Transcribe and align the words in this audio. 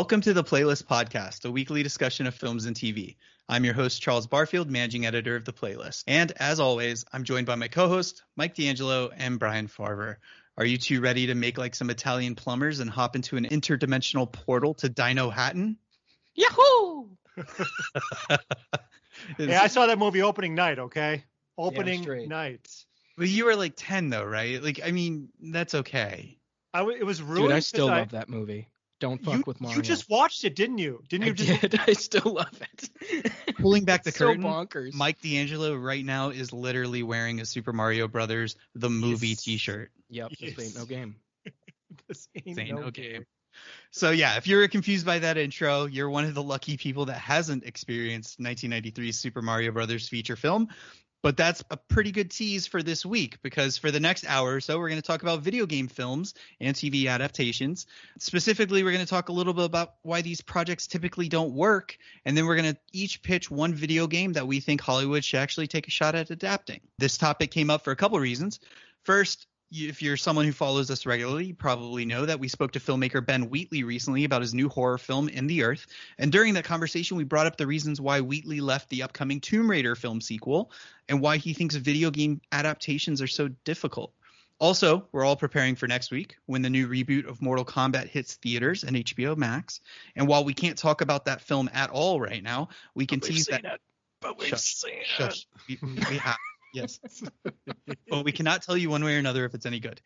Welcome 0.00 0.22
to 0.22 0.32
the 0.32 0.42
Playlist 0.42 0.84
Podcast, 0.84 1.44
a 1.44 1.50
weekly 1.50 1.82
discussion 1.82 2.26
of 2.26 2.34
films 2.34 2.64
and 2.64 2.74
TV. 2.74 3.16
I'm 3.50 3.66
your 3.66 3.74
host, 3.74 4.00
Charles 4.00 4.26
Barfield, 4.26 4.70
managing 4.70 5.04
editor 5.04 5.36
of 5.36 5.44
The 5.44 5.52
Playlist. 5.52 6.04
And 6.06 6.32
as 6.36 6.58
always, 6.58 7.04
I'm 7.12 7.22
joined 7.22 7.46
by 7.46 7.56
my 7.56 7.68
co 7.68 7.86
host, 7.86 8.22
Mike 8.34 8.54
D'Angelo 8.54 9.10
and 9.14 9.38
Brian 9.38 9.66
Farver. 9.66 10.16
Are 10.56 10.64
you 10.64 10.78
two 10.78 11.02
ready 11.02 11.26
to 11.26 11.34
make 11.34 11.58
like 11.58 11.74
some 11.74 11.90
Italian 11.90 12.34
plumbers 12.34 12.80
and 12.80 12.88
hop 12.88 13.14
into 13.14 13.36
an 13.36 13.44
interdimensional 13.44 14.32
portal 14.32 14.72
to 14.76 14.88
Dinohattan? 14.88 15.76
Yahoo! 16.34 17.08
Hey, 19.36 19.54
I 19.54 19.66
saw 19.66 19.86
that 19.86 19.98
movie 19.98 20.22
opening 20.22 20.54
night, 20.54 20.78
okay? 20.78 21.24
Opening 21.58 22.04
straight. 22.04 22.26
night. 22.26 22.66
Well, 23.18 23.26
you 23.26 23.44
were 23.44 23.54
like 23.54 23.74
10 23.76 24.08
though, 24.08 24.24
right? 24.24 24.62
Like, 24.62 24.80
I 24.82 24.92
mean, 24.92 25.28
that's 25.38 25.74
okay. 25.74 26.38
I 26.72 26.78
w- 26.78 26.98
it 26.98 27.04
was 27.04 27.20
ruined. 27.20 27.48
Dude, 27.48 27.52
I 27.52 27.60
still 27.60 27.88
love 27.88 28.12
that 28.12 28.30
movie. 28.30 28.70
Don't 29.00 29.20
fuck 29.22 29.34
you, 29.38 29.42
with 29.46 29.60
Mario. 29.60 29.76
You 29.78 29.82
just 29.82 30.08
watched 30.08 30.44
it, 30.44 30.54
didn't 30.54 30.78
you? 30.78 31.02
Didn't 31.08 31.24
I 31.24 31.26
you 31.28 31.34
just 31.34 31.60
did. 31.62 31.80
I 31.88 31.92
still 31.94 32.34
love 32.34 32.60
it. 32.60 33.32
Pulling 33.56 33.84
back 33.84 34.04
the 34.04 34.08
It's 34.10 34.18
so 34.18 34.26
curtain, 34.28 34.44
bonkers. 34.44 34.94
Mike 34.94 35.20
D'Angelo 35.22 35.74
right 35.74 36.04
now 36.04 36.28
is 36.30 36.52
literally 36.52 37.02
wearing 37.02 37.40
a 37.40 37.44
Super 37.46 37.72
Mario 37.72 38.06
Brothers 38.08 38.56
the 38.74 38.90
movie 38.90 39.28
Yes. 39.28 39.42
t-shirt. 39.42 39.90
Yep, 40.10 40.32
this 40.40 40.58
ain't 40.58 40.76
no 40.76 40.84
game. 40.84 41.16
this 42.08 42.28
ain't 42.36 42.58
Ain't 42.58 42.70
no 42.70 42.80
no 42.82 42.90
game. 42.90 43.12
game. 43.12 43.26
So 43.90 44.10
yeah, 44.10 44.36
if 44.36 44.46
you're 44.46 44.66
confused 44.68 45.04
by 45.04 45.18
that 45.18 45.36
intro, 45.36 45.86
you're 45.86 46.08
one 46.08 46.24
of 46.24 46.34
the 46.34 46.42
lucky 46.42 46.76
people 46.76 47.06
that 47.06 47.18
hasn't 47.18 47.64
experienced 47.64 48.38
1993's 48.38 49.18
Super 49.18 49.42
Mario 49.42 49.72
Brothers 49.72 50.08
feature 50.08 50.36
film. 50.36 50.68
But 51.22 51.36
that's 51.36 51.62
a 51.70 51.76
pretty 51.76 52.12
good 52.12 52.30
tease 52.30 52.66
for 52.66 52.82
this 52.82 53.04
week 53.04 53.38
because 53.42 53.76
for 53.76 53.90
the 53.90 54.00
next 54.00 54.24
hour 54.26 54.54
or 54.54 54.60
so, 54.60 54.78
we're 54.78 54.88
going 54.88 55.00
to 55.00 55.06
talk 55.06 55.22
about 55.22 55.42
video 55.42 55.66
game 55.66 55.86
films 55.86 56.34
and 56.60 56.74
TV 56.74 57.08
adaptations. 57.08 57.86
Specifically, 58.18 58.82
we're 58.82 58.92
going 58.92 59.04
to 59.04 59.10
talk 59.10 59.28
a 59.28 59.32
little 59.32 59.52
bit 59.52 59.64
about 59.64 59.94
why 60.02 60.22
these 60.22 60.40
projects 60.40 60.86
typically 60.86 61.28
don't 61.28 61.52
work, 61.52 61.98
and 62.24 62.36
then 62.36 62.46
we're 62.46 62.56
going 62.56 62.72
to 62.72 62.80
each 62.92 63.22
pitch 63.22 63.50
one 63.50 63.74
video 63.74 64.06
game 64.06 64.32
that 64.32 64.46
we 64.46 64.60
think 64.60 64.80
Hollywood 64.80 65.22
should 65.22 65.40
actually 65.40 65.66
take 65.66 65.88
a 65.88 65.90
shot 65.90 66.14
at 66.14 66.30
adapting. 66.30 66.80
This 66.98 67.18
topic 67.18 67.50
came 67.50 67.68
up 67.68 67.84
for 67.84 67.90
a 67.90 67.96
couple 67.96 68.18
reasons. 68.18 68.60
First, 69.04 69.46
if 69.70 70.02
you're 70.02 70.16
someone 70.16 70.44
who 70.44 70.52
follows 70.52 70.90
us 70.90 71.06
regularly, 71.06 71.46
you 71.46 71.54
probably 71.54 72.04
know 72.04 72.26
that 72.26 72.40
we 72.40 72.48
spoke 72.48 72.72
to 72.72 72.80
filmmaker 72.80 73.24
Ben 73.24 73.48
Wheatley 73.48 73.84
recently 73.84 74.24
about 74.24 74.42
his 74.42 74.52
new 74.52 74.68
horror 74.68 74.98
film 74.98 75.28
In 75.28 75.46
the 75.46 75.62
Earth. 75.62 75.86
And 76.18 76.32
during 76.32 76.54
that 76.54 76.64
conversation, 76.64 77.16
we 77.16 77.24
brought 77.24 77.46
up 77.46 77.56
the 77.56 77.66
reasons 77.66 78.00
why 78.00 78.20
Wheatley 78.20 78.60
left 78.60 78.88
the 78.88 79.02
upcoming 79.02 79.40
Tomb 79.40 79.70
Raider 79.70 79.94
film 79.94 80.20
sequel 80.20 80.72
and 81.08 81.20
why 81.20 81.36
he 81.36 81.52
thinks 81.52 81.76
video 81.76 82.10
game 82.10 82.40
adaptations 82.50 83.22
are 83.22 83.28
so 83.28 83.48
difficult. 83.64 84.12
Also, 84.58 85.06
we're 85.12 85.24
all 85.24 85.36
preparing 85.36 85.74
for 85.74 85.86
next 85.86 86.10
week 86.10 86.36
when 86.44 86.60
the 86.60 86.68
new 86.68 86.86
reboot 86.86 87.26
of 87.26 87.40
Mortal 87.40 87.64
Kombat 87.64 88.08
hits 88.08 88.34
theaters 88.34 88.84
and 88.84 88.94
HBO 88.94 89.34
Max. 89.36 89.80
And 90.16 90.28
while 90.28 90.44
we 90.44 90.52
can't 90.52 90.76
talk 90.76 91.00
about 91.00 91.24
that 91.24 91.40
film 91.40 91.70
at 91.72 91.88
all 91.90 92.20
right 92.20 92.42
now, 92.42 92.68
we 92.94 93.06
can 93.06 93.20
tease 93.20 93.46
that. 93.46 93.64
it. 93.64 93.80
But 94.20 94.38
we've 94.38 94.48
Shush. 94.48 94.74
seen 94.74 94.92
it. 95.00 95.06
Shush. 95.06 95.46
We, 95.66 95.78
we 95.82 96.18
have. 96.18 96.36
Yes. 96.74 97.00
but 98.08 98.24
we 98.24 98.32
cannot 98.32 98.62
tell 98.62 98.76
you 98.76 98.90
one 98.90 99.04
way 99.04 99.16
or 99.16 99.18
another 99.18 99.44
if 99.44 99.54
it's 99.54 99.66
any 99.66 99.80
good. 99.80 100.00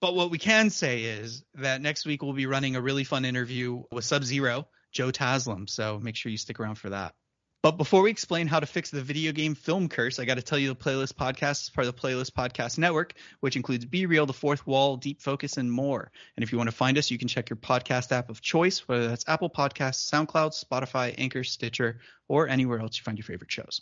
But 0.00 0.14
what 0.14 0.30
we 0.30 0.38
can 0.38 0.68
say 0.70 1.04
is 1.04 1.42
that 1.54 1.80
next 1.80 2.04
week 2.04 2.22
we'll 2.22 2.32
be 2.34 2.46
running 2.46 2.76
a 2.76 2.80
really 2.80 3.04
fun 3.04 3.24
interview 3.24 3.82
with 3.90 4.04
Sub 4.04 4.24
Zero, 4.24 4.68
Joe 4.92 5.10
Taslim. 5.10 5.68
So 5.70 5.98
make 6.02 6.16
sure 6.16 6.30
you 6.30 6.38
stick 6.38 6.60
around 6.60 6.74
for 6.74 6.90
that. 6.90 7.14
But 7.62 7.78
before 7.78 8.02
we 8.02 8.10
explain 8.10 8.48
how 8.48 8.58
to 8.58 8.66
fix 8.66 8.90
the 8.90 9.02
video 9.02 9.30
game 9.30 9.54
film 9.54 9.88
curse, 9.88 10.18
I 10.18 10.24
got 10.24 10.34
to 10.34 10.42
tell 10.42 10.58
you 10.58 10.66
the 10.66 10.74
Playlist 10.74 11.12
Podcast 11.12 11.62
is 11.62 11.70
part 11.70 11.86
of 11.86 11.94
the 11.94 12.00
Playlist 12.00 12.32
Podcast 12.32 12.76
Network, 12.76 13.14
which 13.38 13.54
includes 13.54 13.84
Be 13.84 14.06
Real, 14.06 14.26
The 14.26 14.32
Fourth 14.32 14.66
Wall, 14.66 14.96
Deep 14.96 15.22
Focus, 15.22 15.58
and 15.58 15.70
more. 15.70 16.10
And 16.36 16.42
if 16.42 16.50
you 16.50 16.58
want 16.58 16.70
to 16.70 16.74
find 16.74 16.98
us, 16.98 17.08
you 17.08 17.18
can 17.18 17.28
check 17.28 17.48
your 17.48 17.56
podcast 17.56 18.10
app 18.10 18.30
of 18.30 18.40
choice, 18.40 18.88
whether 18.88 19.06
that's 19.06 19.28
Apple 19.28 19.48
Podcasts, 19.48 20.10
SoundCloud, 20.10 20.60
Spotify, 20.60 21.14
Anchor, 21.16 21.44
Stitcher, 21.44 22.00
or 22.26 22.48
anywhere 22.48 22.80
else 22.80 22.98
you 22.98 23.04
find 23.04 23.16
your 23.16 23.24
favorite 23.24 23.52
shows. 23.52 23.80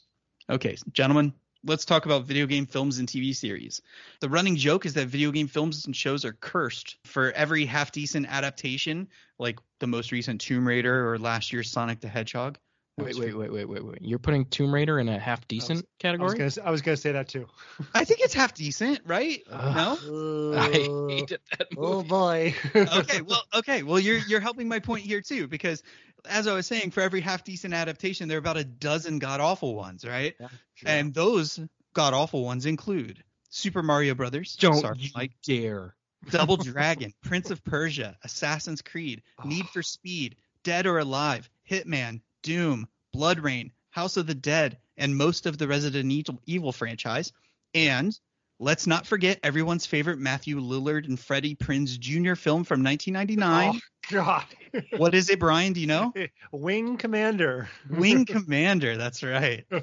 Okay, 0.51 0.77
gentlemen, 0.93 1.33
let's 1.65 1.84
talk 1.84 2.06
about 2.06 2.25
video 2.25 2.47
game 2.47 2.66
films 2.66 2.98
and 2.98 3.09
TV 3.09 3.34
series. 3.34 3.81
The 4.21 4.28
running 4.28 4.56
joke 4.56 4.87
is 4.87 4.94
that 4.94 5.09
video 5.09 5.31
game 5.31 5.48
films 5.48 5.87
and 5.87 5.94
shows 5.94 6.25
are 6.25 6.32
cursed. 6.32 6.97
For 7.04 7.32
every 7.32 7.65
half 7.65 7.93
decent 7.93 8.26
adaptation, 8.26 9.09
like 9.38 9.59
the 9.78 9.87
most 9.87 10.12
recent 10.12 10.41
Tomb 10.41 10.66
Raider 10.66 11.10
or 11.10 11.19
last 11.19 11.53
year's 11.53 11.71
Sonic 11.71 12.00
the 12.00 12.09
Hedgehog. 12.09 12.59
Wait, 13.05 13.19
wait, 13.19 13.37
wait, 13.37 13.53
wait, 13.53 13.65
wait, 13.69 13.84
wait. 13.84 13.99
You're 14.00 14.19
putting 14.19 14.44
Tomb 14.47 14.72
Raider 14.72 14.99
in 14.99 15.09
a 15.09 15.19
half 15.19 15.47
decent 15.49 15.87
category? 15.99 16.33
gonna, 16.33 16.44
s- 16.47 16.59
I 16.59 16.71
was 16.71 16.83
gonna 16.83 16.97
say 16.97 17.12
that 17.12 17.28
too. 17.28 17.47
I 17.94 18.05
think 18.05 18.21
it's 18.21 18.34
half 18.34 18.55
decent, 18.55 19.00
right? 19.06 19.43
Ugh. 19.50 19.77
No? 19.77 20.55
I 20.59 20.71
hated 21.10 21.41
that 21.59 21.69
Oh 21.77 22.03
boy. 22.03 22.55
okay, 22.75 23.21
well, 23.22 23.43
okay, 23.55 23.83
well, 23.83 23.99
you're 23.99 24.19
you're 24.19 24.41
helping 24.41 24.69
my 24.69 24.78
point 24.78 25.05
here 25.05 25.21
too, 25.21 25.49
because 25.49 25.83
as 26.28 26.47
I 26.47 26.55
was 26.55 26.66
saying, 26.66 26.91
for 26.91 27.00
every 27.00 27.21
half 27.21 27.44
decent 27.44 27.75
adaptation, 27.75 28.28
there 28.28 28.37
are 28.37 28.41
about 28.41 28.56
a 28.56 28.65
dozen 28.65 29.19
god 29.19 29.41
awful 29.41 29.75
ones, 29.75 30.05
right? 30.05 30.34
Yeah. 30.39 30.49
And 30.84 31.15
those 31.15 31.60
god 31.94 32.15
awful 32.15 32.44
ones 32.44 32.66
include 32.66 33.22
Super 33.50 33.83
Mario 33.83 34.15
Brothers, 34.15 34.56
Don't 34.56 34.81
sorry, 34.81 34.99
you 34.99 35.10
Mike, 35.15 35.33
dare. 35.43 35.94
Double 36.31 36.56
Dragon, 36.56 37.12
Prince 37.22 37.50
of 37.50 37.65
Persia, 37.65 38.16
Assassin's 38.22 38.83
Creed, 38.83 39.22
Need 39.44 39.66
for 39.69 39.81
ah. 39.81 39.83
Speed, 39.83 40.37
Dead 40.62 40.87
or 40.87 40.99
Alive, 40.99 41.49
Hitman, 41.69 42.21
Doom, 42.43 42.89
BloodRayne, 43.15 43.71
House 43.91 44.17
of 44.17 44.27
the 44.27 44.34
Dead, 44.34 44.78
and 44.97 45.17
most 45.17 45.47
of 45.47 45.59
the 45.59 45.69
Resident 45.69 46.11
Evil, 46.11 46.41
Evil 46.47 46.73
franchise. 46.73 47.33
And 47.75 48.19
let's 48.59 48.87
not 48.87 49.06
forget 49.06 49.41
everyone's 49.43 49.87
favorite 49.87 50.19
Matthew 50.19 50.61
Lillard 50.61 51.06
and 51.09 51.19
Freddie 51.19 51.56
Prinze 51.56 51.99
Jr. 51.99 52.34
film 52.34 52.65
from 52.65 52.83
1999. 52.84 53.75
Oh 53.77 53.78
God. 54.11 54.45
What 54.97 55.15
is 55.17 55.31
it, 55.31 55.41
Brian? 55.41 55.73
Do 55.73 55.81
you 55.81 55.89
know? 55.89 56.12
Wing 56.53 56.97
Commander. 56.97 57.69
Wing 57.89 58.25
Commander. 58.27 58.97
That's 58.97 59.22
right. 59.25 59.65
I 59.72 59.78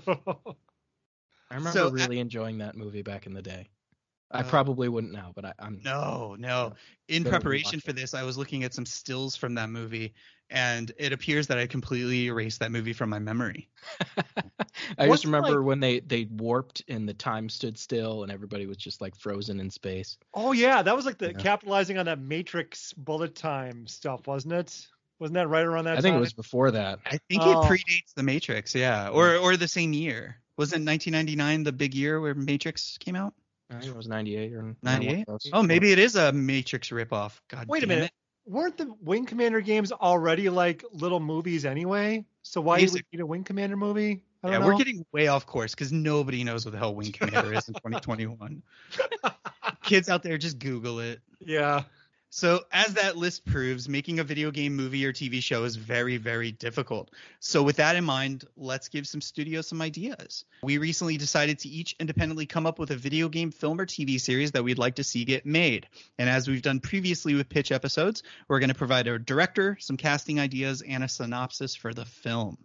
remember 1.51 1.72
So, 1.72 1.88
uh, 1.88 1.91
really 1.91 2.19
enjoying 2.19 2.59
that 2.59 2.78
movie 2.78 3.01
back 3.01 3.25
in 3.25 3.34
the 3.34 3.41
day. 3.41 3.68
I 4.31 4.39
Uh, 4.41 4.43
probably 4.43 4.89
wouldn't 4.89 5.13
know, 5.13 5.31
but 5.35 5.45
I, 5.45 5.53
I'm 5.59 5.79
No, 5.83 6.35
no. 6.38 6.73
In 7.07 7.23
preparation 7.23 7.79
for 7.79 7.93
this, 7.93 8.13
I 8.13 8.23
was 8.23 8.38
looking 8.38 8.63
at 8.65 8.73
some 8.73 8.85
stills 8.85 9.35
from 9.38 9.53
that 9.55 9.69
movie, 9.69 10.13
and 10.49 10.91
it 10.97 11.13
appears 11.13 11.47
that 11.47 11.57
I 11.57 11.65
completely 11.67 12.25
erased 12.25 12.59
that 12.59 12.71
movie 12.71 12.91
from 12.93 13.09
my 13.09 13.19
memory. 13.19 13.69
I 14.97 15.07
What's 15.07 15.21
just 15.21 15.25
remember 15.25 15.57
like- 15.59 15.65
when 15.65 15.79
they 15.79 15.99
they 16.01 16.25
warped 16.25 16.83
and 16.88 17.07
the 17.07 17.13
time 17.13 17.49
stood 17.49 17.77
still 17.77 18.23
and 18.23 18.31
everybody 18.31 18.65
was 18.65 18.77
just 18.77 19.01
like 19.01 19.15
frozen 19.15 19.59
in 19.59 19.69
space. 19.69 20.17
oh 20.33 20.51
yeah, 20.51 20.81
that 20.81 20.95
was 20.95 21.05
like 21.05 21.17
the 21.17 21.27
Yeah. 21.31 21.38
capitalizing 21.38 21.97
on 21.97 22.05
that 22.07 22.19
Matrix 22.19 22.94
bullet 22.94 23.35
time 23.35 23.88
stuff, 23.88 24.27
wasn't 24.27 24.53
it? 24.53 24.88
Wasn't 25.19 25.33
that 25.35 25.47
right 25.47 25.65
around 25.65 25.85
that 25.85 25.97
I 25.97 26.01
think 26.01 26.15
it 26.15 26.19
was 26.19 26.33
before 26.33 26.69
that. 26.71 26.99
I 27.05 27.17
think 27.29 27.41
Oh. 27.44 27.61
it 27.63 27.69
predates 27.69 28.13
The 28.15 28.23
Matrix, 28.23 28.75
yeah, 28.75 29.09
or 29.09 29.35
or 29.38 29.57
the 29.57 29.67
same 29.67 29.94
year. 29.94 30.41
Wasn't 30.57 30.85
1999 30.85 31.63
the 31.63 31.71
big 31.71 31.94
year 31.95 32.19
where 32.19 32.35
Matrix 32.35 32.97
came 32.99 33.15
out? 33.15 33.33
I 33.69 33.73
think 33.79 33.85
it 33.94 33.95
was 33.97 34.07
98 34.07 34.53
or 34.53 34.75
98? 34.81 35.25
Oh, 35.53 35.61
maybe 35.63 35.91
it 35.91 36.00
is 36.00 36.16
a 36.16 36.31
Matrix 36.31 36.89
ripoff. 36.89 37.39
God 37.50 37.67
Wait 37.67 37.83
a 37.83 37.88
minute. 37.88 38.05
it. 38.05 38.11
Weren't 38.45 38.78
the 38.78 38.94
Wing 39.01 39.25
Commander 39.25 39.59
games 39.59 39.91
already 39.91 40.50
like 40.50 40.85
little 40.94 41.19
movies 41.19 41.66
anyway? 41.66 42.23
So 42.44 42.61
why 42.61 42.77
Basic- 42.79 42.94
would 42.94 43.03
you 43.11 43.17
need 43.17 43.23
a 43.23 43.25
Wing 43.25 43.44
Commander 43.44 43.75
movie? 43.75 44.23
I 44.44 44.47
Yeah, 44.47 44.53
don't 44.53 44.61
know. 44.61 44.67
we're 44.67 44.77
getting 44.77 45.06
way 45.11 45.27
off 45.27 45.45
course 45.45 45.75
because 45.75 45.91
nobody 45.91 46.44
knows 46.45 46.63
what 46.63 46.72
the 46.72 46.77
hell 46.77 46.95
Wing 46.95 47.11
Commander 47.13 47.53
is 47.53 47.67
in 47.67 47.73
2021. 47.73 48.61
Kids 49.83 50.07
out 50.09 50.23
there, 50.23 50.38
just 50.38 50.59
Google 50.59 51.00
it. 51.00 51.19
yeah. 51.39 51.83
So, 52.29 52.65
as 52.73 52.95
that 52.95 53.15
list 53.15 53.45
proves, 53.45 53.88
making 53.88 54.19
a 54.19 54.23
video 54.23 54.51
game 54.51 54.75
movie 54.75 55.05
or 55.05 55.13
TV 55.13 55.41
show 55.41 55.63
is 55.63 55.77
very, 55.77 56.17
very 56.17 56.51
difficult. 56.51 57.09
So, 57.39 57.63
with 57.63 57.77
that 57.77 57.95
in 57.95 58.03
mind, 58.03 58.43
let's 58.57 58.89
give 58.89 59.07
some 59.07 59.21
studios 59.21 59.68
some 59.68 59.81
ideas. 59.81 60.44
We 60.62 60.77
recently 60.77 61.15
decided 61.15 61.59
to 61.59 61.69
each 61.69 61.95
independently 62.00 62.45
come 62.45 62.65
up 62.65 62.79
with 62.79 62.91
a 62.91 62.97
video 62.97 63.29
game 63.29 63.51
film 63.51 63.79
or 63.79 63.85
TV 63.85 64.19
series 64.19 64.51
that 64.51 64.63
we'd 64.63 64.77
like 64.77 64.95
to 64.95 65.06
see 65.06 65.24
get 65.24 65.45
made. 65.45 65.88
And 66.19 66.29
as 66.29 66.50
we've 66.50 66.62
done 66.62 66.81
previously 66.81 67.33
with 67.33 67.47
pitch 67.47 67.71
episodes, 67.71 68.24
we're 68.50 68.59
going 68.59 68.69
to 68.69 68.75
provide 68.75 69.07
a 69.07 69.18
director, 69.18 69.77
some 69.80 69.95
casting 69.95 70.39
ideas, 70.39 70.81
and 70.81 71.06
a 71.06 71.07
synopsis 71.07 71.75
for 71.75 71.94
the 71.94 72.06
film. 72.06 72.57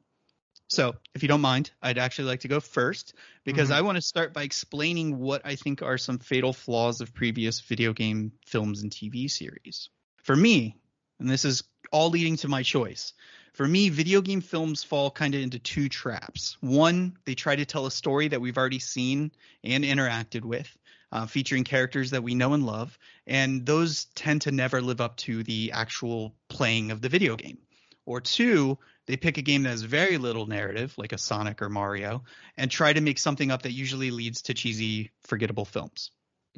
So, 0.73 0.97
if 1.15 1.23
you 1.23 1.29
don't 1.29 1.43
mind, 1.43 1.71
I'd 1.83 1.99
actually 1.99 2.29
like 2.29 2.41
to 2.41 2.49
go 2.49 2.59
first 2.59 3.13
because 3.45 3.69
Mhm. 3.69 3.75
I 3.75 3.83
want 3.83 3.97
to 3.97 4.01
start 4.03 4.33
by 4.33 4.43
explaining 4.45 5.19
what 5.19 5.43
I 5.45 5.55
think 5.55 5.83
are 5.83 5.99
some 5.99 6.19
fatal 6.19 6.55
flaws 6.55 7.03
of 7.03 7.13
previous 7.13 7.61
video 7.61 7.93
game 7.93 8.33
films 8.47 8.81
and 8.81 8.91
TV 8.91 9.29
series. 9.29 9.91
For 10.23 10.35
me, 10.35 10.79
and 11.21 11.29
this 11.29 11.45
is 11.45 11.63
all 11.93 12.09
leading 12.09 12.37
to 12.39 12.49
my 12.49 12.63
choice, 12.63 13.13
for 13.53 13.69
me, 13.69 13.91
video 13.91 14.23
game 14.23 14.41
films 14.41 14.83
fall 14.83 15.11
kind 15.11 15.35
of 15.35 15.43
into 15.43 15.59
two 15.59 15.91
traps. 15.91 16.57
One, 16.63 17.19
they 17.27 17.35
try 17.35 17.55
to 17.55 17.67
tell 17.67 17.85
a 17.85 17.91
story 17.91 18.29
that 18.29 18.41
we've 18.41 18.57
already 18.57 18.79
seen 18.79 19.31
and 19.63 19.85
interacted 19.85 20.41
with, 20.43 20.75
uh, 21.13 21.27
featuring 21.27 21.65
characters 21.65 22.13
that 22.13 22.23
we 22.23 22.35
know 22.35 22.55
and 22.55 22.65
love, 22.65 22.99
and 23.27 23.67
those 23.67 24.07
tend 24.15 24.41
to 24.43 24.53
never 24.53 24.81
live 24.81 25.03
up 25.03 25.19
to 25.19 25.43
the 25.43 25.73
actual 25.73 26.35
playing 26.49 26.91
of 26.93 27.03
the 27.03 27.11
video 27.11 27.37
game. 27.37 27.59
Or 28.05 28.21
two, 28.21 28.79
they 29.07 29.17
pick 29.17 29.39
a 29.39 29.43
game 29.43 29.63
that 29.63 29.71
has 29.71 29.83
very 29.83 30.19
little 30.19 30.47
narrative, 30.47 30.95
like 30.99 31.13
a 31.13 31.19
Sonic 31.19 31.63
or 31.63 31.69
Mario, 31.69 32.25
and 32.57 32.71
try 32.71 32.93
to 32.93 33.01
make 33.01 33.19
something 33.19 33.51
up 33.51 33.63
that 33.63 33.73
usually 33.73 34.11
leads 34.11 34.43
to 34.43 34.55
cheesy, 34.55 35.11
forgettable 35.23 35.65
films. 35.65 36.11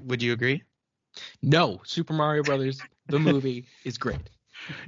Would 0.02 0.22
you 0.22 0.32
agree? 0.32 0.62
No, 1.42 1.80
Super 1.84 2.12
Mario 2.14 2.42
Brothers 2.42 2.82
the 3.08 3.18
movie 3.18 3.66
is 3.84 3.98
great. 3.98 4.18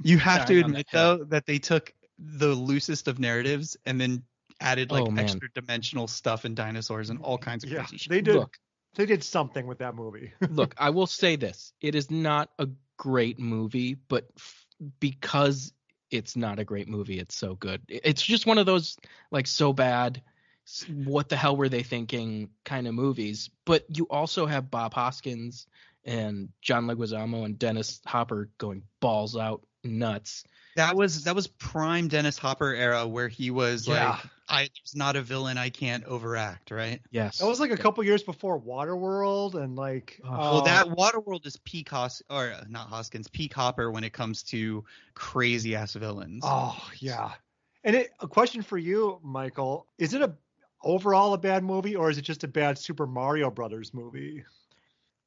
You 0.03 0.17
have 0.17 0.45
to 0.47 0.59
admit 0.59 0.87
that 0.91 0.99
though 0.99 1.23
that 1.25 1.45
they 1.45 1.59
took 1.59 1.93
the 2.17 2.47
loosest 2.47 3.07
of 3.07 3.19
narratives 3.19 3.77
and 3.85 4.01
then 4.01 4.23
added 4.59 4.91
like 4.91 5.03
Oh, 5.05 5.13
extra 5.15 5.49
dimensional 5.53 6.07
stuff 6.07 6.45
and 6.45 6.55
dinosaurs 6.55 7.09
and 7.11 7.19
all 7.21 7.37
kinds 7.37 7.63
of 7.63 7.71
Yeah, 7.71 7.79
crazy 7.79 7.97
shit. 7.97 8.09
they 8.09 8.21
did. 8.21 8.35
Look, 8.35 8.57
They 8.95 9.05
did 9.05 9.23
something 9.23 9.67
with 9.67 9.77
that 9.79 9.93
movie. 9.95 10.33
look, 10.49 10.73
I 10.77 10.89
will 10.89 11.05
say 11.07 11.35
this: 11.35 11.73
it 11.79 11.93
is 11.93 12.09
not 12.09 12.49
a 12.57 12.67
great 12.97 13.39
movie, 13.39 13.93
but 13.93 14.27
f- 14.35 14.65
because 14.99 15.73
it's 16.09 16.35
not 16.35 16.59
a 16.59 16.65
great 16.65 16.87
movie, 16.87 17.19
it's 17.19 17.35
so 17.35 17.55
good. 17.55 17.81
It's 17.87 18.21
just 18.21 18.45
one 18.45 18.57
of 18.57 18.65
those 18.65 18.97
like 19.31 19.47
so 19.47 19.73
bad. 19.73 20.21
What 21.05 21.29
the 21.29 21.37
hell 21.37 21.55
were 21.55 21.69
they 21.69 21.83
thinking? 21.83 22.49
Kind 22.65 22.87
of 22.87 22.93
movies. 22.93 23.49
But 23.65 23.85
you 23.95 24.05
also 24.09 24.45
have 24.45 24.71
Bob 24.71 24.93
Hoskins 24.93 25.67
and 26.03 26.49
John 26.61 26.87
Leguizamo 26.87 27.45
and 27.45 27.59
Dennis 27.59 28.01
Hopper 28.05 28.49
going 28.57 28.83
balls 28.99 29.35
out 29.37 29.66
nuts. 29.87 30.43
That 30.75 30.95
was 30.95 31.23
that 31.23 31.35
was 31.35 31.47
prime 31.47 32.07
Dennis 32.07 32.37
Hopper 32.37 32.73
era 32.73 33.07
where 33.07 33.27
he 33.27 33.49
was 33.49 33.87
Yeah. 33.87 34.09
like, 34.11 34.19
I 34.47 34.59
there's 34.61 34.95
not 34.95 35.15
a 35.15 35.21
villain 35.21 35.57
I 35.57 35.69
can't 35.69 36.03
overact, 36.05 36.69
right? 36.71 37.01
Yes. 37.09 37.39
That 37.39 37.47
was 37.47 37.59
like 37.59 37.71
a 37.71 37.77
couple 37.77 38.03
years 38.03 38.21
before 38.23 38.59
Waterworld, 38.59 39.55
and 39.55 39.75
like, 39.75 40.21
Oh. 40.23 40.29
well, 40.29 40.57
uh, 40.57 40.65
that 40.65 40.87
Waterworld 40.87 41.45
is 41.45 41.57
peak 41.57 41.89
Hos 41.89 42.21
or 42.29 42.51
uh, 42.51 42.63
not 42.69 42.89
Hoskins, 42.89 43.27
peak 43.27 43.53
Hopper 43.53 43.89
when 43.91 44.03
it 44.03 44.13
comes 44.13 44.43
to 44.43 44.85
crazy 45.15 45.75
ass 45.75 45.93
villains. 45.93 46.43
Oh 46.45 46.79
yeah. 46.99 47.31
And 47.83 47.95
it, 47.95 48.11
a 48.19 48.27
question 48.27 48.61
for 48.61 48.77
you, 48.77 49.19
Michael: 49.23 49.87
Is 49.97 50.13
it 50.13 50.21
a 50.21 50.33
overall 50.83 51.33
a 51.33 51.37
bad 51.37 51.63
movie, 51.63 51.95
or 51.95 52.09
is 52.09 52.17
it 52.17 52.23
just 52.23 52.43
a 52.43 52.47
bad 52.47 52.77
Super 52.77 53.07
Mario 53.07 53.49
Brothers 53.49 53.93
movie? 53.93 54.43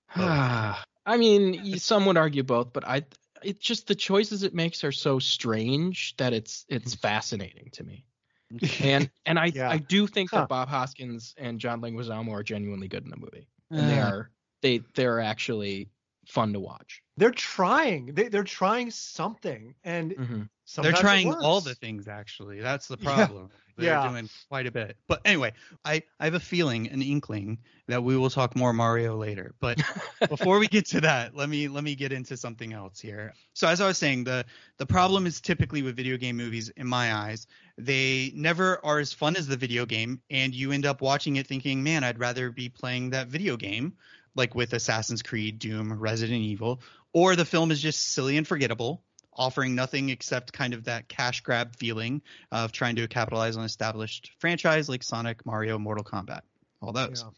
I 0.16 1.16
mean, 1.16 1.78
some 1.78 2.06
would 2.06 2.16
argue 2.16 2.42
both, 2.42 2.72
but 2.72 2.86
I 2.86 3.04
it's 3.42 3.64
just 3.64 3.86
the 3.86 3.94
choices 3.94 4.42
it 4.42 4.54
makes 4.54 4.84
are 4.84 4.92
so 4.92 5.18
strange 5.18 6.16
that 6.16 6.32
it's 6.32 6.64
it's 6.68 6.94
fascinating 6.94 7.70
to 7.72 7.84
me. 7.84 8.06
And 8.80 9.10
and 9.26 9.38
I 9.38 9.54
Yeah. 9.54 9.68
I 9.68 9.78
do 9.78 10.06
think 10.06 10.32
Huh. 10.32 10.36
that 10.36 10.48
Bob 10.48 10.68
Hoskins 10.68 11.34
and 11.38 11.60
John 11.60 11.80
Leguizamo 11.80 12.30
are 12.32 12.42
genuinely 12.42 12.88
good 12.88 13.04
in 13.04 13.10
the 13.10 13.16
movie. 13.16 13.48
And 13.76 13.88
they 13.88 13.98
Uh, 13.98 14.00
are 14.00 14.32
they 14.62 14.78
they're 14.94 15.20
actually 15.20 15.90
fun 16.26 16.52
to 16.54 16.60
watch. 16.60 17.02
They're 17.16 17.30
trying. 17.30 18.14
They, 18.14 18.28
they're 18.28 18.42
trying 18.44 18.90
something, 18.90 19.74
and 19.84 20.16
Mhm. 20.16 20.48
They're 20.76 20.92
trying 20.92 21.32
all 21.32 21.60
the 21.60 21.74
things 21.74 22.08
actually. 22.08 22.60
That's 22.60 22.86
the 22.88 22.96
problem. 22.98 23.50
Yeah. 23.50 23.56
They're 23.76 23.86
Yeah. 24.02 24.08
doing 24.10 24.28
quite 24.48 24.66
a 24.66 24.70
bit. 24.70 24.96
But 25.08 25.22
anyway, 25.24 25.52
I, 25.84 26.02
I 26.18 26.24
have 26.26 26.34
a 26.34 26.40
feeling, 26.40 26.88
an 26.88 27.00
inkling 27.00 27.58
that 27.88 28.02
we 28.04 28.16
will 28.16 28.28
talk 28.28 28.54
more 28.54 28.72
Mario 28.74 29.16
later. 29.16 29.54
But 29.58 29.80
before 30.28 30.58
we 30.58 30.68
get 30.68 30.86
to 30.88 31.00
that, 31.02 31.34
let 31.34 31.48
me 31.48 31.68
let 31.68 31.82
me 31.82 31.94
get 31.94 32.12
into 32.12 32.36
something 32.36 32.72
else 32.72 33.00
here. 33.00 33.32
So 33.54 33.68
as 33.68 33.80
I 33.80 33.86
was 33.86 33.96
saying, 33.96 34.24
the 34.24 34.44
the 34.76 34.86
problem 34.86 35.26
is 35.26 35.40
typically 35.40 35.82
with 35.82 35.96
video 35.96 36.16
game 36.18 36.36
movies, 36.36 36.68
in 36.70 36.86
my 36.86 37.14
eyes, 37.14 37.46
they 37.78 38.32
never 38.34 38.84
are 38.84 38.98
as 38.98 39.12
fun 39.12 39.36
as 39.36 39.46
the 39.46 39.56
video 39.56 39.86
game, 39.86 40.20
and 40.30 40.54
you 40.54 40.72
end 40.72 40.84
up 40.84 41.00
watching 41.00 41.36
it 41.36 41.46
thinking, 41.46 41.82
man, 41.82 42.04
I'd 42.04 42.18
rather 42.18 42.50
be 42.50 42.68
playing 42.68 43.10
that 43.10 43.28
video 43.28 43.56
game, 43.56 43.94
like 44.34 44.54
with 44.54 44.74
Assassin's 44.74 45.22
Creed, 45.22 45.58
Doom, 45.58 45.92
Resident 45.92 46.40
Evil, 46.42 46.82
or 47.14 47.34
the 47.34 47.46
film 47.46 47.70
is 47.70 47.80
just 47.80 48.12
silly 48.12 48.36
and 48.36 48.46
forgettable. 48.46 49.02
Offering 49.32 49.74
nothing 49.74 50.10
except 50.10 50.52
kind 50.52 50.74
of 50.74 50.84
that 50.84 51.08
cash 51.08 51.40
grab 51.40 51.76
feeling 51.76 52.22
of 52.50 52.72
trying 52.72 52.96
to 52.96 53.06
capitalize 53.08 53.56
on 53.56 53.64
established 53.64 54.32
franchise 54.38 54.88
like 54.88 55.02
Sonic, 55.02 55.46
Mario, 55.46 55.78
Mortal 55.78 56.04
Kombat, 56.04 56.40
all 56.82 56.92
those. 56.92 57.22
Yeah. 57.24 57.30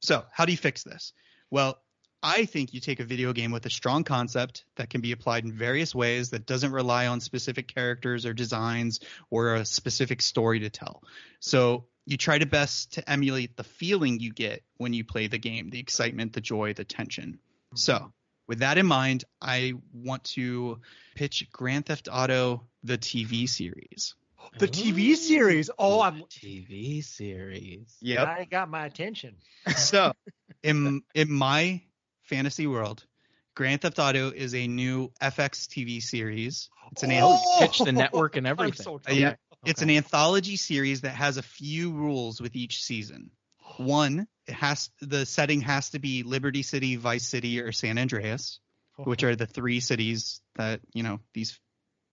So, 0.00 0.24
how 0.32 0.44
do 0.44 0.52
you 0.52 0.58
fix 0.58 0.82
this? 0.82 1.12
Well, 1.50 1.78
I 2.22 2.44
think 2.44 2.72
you 2.72 2.80
take 2.80 3.00
a 3.00 3.04
video 3.04 3.32
game 3.32 3.50
with 3.50 3.66
a 3.66 3.70
strong 3.70 4.04
concept 4.04 4.64
that 4.76 4.88
can 4.88 5.00
be 5.00 5.10
applied 5.12 5.44
in 5.44 5.52
various 5.52 5.94
ways 5.94 6.30
that 6.30 6.46
doesn't 6.46 6.70
rely 6.70 7.08
on 7.08 7.20
specific 7.20 7.66
characters 7.66 8.24
or 8.24 8.32
designs 8.32 9.00
or 9.28 9.56
a 9.56 9.64
specific 9.64 10.22
story 10.22 10.60
to 10.60 10.70
tell. 10.70 11.02
So, 11.40 11.86
you 12.06 12.16
try 12.16 12.38
to 12.38 12.46
best 12.46 12.94
to 12.94 13.10
emulate 13.10 13.56
the 13.56 13.64
feeling 13.64 14.20
you 14.20 14.32
get 14.32 14.62
when 14.76 14.92
you 14.92 15.04
play 15.04 15.28
the 15.28 15.38
game, 15.38 15.70
the 15.70 15.80
excitement, 15.80 16.32
the 16.32 16.40
joy, 16.40 16.74
the 16.74 16.84
tension. 16.84 17.38
So, 17.74 17.94
mm-hmm. 17.94 18.06
With 18.52 18.58
that 18.58 18.76
in 18.76 18.84
mind, 18.84 19.24
I 19.40 19.72
want 19.94 20.24
to 20.36 20.78
pitch 21.14 21.46
Grand 21.52 21.86
Theft 21.86 22.06
Auto 22.12 22.66
the 22.84 22.98
TV 22.98 23.48
series. 23.48 24.14
The 24.58 24.68
TV 24.68 25.16
series. 25.16 25.70
Oh, 25.78 26.02
I'm. 26.02 26.24
TV 26.24 27.02
series. 27.02 27.96
Yeah, 28.02 28.24
I 28.24 28.44
got 28.44 28.68
my 28.68 28.84
attention. 28.84 29.36
so 29.76 30.12
in 30.62 31.00
in 31.14 31.32
my 31.32 31.80
fantasy 32.24 32.66
world 32.66 33.06
grand 33.54 33.80
theft 33.80 33.98
auto 33.98 34.30
is 34.30 34.54
a 34.54 34.66
new 34.66 35.10
fx 35.22 35.66
tv 35.66 36.02
series 36.02 36.68
it's 36.92 37.02
an 37.02 37.10
Oh, 37.12 37.38
anth- 37.60 37.78
you 37.78 37.84
the 37.86 37.92
network 37.92 38.36
and 38.36 38.46
I'm 38.48 38.52
everything. 38.60 38.84
so 38.84 38.96
Uh, 39.08 39.12
yeah. 39.12 39.28
tired. 39.28 39.38
it's 39.64 39.82
an 39.82 39.90
anthology 39.90 40.56
series 40.56 41.00
that 41.02 41.14
has 41.14 41.36
a 41.38 41.42
few 41.42 41.92
rules 41.92 42.40
with 42.40 42.54
each 42.54 42.82
season 42.82 43.30
one 43.78 44.20
it 44.20 44.28
has 44.48 44.90
the 45.00 45.24
setting 45.24 45.60
has 45.60 45.90
to 45.90 45.98
be 45.98 46.22
liberty 46.22 46.62
city 46.62 46.96
vice 46.96 47.26
city 47.26 47.60
or 47.60 47.72
san 47.72 47.98
andreas 47.98 48.60
which 48.96 49.24
are 49.24 49.36
the 49.36 49.46
three 49.46 49.80
cities 49.80 50.40
that 50.56 50.80
you 50.92 51.02
know 51.02 51.20
these 51.34 51.58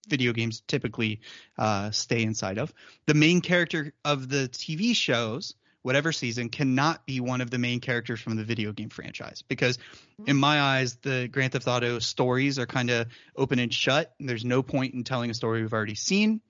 video 0.07 0.33
games 0.33 0.61
typically 0.67 1.21
uh, 1.57 1.91
stay 1.91 2.23
inside 2.23 2.57
of. 2.57 2.73
The 3.05 3.13
main 3.13 3.41
character 3.41 3.93
of 4.03 4.29
the 4.29 4.49
TV 4.49 4.95
shows, 4.95 5.55
whatever 5.81 6.11
season, 6.11 6.49
cannot 6.49 7.05
be 7.05 7.19
one 7.19 7.41
of 7.41 7.49
the 7.49 7.57
main 7.57 7.79
characters 7.79 8.19
from 8.19 8.35
the 8.35 8.43
video 8.43 8.71
game 8.71 8.89
franchise 8.89 9.43
because, 9.47 9.77
in 10.25 10.37
my 10.37 10.59
eyes, 10.59 10.95
the 11.01 11.27
Grand 11.27 11.53
Theft 11.53 11.67
Auto 11.67 11.99
stories 11.99 12.59
are 12.59 12.65
kind 12.65 12.89
of 12.89 13.07
open 13.35 13.59
and 13.59 13.73
shut. 13.73 14.13
And 14.19 14.27
there's 14.27 14.45
no 14.45 14.63
point 14.63 14.93
in 14.93 15.03
telling 15.03 15.29
a 15.29 15.33
story 15.35 15.61
we've 15.61 15.73
already 15.73 15.95
seen. 15.95 16.41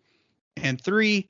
And 0.56 0.81
three, 0.81 1.30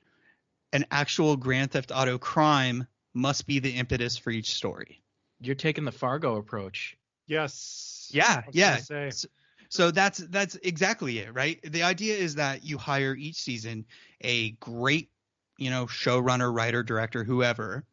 an 0.72 0.86
actual 0.90 1.36
Grand 1.36 1.72
Theft 1.72 1.92
Auto 1.94 2.18
crime 2.18 2.86
must 3.14 3.46
be 3.46 3.58
the 3.58 3.70
impetus 3.70 4.16
for 4.16 4.30
each 4.30 4.54
story. 4.54 5.02
You're 5.40 5.54
taking 5.54 5.84
the 5.84 5.92
Fargo 5.92 6.36
approach. 6.36 6.96
Yes. 7.26 8.10
Yeah, 8.12 8.42
yeah. 8.52 8.72
gonna 8.72 8.82
say. 8.82 9.06
S- 9.08 9.26
So 9.68 9.90
that's 9.90 10.18
that's 10.18 10.56
exactly 10.56 11.18
it, 11.20 11.32
right? 11.32 11.60
The 11.62 11.84
idea 11.84 12.16
is 12.16 12.34
that 12.36 12.64
you 12.64 12.76
hire 12.76 13.14
each 13.14 13.36
season 13.36 13.86
a 14.20 14.50
great, 14.52 15.10
you 15.58 15.70
know, 15.70 15.86
showrunner, 15.86 16.54
writer, 16.54 16.82
director, 16.82 17.22
whoever, 17.24 17.84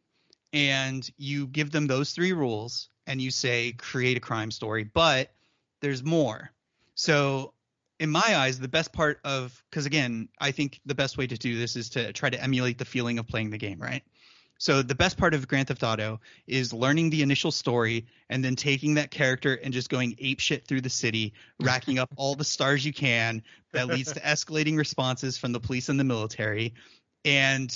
and 0.53 1.07
you 1.17 1.47
give 1.47 1.71
them 1.71 1.87
those 1.87 2.11
three 2.11 2.33
rules 2.33 2.89
and 3.05 3.21
you 3.21 3.31
say 3.31 3.73
create 3.73 4.17
a 4.17 4.21
crime 4.21 4.51
story, 4.51 4.83
but 4.83 5.31
there's 5.81 6.03
more. 6.03 6.51
So 6.95 7.53
in 7.99 8.09
my 8.09 8.35
eyes, 8.35 8.59
the 8.59 8.67
best 8.67 8.91
part 8.91 9.19
of 9.23 9.63
because 9.69 9.85
again, 9.85 10.29
I 10.39 10.51
think 10.51 10.79
the 10.85 10.95
best 10.95 11.17
way 11.17 11.27
to 11.27 11.37
do 11.37 11.57
this 11.57 11.75
is 11.75 11.89
to 11.91 12.11
try 12.11 12.29
to 12.29 12.41
emulate 12.41 12.77
the 12.79 12.85
feeling 12.85 13.19
of 13.19 13.27
playing 13.27 13.51
the 13.51 13.57
game, 13.57 13.79
right? 13.79 14.03
So 14.57 14.81
the 14.81 14.95
best 14.95 15.17
part 15.17 15.33
of 15.33 15.47
Grand 15.47 15.67
Theft 15.67 15.83
Auto 15.83 16.19
is 16.47 16.73
learning 16.73 17.09
the 17.09 17.21
initial 17.21 17.51
story 17.51 18.07
and 18.29 18.43
then 18.43 18.55
taking 18.55 18.95
that 18.95 19.11
character 19.11 19.53
and 19.53 19.73
just 19.73 19.89
going 19.89 20.15
ape 20.19 20.39
shit 20.39 20.67
through 20.67 20.81
the 20.81 20.89
city, 20.89 21.33
racking 21.59 21.99
up 21.99 22.09
all 22.17 22.35
the 22.35 22.43
stars 22.43 22.85
you 22.85 22.93
can. 22.93 23.43
That 23.73 23.87
leads 23.87 24.13
to 24.13 24.19
escalating 24.19 24.77
responses 24.77 25.37
from 25.37 25.51
the 25.51 25.59
police 25.59 25.89
and 25.89 25.99
the 25.99 26.03
military. 26.03 26.73
And 27.23 27.71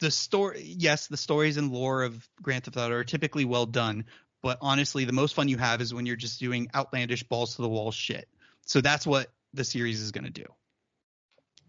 the 0.00 0.10
story, 0.10 0.62
yes, 0.62 1.06
the 1.06 1.16
stories 1.16 1.56
and 1.56 1.70
lore 1.70 2.02
of 2.02 2.28
Grand 2.42 2.64
Theft 2.64 2.76
Auto 2.76 2.94
are 2.94 3.04
typically 3.04 3.44
well 3.44 3.66
done, 3.66 4.04
but 4.42 4.58
honestly, 4.60 5.04
the 5.04 5.12
most 5.12 5.34
fun 5.34 5.48
you 5.48 5.56
have 5.56 5.80
is 5.80 5.94
when 5.94 6.06
you're 6.06 6.16
just 6.16 6.38
doing 6.38 6.68
outlandish 6.74 7.22
balls 7.22 7.56
to 7.56 7.62
the 7.62 7.68
wall 7.68 7.90
shit. 7.90 8.28
So 8.66 8.80
that's 8.80 9.06
what 9.06 9.32
the 9.54 9.64
series 9.64 10.00
is 10.00 10.12
going 10.12 10.24
to 10.24 10.30
do. 10.30 10.44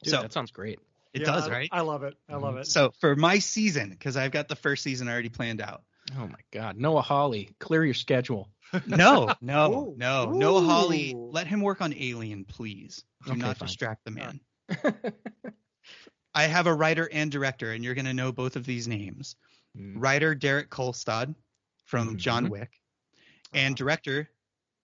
Dude, 0.03 0.13
so 0.13 0.21
that 0.21 0.33
sounds 0.33 0.51
great. 0.51 0.79
It 1.13 1.21
Yeah, 1.21 1.25
does, 1.27 1.47
I- 1.47 1.51
right? 1.51 1.69
I 1.71 1.81
love 1.81 2.03
it. 2.03 2.15
I 2.29 2.35
love 2.35 2.57
it. 2.57 2.67
So 2.67 2.91
for 2.99 3.15
my 3.15 3.39
season, 3.39 3.89
because 3.89 4.17
I've 4.17 4.31
got 4.31 4.47
the 4.47 4.55
first 4.55 4.83
season 4.83 5.07
already 5.07 5.29
planned 5.29 5.61
out. 5.61 5.83
Oh 6.17 6.27
my 6.27 6.39
God, 6.51 6.77
Noah 6.77 7.01
Hawley, 7.01 7.49
clear 7.59 7.83
your 7.85 7.93
schedule. 7.93 8.49
No, 8.85 9.33
no, 9.41 9.91
Ooh. 9.91 9.95
no, 9.97 10.31
no, 10.31 10.59
Holly. 10.61 11.13
Ooh. 11.13 11.29
Let 11.31 11.47
him 11.47 11.61
work 11.61 11.81
on 11.81 11.93
Alien, 11.97 12.43
please. 12.43 13.03
Do 13.25 13.31
Okay, 13.31 13.39
not 13.39 13.57
fine. 13.57 13.67
distract 13.67 14.03
the 14.03 14.11
man. 14.11 14.41
I 16.35 16.43
have 16.43 16.67
a 16.67 16.73
writer 16.73 17.09
and 17.11 17.31
director, 17.31 17.71
and 17.71 17.83
you're 17.83 17.95
going 17.95 18.05
to 18.05 18.13
know 18.13 18.31
both 18.33 18.55
of 18.57 18.65
these 18.65 18.87
names. 18.87 19.35
Mm. 19.77 19.93
Writer 19.97 20.35
Derek 20.35 20.69
Kolstad 20.69 21.33
from 21.85 22.15
Mhm. 22.15 22.17
John 22.17 22.49
Wick, 22.49 22.79
and 23.53 23.71
Uh-huh. 23.73 23.75
director 23.77 24.29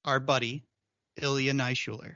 our 0.06 0.20
buddy 0.22 0.64
Ilya 1.22 1.54
Naishuller. 1.54 2.16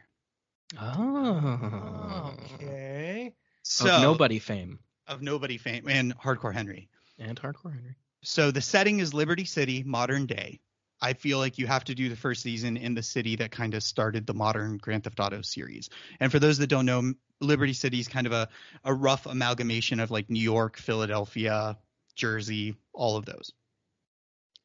Oh. 0.80 2.34
Okay. 2.56 3.34
So 3.70 3.96
of 3.96 4.02
nobody 4.02 4.40
fame 4.40 4.80
of 5.08 5.22
nobody 5.22 5.58
fame 5.58 5.88
and 5.88 6.18
Hardcore 6.18 6.54
Henry. 6.54 6.90
and 7.20 7.40
Hardcore 7.40 7.74
Henry. 7.74 7.96
So 8.24 8.52
the 8.52 8.62
setting 8.62 9.00
is 9.00 9.14
Liberty 9.14 9.46
City, 9.46 9.84
modern 9.84 10.26
day. 10.26 10.60
I 11.00 11.14
feel 11.14 11.38
like 11.38 11.58
you 11.58 11.68
have 11.68 11.84
to 11.86 11.96
do 11.96 12.10
the 12.10 12.16
first 12.16 12.42
season 12.42 12.76
in 12.76 12.96
the 12.96 13.04
city 13.04 13.36
that 13.36 13.52
kind 13.52 13.76
of 13.76 13.84
started 13.84 14.26
the 14.26 14.34
modern 14.34 14.78
Grand 14.78 15.04
Theft 15.04 15.20
Auto 15.20 15.42
series. 15.42 15.90
And 16.20 16.32
for 16.32 16.40
those 16.40 16.58
that 16.58 16.68
don't 16.68 16.88
know, 16.88 17.14
Liberty 17.40 17.74
City 17.74 18.00
is 18.00 18.08
kind 18.08 18.26
of 18.26 18.34
a, 18.34 18.50
a 18.84 18.94
rough 18.94 19.28
amalgamation 19.28 20.00
of 20.00 20.10
like 20.10 20.30
New 20.30 20.42
York, 20.42 20.78
Philadelphia, 20.78 21.78
Jersey, 22.16 22.76
all 22.94 23.16
of 23.16 23.26
those. 23.26 23.52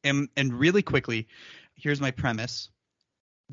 And 0.03 0.27
and 0.35 0.53
really 0.53 0.81
quickly, 0.81 1.27
here's 1.75 2.01
my 2.01 2.11
premise. 2.11 2.69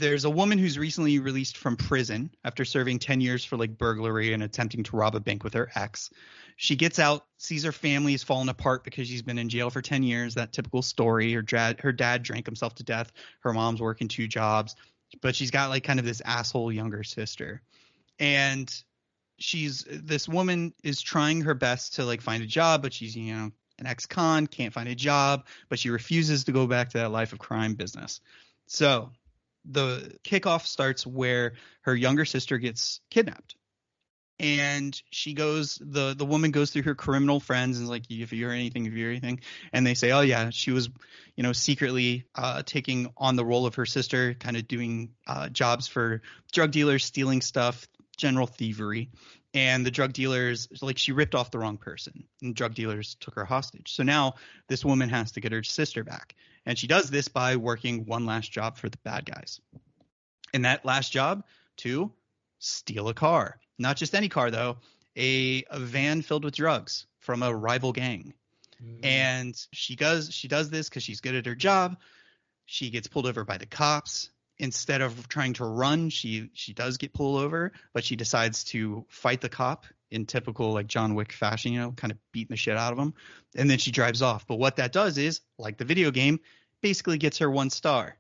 There's 0.01 0.25
a 0.25 0.31
woman 0.31 0.59
who's 0.59 0.79
recently 0.79 1.19
released 1.19 1.57
from 1.57 1.77
prison 1.77 2.31
after 2.43 2.65
serving 2.65 2.99
10 2.99 3.21
years 3.21 3.45
for 3.45 3.57
like 3.57 3.79
burglary 3.79 4.33
and 4.33 4.43
attempting 4.43 4.83
to 4.83 4.97
rob 4.97 5.15
a 5.15 5.21
bank 5.21 5.45
with 5.45 5.55
her 5.55 5.71
ex. 5.75 6.11
She 6.57 6.75
gets 6.75 6.99
out, 6.99 7.27
sees 7.39 7.65
her 7.65 7.73
family 7.73 8.15
is 8.15 8.23
falling 8.23 8.49
apart 8.49 8.83
because 8.83 9.07
she's 9.07 9.23
been 9.23 9.39
in 9.39 9.49
jail 9.49 9.71
for 9.71 9.83
10 9.83 10.03
years. 10.03 10.35
That 10.35 10.53
typical 10.53 10.83
story. 10.83 11.33
Her 11.33 11.43
dad, 11.43 11.81
her 11.81 11.93
dad 11.93 12.23
drank 12.23 12.47
himself 12.47 12.75
to 12.77 12.83
death. 12.83 13.13
Her 13.41 13.53
mom's 13.53 13.81
working 13.81 14.09
two 14.09 14.27
jobs, 14.27 14.75
but 15.21 15.37
she's 15.37 15.51
got 15.51 15.71
like 15.71 15.85
kind 15.85 16.01
of 16.01 16.07
this 16.07 16.23
asshole 16.25 16.73
younger 16.73 17.05
sister. 17.05 17.63
And 18.19 18.73
she's 19.39 19.87
this 19.89 20.29
woman 20.29 20.75
is 20.83 21.01
trying 21.03 21.43
her 21.43 21.55
best 21.55 21.95
to 21.97 22.05
like 22.05 22.23
find 22.23 22.43
a 22.43 22.47
job, 22.47 22.83
but 22.83 22.93
she's, 22.93 23.15
you 23.15 23.35
know, 23.35 23.51
an 23.79 23.87
ex-con, 23.87 24.47
can't 24.47 24.75
find 24.75 24.89
a 24.89 24.95
job, 24.95 25.47
but 25.69 25.79
she 25.79 25.91
refuses 25.91 26.45
to 26.45 26.53
go 26.53 26.67
back 26.67 26.91
to 26.91 26.99
that 26.99 27.11
life 27.11 27.33
of 27.33 27.39
crime 27.39 27.75
business. 27.75 28.21
So 28.67 29.11
the 29.65 30.17
kickoff 30.25 30.67
starts 30.67 31.07
where 31.07 31.55
her 31.83 31.95
younger 31.95 32.25
sister 32.25 32.59
gets 32.59 33.01
kidnapped. 33.11 33.57
And 34.39 34.99
she 35.11 35.35
goes 35.35 35.79
the 35.85 36.15
the 36.15 36.25
woman 36.25 36.51
goes 36.51 36.71
through 36.71 36.85
her 36.85 36.95
criminal 36.95 37.41
friends 37.41 37.77
and 37.77 37.85
is 37.85 37.91
like 37.91 38.05
if 38.11 38.33
you 38.33 38.39
hear 38.39 38.51
anything 38.51 38.87
if 38.87 38.93
you 38.93 38.99
hear 39.01 39.11
anything. 39.11 39.41
And 39.71 39.87
they 39.87 39.93
say 39.93 40.13
oh 40.13 40.23
yeah 40.23 40.49
she 40.49 40.71
was 40.71 40.89
you 41.37 41.43
know 41.43 41.53
secretly 41.53 42.25
uh, 42.35 42.63
taking 42.65 43.13
on 43.19 43.37
the 43.37 43.45
role 43.45 43.67
of 43.67 43.75
her 43.75 43.85
sister 43.85 44.33
kind 44.33 44.57
of 44.57 44.67
doing 44.67 45.11
uh, 45.27 45.51
jobs 45.51 45.89
for 45.89 46.23
drug 46.53 46.71
dealers 46.71 47.05
stealing 47.05 47.43
stuff 47.43 47.87
general 48.17 48.47
thievery. 48.47 49.11
And 49.53 49.85
the 49.85 49.91
drug 49.91 50.15
dealers 50.15 50.69
like 50.81 50.97
she 50.97 51.13
ripped 51.13 51.35
off 51.35 51.51
the 51.51 51.59
wrong 51.59 51.77
person 51.77 52.25
and 52.41 52.55
drug 52.55 52.75
dealers 52.75 53.17
took 53.21 53.35
her 53.35 53.45
hostage. 53.45 53.93
So 53.93 54.05
now 54.05 54.37
this 54.69 54.87
woman 54.87 55.11
has 55.11 55.33
to 55.33 55.41
get 55.41 55.53
her 55.53 55.63
sister 55.63 56.03
back 56.03 56.35
and 56.67 56.79
she 56.79 56.87
does 56.87 57.11
this 57.11 57.29
by 57.29 57.57
working 57.57 58.07
one 58.07 58.27
last 58.27 58.51
job 58.51 58.77
for 58.77 58.89
the 58.89 58.99
bad 59.05 59.25
guys 59.25 59.61
and 60.53 60.65
that 60.65 60.85
last 60.85 61.13
job 61.13 61.45
to 61.77 62.13
steal 62.59 63.09
a 63.09 63.15
car 63.15 63.61
not 63.81 63.97
just 63.97 64.15
any 64.15 64.29
car 64.29 64.51
though, 64.51 64.77
a, 65.17 65.65
a 65.71 65.81
van 65.81 66.23
filled 66.23 66.45
with 66.45 66.55
drugs 66.55 67.07
from 67.19 67.43
a 67.43 67.53
rival 67.53 67.93
gang. 67.93 68.35
Mm. 68.81 69.05
And 69.05 69.67
she 69.73 69.97
does 69.97 70.33
she 70.33 70.47
does 70.47 70.71
this 70.71 70.89
because 70.89 71.03
she's 71.03 71.21
good 71.21 71.35
at 71.35 71.47
her 71.47 71.55
job. 71.55 71.97
She 72.67 72.91
gets 72.91 73.09
pulled 73.09 73.27
over 73.27 73.45
by 73.45 73.57
the 73.57 73.67
cops. 73.67 74.31
Instead 74.59 75.01
of 75.01 75.27
trying 75.27 75.55
to 75.55 75.65
run, 75.65 76.11
she 76.11 76.51
she 76.53 76.75
does 76.75 76.99
get 76.99 77.15
pulled 77.15 77.43
over, 77.43 77.73
but 77.95 78.05
she 78.05 78.15
decides 78.15 78.65
to 78.65 79.07
fight 79.09 79.41
the 79.41 79.49
cop 79.49 79.87
in 80.11 80.27
typical 80.27 80.73
like 80.73 80.87
John 80.87 81.15
Wick 81.15 81.33
fashion, 81.33 81.73
you 81.73 81.81
know, 81.81 81.93
kind 81.93 82.11
of 82.11 82.19
beating 82.33 82.51
the 82.51 82.57
shit 82.57 82.77
out 82.77 82.93
of 82.93 82.99
him. 82.99 83.15
And 83.57 83.69
then 83.69 83.79
she 83.79 83.91
drives 83.91 84.23
off. 84.23 84.47
But 84.47 84.59
what 84.59 84.77
that 84.77 84.93
does 84.93 85.19
is, 85.19 85.41
like 85.59 85.79
the 85.79 85.85
video 85.85 86.11
game, 86.11 86.41
basically 86.83 87.19
gets 87.19 87.39
her 87.39 87.51
one 87.51 87.71
star. 87.71 88.17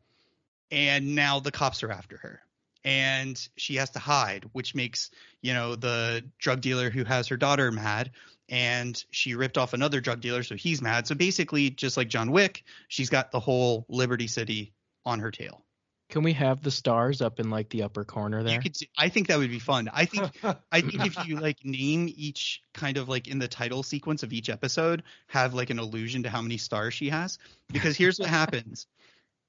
And 0.70 1.14
now 1.14 1.40
the 1.40 1.50
cops 1.50 1.82
are 1.82 1.90
after 1.90 2.16
her 2.18 2.40
and 2.84 3.48
she 3.56 3.76
has 3.76 3.90
to 3.90 3.98
hide, 3.98 4.48
which 4.52 4.74
makes, 4.74 5.10
you 5.42 5.52
know, 5.52 5.76
the 5.76 6.24
drug 6.38 6.60
dealer 6.60 6.90
who 6.90 7.04
has 7.04 7.28
her 7.28 7.36
daughter 7.36 7.70
mad. 7.70 8.10
And 8.48 9.02
she 9.10 9.34
ripped 9.34 9.58
off 9.58 9.74
another 9.74 10.00
drug 10.00 10.20
dealer, 10.20 10.42
so 10.42 10.56
he's 10.56 10.82
mad. 10.82 11.06
So 11.06 11.14
basically, 11.14 11.70
just 11.70 11.96
like 11.96 12.08
John 12.08 12.32
Wick, 12.32 12.64
she's 12.88 13.08
got 13.08 13.30
the 13.30 13.38
whole 13.38 13.86
Liberty 13.88 14.26
City 14.26 14.72
on 15.04 15.20
her 15.20 15.30
tail. 15.30 15.64
Can 16.10 16.22
we 16.22 16.32
have 16.34 16.62
the 16.62 16.70
stars 16.70 17.22
up 17.22 17.40
in 17.40 17.50
like 17.50 17.68
the 17.70 17.84
upper 17.84 18.04
corner 18.04 18.42
there? 18.42 18.60
Could, 18.60 18.76
I 18.98 19.08
think 19.08 19.28
that 19.28 19.38
would 19.38 19.50
be 19.50 19.58
fun. 19.58 19.88
I 19.92 20.04
think 20.04 20.30
I 20.70 20.80
think 20.80 21.06
if 21.06 21.26
you 21.26 21.38
like 21.38 21.64
name 21.64 22.12
each 22.14 22.62
kind 22.74 22.96
of 22.96 23.08
like 23.08 23.28
in 23.28 23.38
the 23.38 23.48
title 23.48 23.82
sequence 23.82 24.22
of 24.22 24.32
each 24.32 24.50
episode, 24.50 25.02
have 25.28 25.54
like 25.54 25.70
an 25.70 25.78
allusion 25.78 26.24
to 26.24 26.30
how 26.30 26.42
many 26.42 26.56
stars 26.56 26.94
she 26.94 27.10
has. 27.10 27.38
Because 27.72 27.96
here's 27.96 28.18
what 28.18 28.28
happens 28.28 28.86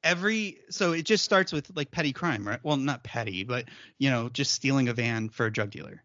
every 0.03 0.59
so 0.69 0.93
it 0.93 1.03
just 1.03 1.23
starts 1.23 1.51
with 1.51 1.71
like 1.75 1.91
petty 1.91 2.13
crime, 2.13 2.47
right? 2.47 2.59
Well, 2.63 2.77
not 2.77 3.03
petty, 3.03 3.43
but 3.43 3.65
you 3.97 4.09
know, 4.09 4.29
just 4.29 4.53
stealing 4.53 4.89
a 4.89 4.93
van 4.93 5.29
for 5.29 5.45
a 5.45 5.51
drug 5.51 5.71
dealer. 5.71 6.03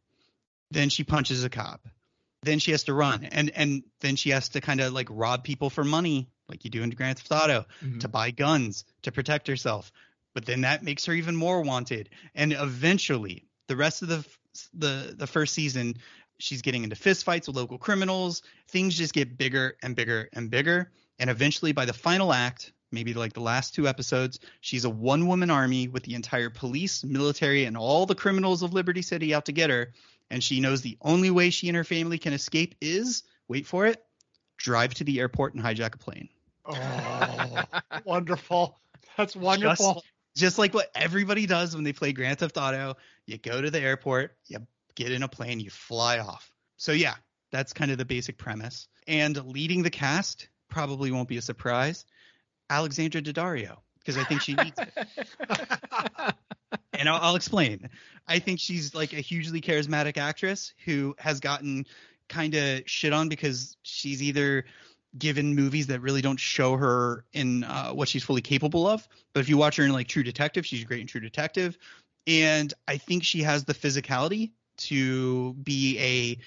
Then 0.70 0.88
she 0.88 1.04
punches 1.04 1.44
a 1.44 1.50
cop. 1.50 1.86
Then 2.42 2.58
she 2.58 2.72
has 2.72 2.84
to 2.84 2.94
run, 2.94 3.25
and 3.25 3.50
and 3.50 3.82
then 4.00 4.16
she 4.16 4.30
has 4.30 4.50
to 4.50 4.60
kind 4.60 4.80
of 4.80 4.92
like 4.92 5.08
rob 5.10 5.42
people 5.42 5.70
for 5.70 5.84
money, 5.84 6.28
like 6.48 6.64
you 6.64 6.70
do 6.70 6.82
in 6.82 6.90
Grand 6.90 7.18
Theft 7.18 7.32
Auto, 7.32 7.66
mm-hmm. 7.82 7.98
to 8.00 8.08
buy 8.08 8.30
guns 8.30 8.84
to 9.02 9.12
protect 9.12 9.48
herself. 9.48 9.90
But 10.37 10.45
then 10.45 10.61
that 10.61 10.83
makes 10.83 11.07
her 11.07 11.14
even 11.14 11.35
more 11.35 11.62
wanted, 11.62 12.11
and 12.35 12.52
eventually, 12.52 13.47
the 13.69 13.75
rest 13.75 14.02
of 14.02 14.09
the 14.09 14.23
the 14.75 15.14
the 15.16 15.26
first 15.26 15.55
season, 15.55 15.95
she's 16.38 16.61
getting 16.61 16.85
into 16.85 16.95
fistfights 16.95 17.47
with 17.47 17.57
local 17.57 17.78
criminals. 17.78 18.43
Things 18.69 18.99
just 18.99 19.14
get 19.14 19.38
bigger 19.38 19.78
and 19.83 19.97
bigger 19.97 20.28
and 20.35 20.50
bigger, 20.50 20.93
and 21.19 21.31
eventually, 21.31 21.73
by 21.73 21.87
the 21.87 21.95
final 21.95 22.35
act, 22.35 22.75
maybe 22.93 23.14
like 23.14 23.33
the 23.33 23.40
last 23.40 23.75
two 23.75 23.88
episodes. 23.88 24.38
She's 24.61 24.85
a 24.85 24.90
one 24.90 25.26
woman 25.26 25.50
army 25.50 25.88
with 25.88 26.02
the 26.02 26.14
entire 26.14 26.50
police, 26.50 27.02
military, 27.02 27.64
and 27.64 27.75
all 27.75 28.05
the 28.05 28.14
criminals 28.14 28.62
of 28.62 28.75
Liberty 28.75 29.00
City 29.00 29.33
out 29.33 29.47
to 29.47 29.52
get 29.52 29.71
her. 29.71 29.95
And 30.28 30.45
she 30.45 30.61
knows 30.61 30.83
the 30.83 30.99
only 31.00 31.31
way 31.31 31.49
she 31.49 31.69
and 31.69 31.76
her 31.78 31.85
family 31.85 32.19
can 32.19 32.35
escape 32.35 32.75
is 32.83 33.23
wait 33.49 33.66
for 33.66 33.87
it 33.87 34.05
drive 34.59 34.93
to 34.93 35.05
the 35.05 35.19
airport 35.19 35.55
and 35.55 35.64
hijack 35.64 35.95
a 35.95 35.99
plane. 35.99 36.28
Oh, 36.66 37.62
wonderful. 38.05 38.78
That's 39.16 39.35
wonderful. 39.35 39.95
Just, 39.95 40.07
just 40.37 40.59
like 40.59 40.75
what 40.75 40.90
everybody 40.95 41.47
does 41.47 41.75
when 41.75 41.83
they 41.83 41.93
play 41.93 42.12
Grand 42.12 42.38
Theft 42.38 42.57
Auto. 42.57 42.95
You 43.26 43.38
go 43.38 43.61
to 43.61 43.71
the 43.71 43.81
airport, 43.81 44.37
you 44.47 44.59
get 44.95 45.11
in 45.11 45.23
a 45.23 45.28
plane, 45.28 45.59
you 45.59 45.71
fly 45.71 46.19
off. 46.19 46.50
So, 46.76 46.93
yeah, 46.93 47.14
that's 47.50 47.73
kind 47.73 47.90
of 47.90 47.99
the 47.99 48.05
basic 48.05 48.38
premise. 48.38 48.87
And 49.09 49.37
leading 49.47 49.83
the 49.83 49.90
cast 49.90 50.49
probably 50.69 51.11
won't 51.11 51.28
be 51.28 51.38
a 51.38 51.43
surprise. 51.43 52.05
Alexandra 52.69 53.23
Daddario 53.23 53.78
because 54.07 54.21
I 54.21 54.25
think 54.25 54.40
she 54.40 54.55
needs 54.55 54.78
it. 54.78 54.93
and 56.93 57.09
I'll, 57.09 57.21
I'll, 57.21 57.37
explain. 57.37 57.90
I 58.28 58.38
think 58.38 58.61
she's 58.61 58.95
like 58.95 59.12
a 59.12 59.16
hugely 59.16 59.61
charismatic 59.61 60.16
actress 60.16 60.73
who 60.85 61.16
has 61.19 61.40
gotten 61.40 61.87
kind 62.28 62.55
of 62.55 62.83
shit 62.87 63.12
on 63.12 63.28
because 63.28 63.76
she's 63.83 64.23
either 64.23 64.64
given 65.18 65.54
movies 65.54 65.88
that 65.88 66.00
really 66.00 66.23
don't 66.23 66.40
show 66.40 66.76
her 66.76 67.25
in 67.32 67.64
uh, 67.64 67.90
what 67.90 68.08
she's 68.08 68.25
fully 68.25 68.42
capable 68.42 68.87
of. 68.87 69.06
But 69.32 69.40
if 69.40 69.49
you 69.49 69.56
watch 69.56 69.76
her 69.76 69.85
in 69.85 69.92
like 69.92 70.08
True 70.08 70.23
Detective, 70.23 70.66
she's 70.66 70.85
great 70.85 71.00
in 71.00 71.06
True 71.06 71.20
Detective. 71.20 71.78
And 72.26 72.73
I 72.88 72.96
think 72.96 73.25
she 73.25 73.42
has 73.42 73.64
the 73.64 73.75
physicality 73.75 74.50
to 74.78 75.54
be 75.54 75.99
a 75.99 76.38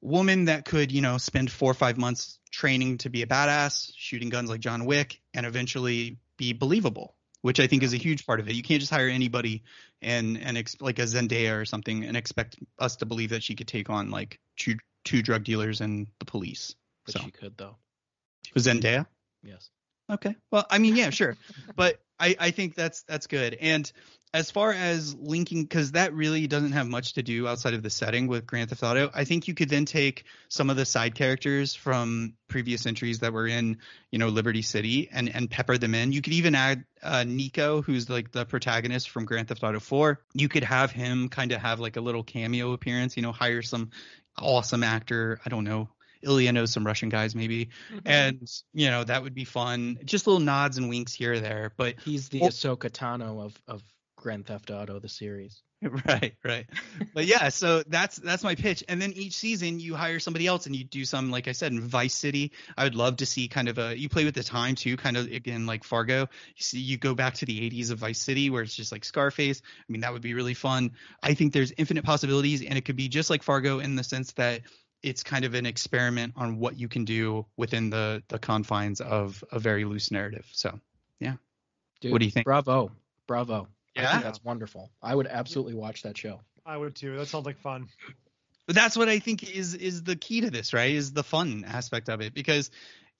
woman 0.00 0.46
that 0.46 0.64
could, 0.64 0.92
you 0.92 1.00
know, 1.00 1.18
spend 1.18 1.50
four 1.50 1.70
or 1.70 1.74
five 1.74 1.98
months 1.98 2.38
training 2.50 2.98
to 2.98 3.10
be 3.10 3.22
a 3.22 3.26
badass, 3.26 3.92
shooting 3.96 4.28
guns 4.28 4.48
like 4.48 4.60
John 4.60 4.84
Wick, 4.84 5.20
and 5.34 5.44
eventually 5.44 6.18
be 6.36 6.52
believable, 6.52 7.14
which 7.42 7.60
I 7.60 7.66
think 7.66 7.82
is 7.82 7.94
a 7.94 7.98
huge 7.98 8.26
part 8.26 8.40
of 8.40 8.48
it. 8.48 8.54
You 8.54 8.62
can't 8.62 8.80
just 8.80 8.92
hire 8.92 9.08
anybody 9.08 9.64
and 10.00 10.38
and 10.38 10.56
ex- 10.56 10.80
like 10.80 10.98
a 10.98 11.02
Zendaya 11.02 11.60
or 11.60 11.64
something 11.64 12.04
and 12.04 12.16
expect 12.16 12.56
us 12.78 12.96
to 12.96 13.06
believe 13.06 13.30
that 13.30 13.42
she 13.42 13.54
could 13.54 13.68
take 13.68 13.90
on 13.90 14.10
like 14.10 14.38
two 14.56 14.76
two 15.04 15.22
drug 15.22 15.44
dealers 15.44 15.80
and 15.80 16.06
the 16.18 16.24
police. 16.24 16.74
But 17.04 17.14
so. 17.14 17.20
she 17.20 17.30
could 17.30 17.56
though. 17.56 17.76
Zendaya? 18.56 19.06
Yes. 19.42 19.70
Okay. 20.10 20.34
Well, 20.50 20.66
I 20.70 20.78
mean, 20.78 20.96
yeah, 20.96 21.10
sure. 21.10 21.36
but 21.76 22.00
I, 22.18 22.34
I 22.38 22.50
think 22.50 22.74
that's 22.74 23.02
that's 23.02 23.26
good. 23.26 23.56
And 23.60 23.90
as 24.34 24.50
far 24.50 24.72
as 24.72 25.14
linking, 25.14 25.62
because 25.62 25.92
that 25.92 26.12
really 26.12 26.46
doesn't 26.46 26.72
have 26.72 26.86
much 26.86 27.14
to 27.14 27.22
do 27.22 27.48
outside 27.48 27.72
of 27.72 27.82
the 27.82 27.88
setting 27.88 28.26
with 28.26 28.46
Grand 28.46 28.68
Theft 28.68 28.82
Auto, 28.82 29.10
I 29.14 29.24
think 29.24 29.48
you 29.48 29.54
could 29.54 29.70
then 29.70 29.86
take 29.86 30.24
some 30.48 30.68
of 30.68 30.76
the 30.76 30.84
side 30.84 31.14
characters 31.14 31.74
from 31.74 32.34
previous 32.46 32.84
entries 32.84 33.20
that 33.20 33.32
were 33.32 33.46
in, 33.46 33.78
you 34.10 34.18
know, 34.18 34.28
Liberty 34.28 34.62
City 34.62 35.08
and 35.10 35.34
and 35.34 35.50
pepper 35.50 35.78
them 35.78 35.94
in. 35.94 36.12
You 36.12 36.20
could 36.20 36.34
even 36.34 36.54
add 36.54 36.84
uh, 37.02 37.24
Niko, 37.26 37.84
who's 37.84 38.10
like 38.10 38.32
the 38.32 38.44
protagonist 38.44 39.10
from 39.10 39.24
Grand 39.24 39.48
Theft 39.48 39.62
Auto 39.62 39.80
4. 39.80 40.20
You 40.34 40.48
could 40.48 40.64
have 40.64 40.90
him 40.90 41.28
kind 41.28 41.52
of 41.52 41.60
have 41.60 41.80
like 41.80 41.96
a 41.96 42.02
little 42.02 42.22
cameo 42.22 42.72
appearance. 42.72 43.16
You 43.16 43.22
know, 43.22 43.32
hire 43.32 43.62
some 43.62 43.90
awesome 44.36 44.82
actor. 44.82 45.40
I 45.44 45.48
don't 45.48 45.64
know, 45.64 45.88
Ilya 46.22 46.52
knows 46.52 46.72
some 46.72 46.86
Russian 46.86 47.08
guys 47.08 47.34
maybe, 47.34 47.66
mm-hmm. 47.92 47.98
and 48.06 48.50
you 48.72 48.90
know 48.90 49.04
that 49.04 49.22
would 49.22 49.34
be 49.34 49.44
fun. 49.44 49.98
Just 50.04 50.26
little 50.26 50.40
nods 50.40 50.78
and 50.78 50.88
winks 50.88 51.12
here 51.12 51.34
or 51.34 51.40
there. 51.40 51.72
But 51.76 51.96
he's 52.04 52.28
the 52.28 52.40
well, 52.40 52.50
Ahsoka 52.50 52.90
Tano 52.90 53.44
of 53.44 53.60
of 53.66 53.82
Grand 54.16 54.46
Theft 54.46 54.70
Auto, 54.70 54.98
the 54.98 55.08
series. 55.08 55.62
Right, 56.08 56.34
right. 56.44 56.66
but 57.14 57.26
yeah, 57.26 57.50
so 57.50 57.84
that's 57.86 58.16
that's 58.16 58.42
my 58.42 58.56
pitch. 58.56 58.82
And 58.88 59.00
then 59.00 59.12
each 59.12 59.34
season 59.34 59.78
you 59.78 59.94
hire 59.94 60.18
somebody 60.18 60.46
else 60.46 60.66
and 60.66 60.74
you 60.74 60.82
do 60.82 61.04
some, 61.04 61.30
like 61.30 61.46
I 61.46 61.52
said, 61.52 61.70
in 61.70 61.80
Vice 61.80 62.14
City. 62.14 62.50
I 62.76 62.82
would 62.82 62.96
love 62.96 63.18
to 63.18 63.26
see 63.26 63.46
kind 63.46 63.68
of 63.68 63.78
a 63.78 63.96
you 63.96 64.08
play 64.08 64.24
with 64.24 64.34
the 64.34 64.42
time 64.42 64.74
too, 64.74 64.96
kind 64.96 65.16
of 65.16 65.26
again 65.26 65.66
like 65.66 65.84
Fargo. 65.84 66.22
You 66.22 66.62
see, 66.62 66.80
you 66.80 66.98
go 66.98 67.14
back 67.14 67.34
to 67.34 67.46
the 67.46 67.70
80s 67.70 67.92
of 67.92 67.98
Vice 67.98 68.20
City 68.20 68.50
where 68.50 68.62
it's 68.62 68.74
just 68.74 68.90
like 68.90 69.04
Scarface. 69.04 69.62
I 69.64 69.92
mean, 69.92 70.00
that 70.00 70.12
would 70.12 70.22
be 70.22 70.34
really 70.34 70.54
fun. 70.54 70.90
I 71.22 71.34
think 71.34 71.52
there's 71.52 71.72
infinite 71.76 72.04
possibilities, 72.04 72.62
and 72.62 72.76
it 72.76 72.84
could 72.84 72.96
be 72.96 73.08
just 73.08 73.30
like 73.30 73.44
Fargo 73.44 73.78
in 73.78 73.94
the 73.94 74.04
sense 74.04 74.32
that 74.32 74.62
it's 75.02 75.22
kind 75.22 75.44
of 75.44 75.54
an 75.54 75.66
experiment 75.66 76.34
on 76.36 76.58
what 76.58 76.78
you 76.78 76.88
can 76.88 77.04
do 77.04 77.46
within 77.56 77.90
the 77.90 78.22
the 78.28 78.38
confines 78.38 79.00
of 79.00 79.42
a 79.52 79.58
very 79.58 79.84
loose 79.84 80.10
narrative. 80.10 80.46
So, 80.52 80.80
yeah. 81.20 81.34
Dude, 82.00 82.12
what 82.12 82.18
do 82.20 82.24
you 82.24 82.30
think? 82.30 82.44
Bravo, 82.44 82.90
bravo. 83.26 83.68
Yeah, 83.94 84.20
that's 84.20 84.42
wonderful. 84.44 84.90
I 85.02 85.14
would 85.14 85.26
absolutely 85.26 85.74
watch 85.74 86.02
that 86.02 86.16
show. 86.16 86.40
I 86.64 86.76
would 86.76 86.94
too. 86.94 87.16
That 87.16 87.26
sounds 87.26 87.46
like 87.46 87.58
fun. 87.58 87.88
But 88.66 88.76
that's 88.76 88.96
what 88.96 89.08
I 89.08 89.18
think 89.18 89.48
is 89.50 89.74
is 89.74 90.02
the 90.02 90.14
key 90.14 90.42
to 90.42 90.50
this, 90.50 90.72
right? 90.72 90.92
Is 90.92 91.12
the 91.12 91.24
fun 91.24 91.64
aspect 91.66 92.08
of 92.08 92.20
it 92.20 92.34
because 92.34 92.70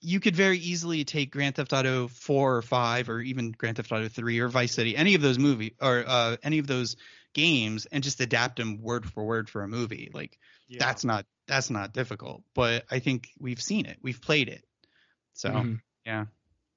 you 0.00 0.20
could 0.20 0.36
very 0.36 0.58
easily 0.58 1.04
take 1.04 1.32
Grand 1.32 1.56
Theft 1.56 1.72
Auto 1.72 2.06
4 2.06 2.56
or 2.56 2.62
5 2.62 3.08
or 3.08 3.20
even 3.20 3.50
Grand 3.50 3.76
Theft 3.76 3.90
Auto 3.90 4.08
3 4.08 4.38
or 4.38 4.48
Vice 4.48 4.72
City, 4.72 4.96
any 4.96 5.14
of 5.14 5.22
those 5.22 5.38
movie 5.38 5.74
or 5.80 6.04
uh, 6.06 6.36
any 6.42 6.58
of 6.58 6.66
those 6.68 6.96
games 7.34 7.86
and 7.86 8.04
just 8.04 8.20
adapt 8.20 8.58
them 8.58 8.80
word 8.80 9.10
for 9.10 9.24
word 9.24 9.48
for 9.48 9.62
a 9.62 9.68
movie. 9.68 10.10
Like 10.12 10.38
Yeah. 10.68 10.78
that's 10.80 11.04
not 11.04 11.26
that's 11.48 11.70
not 11.70 11.92
difficult, 11.92 12.42
but 12.54 12.84
I 12.90 12.98
think 13.00 13.28
we've 13.40 13.60
seen 13.60 13.86
it. 13.86 13.98
We've 14.02 14.20
played 14.20 14.48
it. 14.48 14.62
So, 15.32 15.50
Mhm. 15.50 15.80
yeah. 16.06 16.26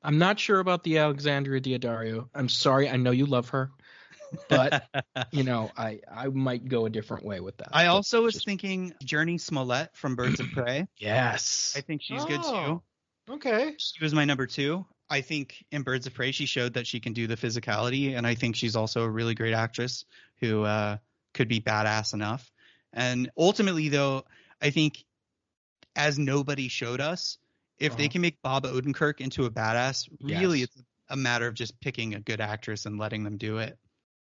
I'm 0.04 0.18
not 0.18 0.40
sure 0.40 0.60
about 0.60 0.84
the 0.84 0.98
Alexandria 0.98 1.62
Diodario. 1.62 2.28
I'm 2.34 2.50
sorry. 2.50 2.90
I 2.90 2.96
know 2.98 3.12
you 3.12 3.26
love 3.28 3.50
her, 3.50 3.70
but 4.50 4.84
you 5.32 5.44
know, 5.44 5.70
I 5.78 6.00
I 6.12 6.28
might 6.28 6.68
go 6.68 6.86
a 6.86 6.90
different 6.90 7.26
way 7.26 7.40
with 7.40 7.58
that. 7.58 7.70
I 7.72 7.88
also 7.88 8.24
was 8.24 8.34
just- 8.36 8.46
thinking 8.46 8.94
Jurnee 9.04 9.40
Smollett 9.40 9.90
from 9.96 10.16
Birds 10.16 10.40
of 10.40 10.50
Prey. 10.52 10.88
yes. 10.98 11.74
I 11.78 11.82
think 11.82 12.02
she's 12.02 12.26
good 12.26 12.42
too. 12.42 12.50
Oh. 12.50 12.84
Okay. 13.30 13.76
She 13.78 14.04
was 14.04 14.14
my 14.14 14.26
number 14.26 14.48
two. 14.48 14.86
I 15.10 15.22
think 15.22 15.64
in 15.72 15.84
Birds 15.84 16.08
of 16.08 16.14
Prey 16.14 16.32
she 16.32 16.46
showed 16.46 16.74
that 16.76 16.88
she 16.88 17.00
can 17.00 17.14
do 17.14 17.28
the 17.28 17.36
physicality, 17.38 18.16
and 18.18 18.26
I 18.26 18.34
think 18.36 18.56
she's 18.56 18.76
also 18.76 19.04
a 19.04 19.10
really 19.10 19.36
great 19.36 19.54
actress 19.54 20.06
who 20.40 20.64
uh, 20.64 20.98
could 21.34 21.48
be 21.48 21.60
badass 21.62 22.14
enough. 22.14 22.50
And 22.94 23.30
ultimately, 23.38 23.90
though, 23.90 24.26
I 24.62 24.70
think 24.70 25.04
as 25.96 26.18
nobody 26.20 26.68
showed 26.68 27.02
us, 27.02 27.38
if 27.80 27.98
they 27.98 28.04
Uh-huh. 28.06 28.12
can 28.12 28.22
make 28.22 28.42
Bob 28.42 28.64
Odenkirk 28.66 29.20
into 29.22 29.46
a 29.46 29.52
badass, 29.52 30.08
really 30.22 30.60
Yes. 30.60 30.70
it's 30.76 30.84
a 31.10 31.16
matter 31.18 31.48
of 31.48 31.54
just 31.56 31.80
picking 31.82 32.14
a 32.16 32.20
good 32.22 32.40
actress 32.40 32.86
and 32.86 32.98
letting 33.00 33.24
them 33.24 33.38
do 33.38 33.58
it. 33.58 33.78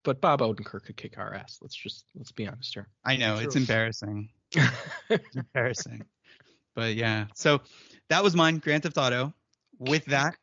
but 0.05 0.21
Bob 0.21 0.40
Odenkirk 0.40 0.85
could 0.85 0.97
kick 0.97 1.19
our 1.19 1.35
ass. 1.35 1.59
Let's 1.61 1.75
just 1.75 2.05
let's 2.14 2.31
be 2.31 2.47
honest 2.47 2.73
here. 2.75 2.87
I 3.05 3.16
know 3.16 3.38
it's 3.38 3.57
embarrassing. 3.57 4.31
It's 5.11 5.35
embarrassing. 5.37 6.05
but 6.76 6.95
yeah, 6.95 7.26
so 7.35 7.61
that 8.09 8.23
was 8.23 8.37
mine, 8.37 8.59
Grand 8.59 8.85
Theft 8.85 8.99
Auto. 8.99 9.35
With 9.78 10.05
that, 10.07 10.37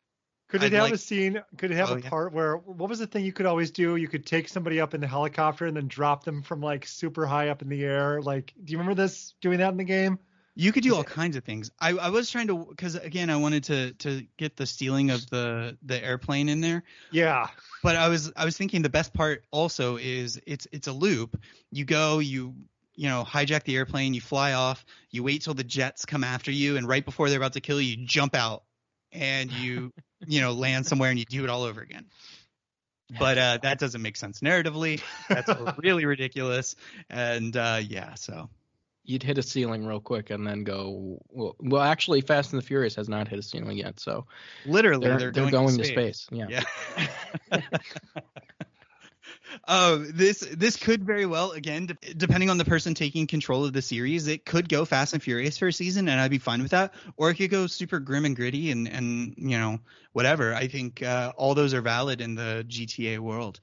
Could 0.54 0.62
it 0.62 0.66
I'd 0.66 0.72
have 0.74 0.82
like- 0.84 0.94
a 0.94 0.98
scene? 0.98 1.42
Could 1.58 1.70
it 1.72 1.76
have 1.76 1.90
Oh, 1.90 1.94
a 1.96 2.00
yeah. 2.00 2.08
part 2.08 2.32
where 2.32 2.56
what 2.56 2.88
was 2.88 2.98
the 3.00 3.06
thing 3.06 3.24
you 3.24 3.32
could 3.32 3.46
always 3.46 3.70
do? 3.70 3.96
You 3.96 4.08
could 4.08 4.24
take 4.24 4.48
somebody 4.48 4.80
up 4.80 4.94
in 4.94 5.00
the 5.00 5.06
helicopter 5.06 5.66
and 5.66 5.76
then 5.76 5.88
drop 5.88 6.24
them 6.24 6.42
from 6.42 6.60
like 6.60 6.86
super 6.86 7.26
high 7.26 7.48
up 7.48 7.60
in 7.62 7.68
the 7.68 7.82
air. 7.84 8.22
Like, 8.22 8.52
do 8.62 8.72
you 8.72 8.78
remember 8.78 9.00
this 9.02 9.34
doing 9.40 9.58
that 9.58 9.70
in 9.72 9.76
the 9.76 9.84
game? 9.84 10.18
You 10.56 10.70
could 10.70 10.84
do 10.84 10.94
all 10.94 11.02
kinds 11.02 11.34
of 11.34 11.42
things. 11.42 11.72
I, 11.80 11.90
I 11.94 12.10
was 12.10 12.30
trying 12.30 12.46
to 12.46 12.66
because 12.70 12.94
again 12.94 13.28
I 13.28 13.36
wanted 13.36 13.64
to 13.64 13.92
to 13.94 14.24
get 14.36 14.56
the 14.56 14.66
stealing 14.66 15.10
of 15.10 15.28
the 15.28 15.76
the 15.82 16.00
airplane 16.04 16.48
in 16.48 16.60
there, 16.60 16.84
Yeah. 17.10 17.48
but 17.82 17.96
I 17.96 18.06
was 18.08 18.30
I 18.36 18.44
was 18.44 18.56
thinking 18.56 18.82
the 18.82 18.88
best 18.88 19.12
part 19.12 19.44
also 19.50 19.96
is 19.96 20.40
it's 20.46 20.68
it's 20.70 20.86
a 20.86 20.92
loop. 20.92 21.42
You 21.72 21.84
go 21.84 22.20
you 22.20 22.54
you 22.94 23.08
know 23.08 23.24
hijack 23.26 23.64
the 23.64 23.74
airplane, 23.74 24.14
you 24.14 24.20
fly 24.20 24.52
off, 24.52 24.86
you 25.10 25.24
wait 25.24 25.42
till 25.42 25.54
the 25.54 25.64
jets 25.64 26.04
come 26.04 26.22
after 26.22 26.52
you, 26.52 26.76
and 26.76 26.86
right 26.86 27.04
before 27.04 27.28
they're 27.28 27.38
about 27.40 27.54
to 27.54 27.60
kill 27.60 27.80
you, 27.80 27.96
you 27.96 28.06
jump 28.06 28.36
out 28.36 28.62
and 29.10 29.50
you 29.50 29.92
you 30.26 30.40
know 30.40 30.52
land 30.52 30.86
somewhere 30.86 31.10
and 31.10 31.18
you 31.18 31.24
do 31.24 31.44
it 31.44 31.50
all 31.50 31.62
over 31.62 31.80
again. 31.80 32.06
But 33.18 33.38
uh, 33.38 33.58
that 33.62 33.78
doesn't 33.78 34.00
make 34.00 34.16
sense 34.16 34.40
narratively. 34.40 35.02
That's 35.28 35.50
really 35.78 36.06
ridiculous. 36.06 36.74
And 37.10 37.56
uh, 37.56 37.80
yeah, 37.82 38.14
so 38.14 38.48
You'd 39.06 39.22
hit 39.22 39.36
a 39.36 39.42
ceiling 39.42 39.84
real 39.84 40.00
quick 40.00 40.30
and 40.30 40.46
then 40.46 40.64
go. 40.64 41.18
Well, 41.28 41.56
well, 41.60 41.82
actually, 41.82 42.22
Fast 42.22 42.54
and 42.54 42.62
the 42.62 42.64
Furious 42.64 42.94
has 42.94 43.06
not 43.06 43.28
hit 43.28 43.38
a 43.38 43.42
ceiling 43.42 43.76
yet, 43.76 44.00
so 44.00 44.26
literally 44.64 45.06
they're 45.06 45.18
they're, 45.18 45.30
they're, 45.30 45.50
going, 45.50 45.66
going, 45.66 45.76
to 45.76 45.84
space. 45.84 46.26
Yeah. 46.32 46.46
Yeah. 46.48 47.60
Oh, 49.68 49.98
this 49.98 50.40
this 50.40 50.76
could 50.76 51.04
very 51.04 51.26
well 51.26 51.52
again, 51.52 51.86
de- 51.86 52.14
depending 52.14 52.50
on 52.50 52.58
the 52.58 52.64
person 52.64 52.94
taking 52.94 53.26
control 53.26 53.64
of 53.64 53.72
the 53.72 53.82
series, 53.82 54.26
it 54.26 54.44
could 54.44 54.68
go 54.68 54.84
Fast 54.84 55.12
and 55.12 55.22
Furious 55.22 55.58
for 55.58 55.68
a 55.68 55.72
season, 55.72 56.08
and 56.08 56.20
I'd 56.20 56.30
be 56.30 56.38
fine 56.38 56.62
with 56.62 56.72
that. 56.72 56.94
Or 57.16 57.30
it 57.30 57.34
could 57.34 57.50
go 57.50 57.66
super 57.66 57.98
grim 58.00 58.24
and 58.24 58.36
gritty, 58.36 58.70
and 58.70 58.88
and 58.88 59.34
you 59.36 59.58
know 59.58 59.78
whatever. 60.12 60.54
I 60.54 60.68
think 60.68 61.02
uh, 61.02 61.32
all 61.36 61.54
those 61.54 61.74
are 61.74 61.82
valid 61.82 62.20
in 62.20 62.34
the 62.34 62.64
GTA 62.66 63.18
world, 63.18 63.60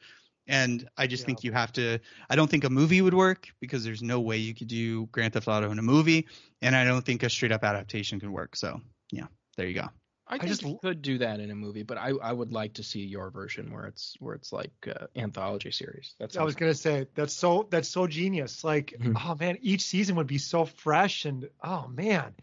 and 0.47 0.88
I 0.97 1.08
just 1.08 1.23
Yeah. 1.23 1.25
think 1.27 1.43
you 1.43 1.51
have 1.51 1.71
to. 1.73 1.99
I 2.30 2.36
don't 2.36 2.49
think 2.49 2.63
a 2.63 2.69
movie 2.69 3.01
would 3.01 3.13
work 3.13 3.47
because 3.60 3.84
there's 3.84 4.04
no 4.04 4.19
way 4.19 4.38
you 4.38 4.54
could 4.54 4.67
do 4.67 5.08
Grand 5.08 5.34
Theft 5.34 5.47
Auto 5.47 5.71
in 5.71 5.80
a 5.80 5.84
movie, 5.84 6.27
and 6.62 6.75
I 6.75 6.86
don't 6.86 7.06
think 7.06 7.23
a 7.23 7.30
straight 7.30 7.51
up 7.51 7.63
adaptation 7.63 8.19
can 8.19 8.32
work. 8.32 8.56
So 8.56 8.82
yeah, 9.12 9.27
there 9.58 9.67
you 9.67 9.75
go. 9.75 9.89
I 10.32 10.38
think 10.38 10.50
just 10.50 10.63
you 10.63 10.80
could 10.82 11.02
do 11.02 11.17
that 11.20 11.39
in 11.39 11.52
a 11.52 11.56
movie, 11.56 11.84
but 11.84 11.98
I, 11.98 12.10
I 12.22 12.32
would 12.32 12.52
like 12.52 12.76
to 12.76 12.84
see 12.84 13.02
your 13.02 13.30
version 13.30 13.72
where 13.72 13.86
it's 13.86 14.15
where 14.20 14.34
it's 14.34 14.54
like 14.54 14.72
uh, 14.88 15.08
anthology 15.15 15.72
series. 15.72 16.15
That's 16.20 16.38
I 16.38 16.44
was 16.44 16.56
gonna 16.56 16.74
say 16.74 17.08
that's 17.15 17.34
so 17.34 17.67
that's 17.70 17.89
so 17.89 18.08
genius. 18.08 18.63
Like, 18.63 18.96
Mhm. 19.00 19.22
oh 19.24 19.36
man, 19.36 19.58
each 19.62 19.82
season 19.82 20.15
would 20.15 20.28
be 20.28 20.38
so 20.38 20.65
fresh 20.65 21.26
and 21.26 21.50
oh 21.63 21.88
man. 21.88 22.34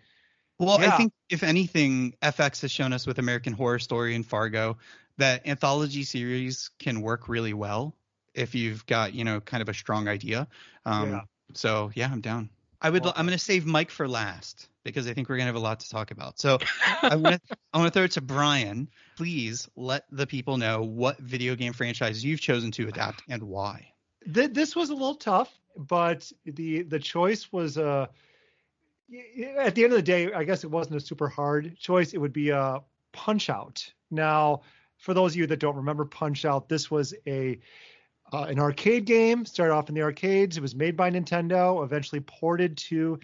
Well, 0.58 0.78
Yeah. 0.80 0.88
I 0.92 0.96
think 0.96 1.12
if 1.30 1.42
anything, 1.42 2.14
FX 2.20 2.60
has 2.62 2.70
shown 2.70 2.92
us 2.92 3.06
with 3.06 3.18
American 3.18 3.52
Horror 3.52 3.78
Story 3.78 4.14
and 4.14 4.26
Fargo 4.26 4.76
that 5.16 5.46
anthology 5.46 6.02
series 6.04 6.70
can 6.78 7.00
work 7.00 7.28
really 7.28 7.54
well 7.54 7.94
if 8.34 8.54
you've 8.54 8.84
got 8.86 9.14
you 9.14 9.24
know 9.24 9.40
kind 9.40 9.62
of 9.62 9.68
a 9.68 9.74
strong 9.74 10.08
idea. 10.08 10.46
Um, 10.84 11.10
Yeah. 11.10 11.20
So 11.54 11.90
yeah, 11.94 12.10
I'm 12.12 12.20
down. 12.20 12.50
I 12.80 12.90
would. 12.90 13.04
I'm 13.04 13.26
going 13.26 13.38
to 13.38 13.38
save 13.38 13.66
Mike 13.66 13.90
for 13.90 14.06
last 14.06 14.68
because 14.84 15.08
I 15.08 15.14
think 15.14 15.28
we're 15.28 15.36
going 15.36 15.46
to 15.46 15.52
have 15.52 15.56
a 15.56 15.60
lot 15.60 15.80
to 15.80 15.88
talk 15.88 16.10
about. 16.10 16.38
So 16.38 16.58
I 17.02 17.16
want 17.16 17.42
to. 17.48 17.56
I 17.72 17.78
want 17.78 17.92
to 17.92 17.98
throw 17.98 18.04
it 18.04 18.12
to 18.12 18.20
Brian. 18.20 18.88
Please 19.16 19.68
let 19.76 20.04
the 20.10 20.26
people 20.26 20.56
know 20.56 20.82
what 20.82 21.18
video 21.18 21.54
game 21.54 21.72
franchise 21.72 22.24
you've 22.24 22.40
chosen 22.40 22.70
to 22.72 22.88
adapt 22.88 23.22
and 23.28 23.42
why. 23.42 23.92
Th- 24.32 24.52
this 24.52 24.76
was 24.76 24.90
a 24.90 24.94
little 24.94 25.16
tough, 25.16 25.52
but 25.76 26.30
the 26.44 26.82
the 26.82 26.98
choice 26.98 27.52
was 27.52 27.78
uh 27.78 28.06
at 29.58 29.74
the 29.74 29.84
end 29.84 29.92
of 29.92 29.96
the 29.98 30.02
day, 30.02 30.32
I 30.32 30.44
guess 30.44 30.64
it 30.64 30.70
wasn't 30.70 30.96
a 30.96 31.00
super 31.00 31.28
hard 31.28 31.76
choice. 31.78 32.12
It 32.12 32.18
would 32.18 32.32
be 32.32 32.50
a 32.50 32.82
Punch 33.12 33.48
Out. 33.48 33.90
Now, 34.10 34.62
for 34.98 35.14
those 35.14 35.32
of 35.32 35.36
you 35.36 35.46
that 35.46 35.60
don't 35.60 35.76
remember 35.76 36.04
Punch 36.04 36.44
Out, 36.44 36.68
this 36.68 36.90
was 36.90 37.14
a 37.26 37.58
uh, 38.32 38.44
an 38.48 38.58
arcade 38.58 39.04
game. 39.04 39.44
Started 39.44 39.74
off 39.74 39.88
in 39.88 39.94
the 39.94 40.02
arcades. 40.02 40.56
It 40.56 40.60
was 40.60 40.74
made 40.74 40.96
by 40.96 41.10
Nintendo. 41.10 41.82
Eventually 41.84 42.20
ported 42.20 42.76
to 42.78 43.18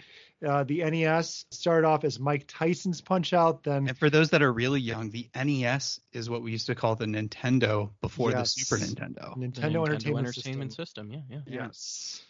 uh, 0.45 0.63
the 0.63 0.83
NES. 0.83 1.45
Started 1.51 1.87
off 1.87 2.03
as 2.03 2.19
Mike 2.19 2.45
Tyson's 2.47 3.01
Punch 3.01 3.33
Out. 3.33 3.63
Then 3.63 3.87
And 3.87 3.97
for 3.97 4.09
those 4.09 4.29
that 4.31 4.41
are 4.41 4.51
really 4.51 4.81
young, 4.81 5.09
the 5.09 5.29
NES 5.35 5.99
is 6.13 6.29
what 6.29 6.41
we 6.41 6.51
used 6.51 6.67
to 6.67 6.75
call 6.75 6.95
the 6.95 7.05
Nintendo 7.05 7.91
before 8.01 8.31
Yes. 8.31 8.53
the 8.55 8.61
Super 8.65 8.81
Nintendo. 8.83 9.37
Nintendo, 9.37 9.53
The 9.53 9.61
Nintendo 9.61 9.85
Entertainment, 9.87 10.27
Entertainment 10.27 10.73
System. 10.73 11.11
System. 11.11 11.23
Yeah, 11.29 11.37
yeah. 11.47 11.63
Yes. 11.65 12.23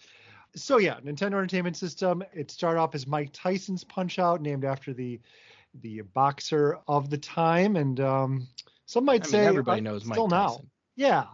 So 0.56 0.78
yeah, 0.78 1.00
Nintendo 1.02 1.34
Entertainment 1.34 1.76
System. 1.76 2.24
It 2.34 2.50
started 2.52 2.80
off 2.80 2.96
as 2.96 3.06
Mike 3.08 3.32
Tyson's 3.34 3.84
Punch 3.84 4.20
Out, 4.20 4.42
named 4.42 4.64
after 4.64 4.94
the 4.94 5.20
the 5.82 6.02
boxer 6.02 6.80
of 6.88 7.10
the 7.10 7.18
time, 7.18 7.76
and 7.76 8.00
um, 8.00 8.48
some 8.86 9.04
might 9.04 9.24
I 9.24 9.26
mean, 9.26 9.32
say 9.32 9.46
everybody 9.46 9.82
uh, 9.82 9.84
knows 9.84 10.06
Mike 10.06 10.16
still 10.16 10.30
now. 10.30 10.48
Tyson. 10.48 10.70
Yeah. 10.96 11.26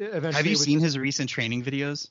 Eventually 0.00 0.32
Have 0.34 0.46
you 0.46 0.52
was 0.52 0.62
seen 0.64 0.80
his 0.80 0.98
recent 0.98 1.28
training 1.30 1.62
videos? 1.62 2.08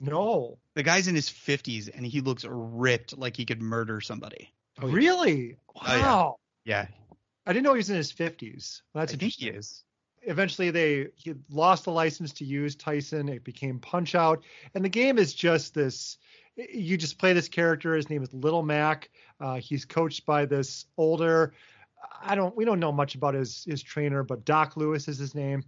No. 0.00 0.58
The 0.74 0.82
guy's 0.82 1.08
in 1.08 1.14
his 1.14 1.30
50s 1.30 1.88
and 1.94 2.04
he 2.04 2.20
looks 2.20 2.44
ripped 2.48 3.16
like 3.16 3.36
he 3.36 3.44
could 3.46 3.62
murder 3.62 4.00
somebody. 4.00 4.52
Oh, 4.82 4.88
yeah. 4.88 4.94
Really? 4.94 5.56
Oh, 5.76 5.82
yeah. 5.86 6.02
Wow. 6.02 6.36
Yeah, 6.64 6.86
I 7.46 7.52
didn't 7.52 7.64
know 7.64 7.74
he 7.74 7.78
was 7.78 7.90
in 7.90 7.96
his 7.96 8.10
fifties. 8.10 8.82
That's 8.94 9.12
I 9.12 9.16
think 9.16 9.34
he 9.34 9.46
interesting. 9.48 9.58
is. 9.58 9.84
eventually 10.22 10.70
they 10.70 11.08
he 11.14 11.34
lost 11.50 11.84
the 11.84 11.92
license 11.92 12.32
to 12.34 12.44
use 12.44 12.74
Tyson. 12.74 13.28
It 13.28 13.44
became 13.44 13.78
Punch 13.80 14.14
Out, 14.14 14.42
and 14.74 14.82
the 14.84 14.88
game 14.88 15.18
is 15.18 15.34
just 15.34 15.74
this. 15.74 16.16
You 16.56 16.96
just 16.96 17.18
play 17.18 17.34
this 17.34 17.48
character. 17.48 17.94
His 17.94 18.08
name 18.08 18.22
is 18.22 18.32
Little 18.32 18.62
Mac. 18.62 19.10
Uh, 19.40 19.56
he's 19.56 19.84
coached 19.84 20.24
by 20.24 20.46
this 20.46 20.86
older. 20.96 21.52
I 22.22 22.34
don't. 22.34 22.56
We 22.56 22.64
don't 22.64 22.80
know 22.80 22.92
much 22.92 23.14
about 23.14 23.34
his 23.34 23.64
his 23.64 23.82
trainer, 23.82 24.22
but 24.22 24.46
Doc 24.46 24.76
Lewis 24.78 25.06
is 25.06 25.18
his 25.18 25.34
name, 25.34 25.64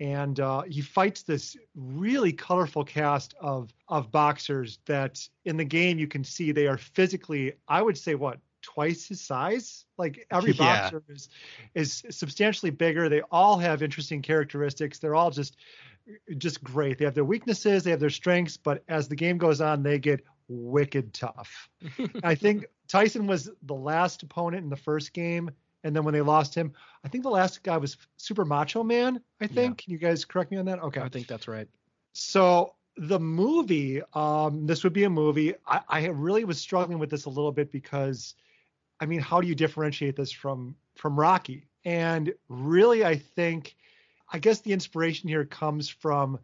and 0.00 0.38
uh, 0.40 0.62
he 0.62 0.80
fights 0.80 1.22
this 1.22 1.56
really 1.74 2.32
colorful 2.32 2.84
cast 2.84 3.34
of 3.40 3.72
of 3.88 4.10
boxers 4.12 4.78
that 4.86 5.26
in 5.44 5.56
the 5.56 5.64
game 5.64 5.98
you 5.98 6.06
can 6.06 6.24
see 6.24 6.52
they 6.52 6.66
are 6.66 6.78
physically. 6.78 7.54
I 7.66 7.82
would 7.82 7.98
say 7.98 8.14
what 8.14 8.38
twice 8.62 9.08
his 9.08 9.20
size. 9.20 9.86
Like 9.96 10.26
every 10.30 10.52
Yeah. 10.58 10.90
boxer 10.90 11.02
is 11.08 11.28
is 11.74 12.04
substantially 12.10 12.70
bigger. 12.70 13.08
They 13.08 13.22
all 13.30 13.58
have 13.58 13.82
interesting 13.82 14.22
characteristics. 14.22 14.98
They're 14.98 15.14
all 15.14 15.30
just 15.30 15.56
just 16.38 16.62
great. 16.62 16.98
They 16.98 17.04
have 17.04 17.14
their 17.14 17.24
weaknesses, 17.24 17.84
they 17.84 17.90
have 17.90 18.00
their 18.00 18.10
strengths, 18.10 18.56
but 18.56 18.82
as 18.88 19.08
the 19.08 19.16
game 19.16 19.36
goes 19.38 19.60
on, 19.60 19.82
they 19.82 19.98
get 19.98 20.24
wicked 20.48 21.12
tough. 21.12 21.68
I 22.22 22.34
think 22.34 22.66
Tyson 22.86 23.26
was 23.26 23.50
the 23.62 23.74
last 23.74 24.22
opponent 24.22 24.64
in 24.64 24.70
the 24.70 24.76
first 24.76 25.12
game, 25.12 25.50
and 25.84 25.94
then 25.94 26.04
when 26.04 26.14
they 26.14 26.20
lost 26.20 26.54
him, 26.54 26.72
I 27.04 27.08
think 27.08 27.24
the 27.24 27.30
last 27.30 27.62
guy 27.62 27.76
was 27.76 27.96
Super 28.16 28.44
Macho 28.44 28.82
Man. 28.82 29.20
I 29.40 29.46
think. 29.46 29.78
Can 29.78 29.92
you 29.92 29.98
guys 29.98 30.24
correct 30.24 30.50
me 30.50 30.56
on 30.56 30.66
that? 30.66 30.80
Okay. 30.80 31.00
I 31.00 31.08
think 31.08 31.26
that's 31.26 31.48
right. 31.48 31.68
So 32.12 32.74
the 32.96 33.20
movie, 33.20 34.02
um, 34.14 34.66
this 34.66 34.82
would 34.82 34.92
be 34.92 35.04
a 35.04 35.10
movie. 35.10 35.54
I, 35.66 35.80
I 35.88 36.06
really 36.06 36.44
was 36.44 36.58
struggling 36.58 36.98
with 36.98 37.10
this 37.10 37.26
a 37.26 37.30
little 37.30 37.52
bit 37.52 37.70
because, 37.70 38.34
I 39.00 39.06
mean, 39.06 39.20
how 39.20 39.40
do 39.40 39.46
you 39.46 39.54
differentiate 39.54 40.16
this 40.16 40.32
from 40.32 40.74
from 40.96 41.18
Rocky? 41.18 41.64
And 41.84 42.34
really, 42.48 43.04
I 43.04 43.16
think, 43.16 43.76
I 44.32 44.38
guess 44.40 44.60
the 44.60 44.72
inspiration 44.72 45.28
here 45.28 45.44
comes 45.44 45.88
from, 45.88 46.40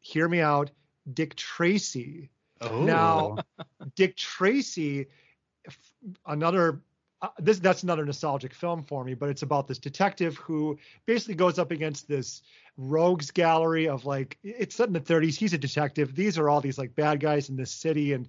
hear 0.00 0.26
me 0.26 0.40
out, 0.40 0.70
Dick 1.12 1.36
Tracy. 1.36 2.30
Oh, 2.62 2.82
Now, 2.82 3.36
Dick 3.94 4.16
Tracy, 4.16 5.06
another 6.26 6.80
uh, 7.22 7.28
this 7.38 7.58
that's 7.58 7.82
another 7.82 8.04
nostalgic 8.04 8.54
film 8.54 8.82
for 8.82 9.04
me, 9.04 9.14
but 9.14 9.28
it's 9.28 9.42
about 9.42 9.68
this 9.68 9.78
detective 9.78 10.36
who 10.36 10.78
basically 11.06 11.34
goes 11.34 11.58
up 11.58 11.70
against 11.70 12.08
this 12.08 12.42
rogues 12.76 13.30
gallery 13.30 13.88
of 13.88 14.06
like 14.06 14.38
it's 14.42 14.76
set 14.76 14.86
in 14.86 14.94
the 14.94 15.00
30s. 15.00 15.36
He's 15.36 15.52
a 15.52 15.58
detective. 15.58 16.14
These 16.14 16.38
are 16.38 16.48
all 16.48 16.62
these 16.62 16.78
like 16.78 16.94
bad 16.94 17.20
guys 17.20 17.50
in 17.50 17.56
this 17.56 17.70
city, 17.70 18.14
and 18.14 18.28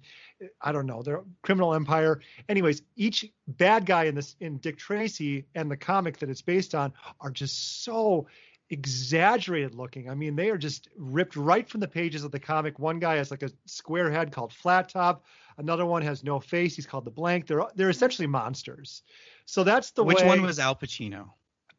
I 0.60 0.74
don't 0.74 0.88
know, 0.88 1.04
they're 1.04 1.24
criminal 1.42 1.74
empire. 1.74 2.20
Anyways, 2.50 2.82
each 2.98 3.32
bad 3.48 3.86
guy 3.86 4.06
in 4.06 4.16
this 4.16 4.36
in 4.40 4.58
Dick 4.58 4.78
Tracy 4.78 5.46
and 5.56 5.72
the 5.72 5.78
comic 5.78 6.18
that 6.20 6.30
it's 6.30 6.42
based 6.42 6.76
on 6.76 6.94
are 7.22 7.32
just 7.32 7.84
so 7.84 8.28
exaggerated 8.72 9.76
looking. 9.76 10.10
I 10.10 10.16
mean, 10.16 10.36
they 10.36 10.50
are 10.50 10.58
just 10.58 10.88
ripped 10.98 11.36
right 11.36 11.70
from 11.70 11.82
the 11.82 11.88
pages 11.88 12.24
of 12.24 12.32
the 12.32 12.40
comic. 12.40 12.80
One 12.80 13.00
guy 13.00 13.18
has 13.18 13.30
like 13.30 13.44
a 13.44 13.52
square 13.66 14.10
head 14.10 14.32
called 14.32 14.54
Flat 14.54 14.90
Top. 14.90 15.26
Another 15.58 15.86
one 15.86 16.02
has 16.02 16.24
no 16.24 16.40
face. 16.40 16.76
He's 16.76 16.88
called 16.88 17.06
the 17.06 17.12
Blank. 17.12 17.48
They're 17.48 17.66
they're 17.76 17.90
essentially 17.90 18.28
monsters. 18.28 19.04
So 19.46 19.64
that's 19.64 19.92
the 19.92 20.04
Which 20.04 20.22
way. 20.22 20.28
one 20.28 20.42
was 20.42 20.58
Al 20.58 20.76
Pacino? 20.76 21.30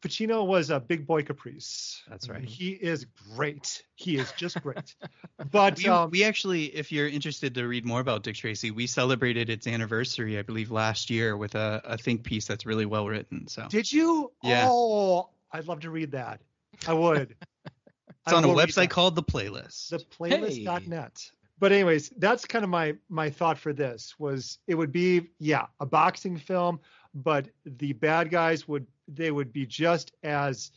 Pacino 0.03 0.45
was 0.45 0.71
a 0.71 0.81
big 0.81 1.07
boy 1.07 1.23
Caprice. 1.23 2.03
That's 2.09 2.29
right. 2.29 2.43
He 2.43 2.71
is 2.71 3.07
great. 3.37 3.85
He 3.95 4.17
is 4.17 4.33
just 4.33 4.61
great. 4.61 4.97
but 5.51 5.79
We, 5.79 5.87
um, 5.87 6.11
we 6.11 6.25
actually, 6.25 6.65
if 6.65 6.91
you're 6.91 7.07
interested 7.07 7.55
to 7.55 7.69
read 7.69 7.87
more 7.87 8.01
about 8.01 8.25
Dick 8.25 8.35
Tracy, 8.35 8.73
we 8.73 8.89
celebrated 8.89 9.49
its 9.49 9.69
anniversary, 9.69 10.39
I 10.39 10.43
believe, 10.43 10.73
last 10.73 11.09
year 11.09 11.37
with 11.37 11.55
a, 11.55 11.81
a 11.85 11.97
think 11.97 12.25
piece 12.25 12.47
that's 12.47 12.67
really 12.67 12.85
well 12.85 13.07
written. 13.07 13.47
So 13.47 13.69
did 13.69 13.91
you? 13.93 14.33
Yeah. 14.43 14.67
Oh, 14.69 15.31
I'd 15.53 15.69
love 15.69 15.81
to 15.81 15.91
read 15.91 16.11
that. 16.13 16.41
I 16.87 16.95
would. 16.95 17.37
it's 17.65 18.33
I 18.33 18.35
on 18.35 18.45
a 18.45 18.49
website 18.49 18.75
that. 18.75 18.91
called 18.91 19.15
The 19.15 19.23
Playlist. 19.23 19.91
the 19.91 19.99
playlist.net. 19.99 21.31
But 21.59 21.71
anyways, 21.71 22.11
that's 22.17 22.45
kind 22.45 22.65
of 22.65 22.71
my 22.71 22.97
my 23.09 23.31
thought 23.31 23.57
for 23.57 23.73
this 23.73 24.19
was 24.19 24.59
it 24.67 24.75
would 24.75 24.91
be 24.91 25.29
yeah, 25.39 25.67
a 25.79 25.87
boxing 25.87 26.37
film, 26.37 26.81
but 27.15 27.49
the 27.65 27.93
bad 27.93 28.31
guys 28.31 28.67
would 28.67 28.87
they 29.07 29.31
would 29.31 29.53
be 29.53 29.65
just 29.65 30.13
as 30.25 30.73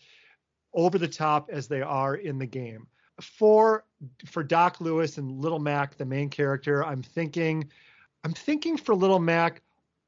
over 0.73 0.97
the 0.99 1.07
top 1.07 1.49
as 1.51 1.67
they 1.67 1.81
are 1.81 2.15
in 2.15 2.37
the 2.37 2.45
game. 2.45 2.85
For 3.19 3.85
for 4.25 4.43
Doc 4.43 4.79
Lewis 4.79 5.17
and 5.17 5.31
Little 5.31 5.57
Mac, 5.57 5.97
the 5.97 6.05
main 6.05 6.29
character, 6.29 6.85
I'm 6.85 7.01
thinking 7.01 7.67
I'm 8.23 8.33
thinking 8.33 8.77
for 8.77 8.93
Little 8.93 9.19
Mac, 9.19 9.61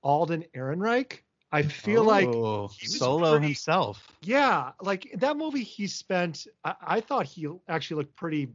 Alden 0.04 0.44
Ehrenreich. 0.56 1.22
I 1.52 1.62
feel 1.64 2.04
like 2.04 2.28
Oh, 2.28 2.64
was 2.64 2.98
Solo 2.98 3.32
pretty- 3.32 3.48
himself. 3.48 4.06
yeah, 4.22 4.72
like 4.82 5.10
that 5.20 5.38
movie 5.38 5.64
he 5.64 5.88
spent 5.88 6.48
I, 6.64 6.76
I 6.82 7.02
thought 7.02 7.26
he 7.26 7.48
actually 7.70 7.98
looked 7.98 8.16
pretty 8.16 8.50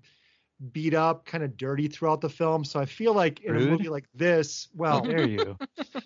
beat 0.72 0.94
up, 0.94 1.24
kind 1.24 1.42
of 1.42 1.56
dirty 1.56 1.88
throughout 1.88 2.20
the 2.20 2.28
film. 2.28 2.64
So 2.64 2.78
I 2.78 2.84
feel 2.84 3.14
like 3.14 3.40
in 3.40 3.50
a 3.56 3.58
Rude? 3.58 3.70
movie 3.70 3.88
like 3.88 4.04
this, 4.14 4.68
How 4.74 4.78
well, 4.78 5.00
dare 5.02 5.26
you? 5.26 5.58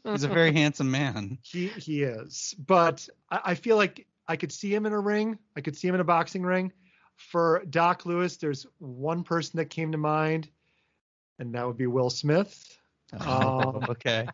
He's 0.04 0.22
a 0.24 0.28
very 0.28 0.52
handsome 0.52 0.90
man. 0.90 1.38
he 1.42 1.68
he 1.68 2.02
is. 2.04 2.54
But 2.66 3.06
I, 3.30 3.40
I 3.46 3.54
feel 3.54 3.76
like 3.76 4.06
I 4.28 4.36
could 4.36 4.52
see 4.52 4.72
him 4.74 4.86
in 4.86 4.92
a 4.92 5.00
ring. 5.00 5.38
I 5.56 5.60
could 5.60 5.76
see 5.76 5.88
him 5.88 5.94
in 5.94 6.00
a 6.00 6.04
boxing 6.04 6.42
ring. 6.42 6.72
For 7.16 7.64
Doc 7.70 8.06
Lewis, 8.06 8.36
there's 8.36 8.66
one 8.78 9.24
person 9.24 9.56
that 9.58 9.66
came 9.70 9.92
to 9.92 9.98
mind, 9.98 10.48
and 11.38 11.54
that 11.54 11.66
would 11.66 11.76
be 11.76 11.86
Will 11.86 12.10
Smith. 12.10 12.78
Um, 13.20 13.86
okay. 13.88 14.26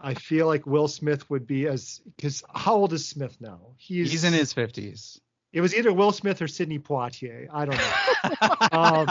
I 0.00 0.14
feel 0.14 0.46
like 0.46 0.66
Will 0.66 0.88
Smith 0.88 1.28
would 1.30 1.46
be 1.46 1.66
as 1.66 2.00
because 2.16 2.42
how 2.54 2.74
old 2.76 2.92
is 2.92 3.06
Smith 3.06 3.36
now? 3.40 3.60
He's 3.76 4.10
He's 4.10 4.24
in 4.24 4.32
his 4.32 4.54
50s. 4.54 5.18
It 5.52 5.60
was 5.60 5.74
either 5.74 5.92
Will 5.92 6.12
Smith 6.12 6.42
or 6.42 6.48
Sidney 6.48 6.78
Poitier. 6.78 7.46
I 7.52 7.64
don't 7.64 7.76
know. 7.78 8.78
um, 8.78 9.08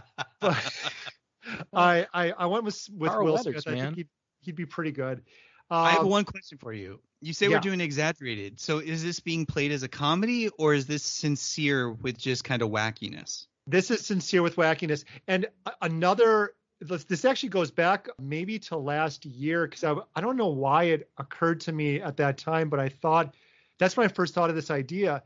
but 0.40 0.92
I, 1.72 2.06
I 2.14 2.30
I 2.32 2.46
went 2.46 2.64
with 2.64 2.88
with 2.96 3.10
Carl 3.10 3.24
Will 3.24 3.34
Weathers, 3.34 3.62
Smith. 3.64 3.74
I 3.76 3.80
think 3.80 3.96
he'd, 3.96 4.08
he'd 4.42 4.56
be 4.56 4.66
pretty 4.66 4.92
good. 4.92 5.22
I 5.68 5.90
have 5.90 6.00
Um, 6.02 6.08
one 6.10 6.24
question 6.24 6.58
for 6.58 6.72
you. 6.72 7.00
You 7.20 7.32
say 7.32 7.46
yeah. 7.46 7.54
we're 7.56 7.60
doing 7.60 7.80
exaggerated. 7.80 8.60
So 8.60 8.78
is 8.78 9.02
this 9.02 9.18
being 9.18 9.46
played 9.46 9.72
as 9.72 9.82
a 9.82 9.88
comedy 9.88 10.48
or 10.58 10.74
is 10.74 10.86
this 10.86 11.02
sincere 11.02 11.90
with 11.90 12.16
just 12.18 12.44
kind 12.44 12.62
of 12.62 12.70
wackiness? 12.70 13.46
this 13.68 13.90
is 13.90 14.06
sincere 14.06 14.42
with 14.42 14.54
wackiness. 14.54 15.02
And 15.26 15.48
another, 15.82 16.52
this 16.80 17.04
this 17.04 17.24
actually 17.24 17.48
goes 17.48 17.70
back 17.70 18.08
maybe 18.20 18.58
to 18.58 18.76
last 18.76 19.24
year 19.24 19.66
because 19.66 19.84
I, 19.84 19.94
I 20.14 20.20
don't 20.20 20.36
know 20.36 20.48
why 20.48 20.84
it 20.84 21.08
occurred 21.18 21.60
to 21.62 21.72
me 21.72 22.00
at 22.00 22.16
that 22.18 22.38
time, 22.38 22.68
but 22.68 22.80
I 22.80 22.88
thought 22.88 23.34
that's 23.78 23.96
when 23.96 24.06
I 24.06 24.08
first 24.08 24.34
thought 24.34 24.50
of 24.50 24.56
this 24.56 24.70
idea. 24.70 25.22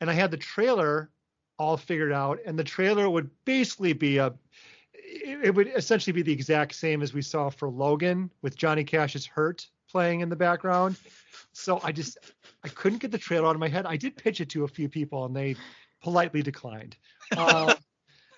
And 0.00 0.10
I 0.10 0.12
had 0.12 0.30
the 0.30 0.36
trailer 0.36 1.10
all 1.58 1.76
figured 1.76 2.12
out, 2.12 2.40
and 2.44 2.58
the 2.58 2.64
trailer 2.64 3.08
would 3.08 3.30
basically 3.44 3.92
be 3.92 4.18
a, 4.18 4.34
it, 4.92 5.38
it 5.44 5.54
would 5.54 5.68
essentially 5.68 6.12
be 6.12 6.22
the 6.22 6.32
exact 6.32 6.74
same 6.74 7.02
as 7.02 7.14
we 7.14 7.22
saw 7.22 7.48
for 7.48 7.68
Logan 7.68 8.30
with 8.42 8.56
Johnny 8.56 8.84
Cash's 8.84 9.26
Hurt 9.26 9.66
playing 9.88 10.20
in 10.20 10.28
the 10.28 10.36
background. 10.36 10.96
So 11.52 11.80
I 11.84 11.92
just, 11.92 12.18
I 12.64 12.68
couldn't 12.68 12.98
get 12.98 13.12
the 13.12 13.18
trailer 13.18 13.46
out 13.46 13.54
of 13.54 13.60
my 13.60 13.68
head. 13.68 13.86
I 13.86 13.96
did 13.96 14.16
pitch 14.16 14.40
it 14.40 14.48
to 14.50 14.64
a 14.64 14.68
few 14.68 14.88
people, 14.88 15.24
and 15.24 15.34
they 15.34 15.56
politely 16.02 16.42
declined. 16.42 16.96
Um, 17.38 17.73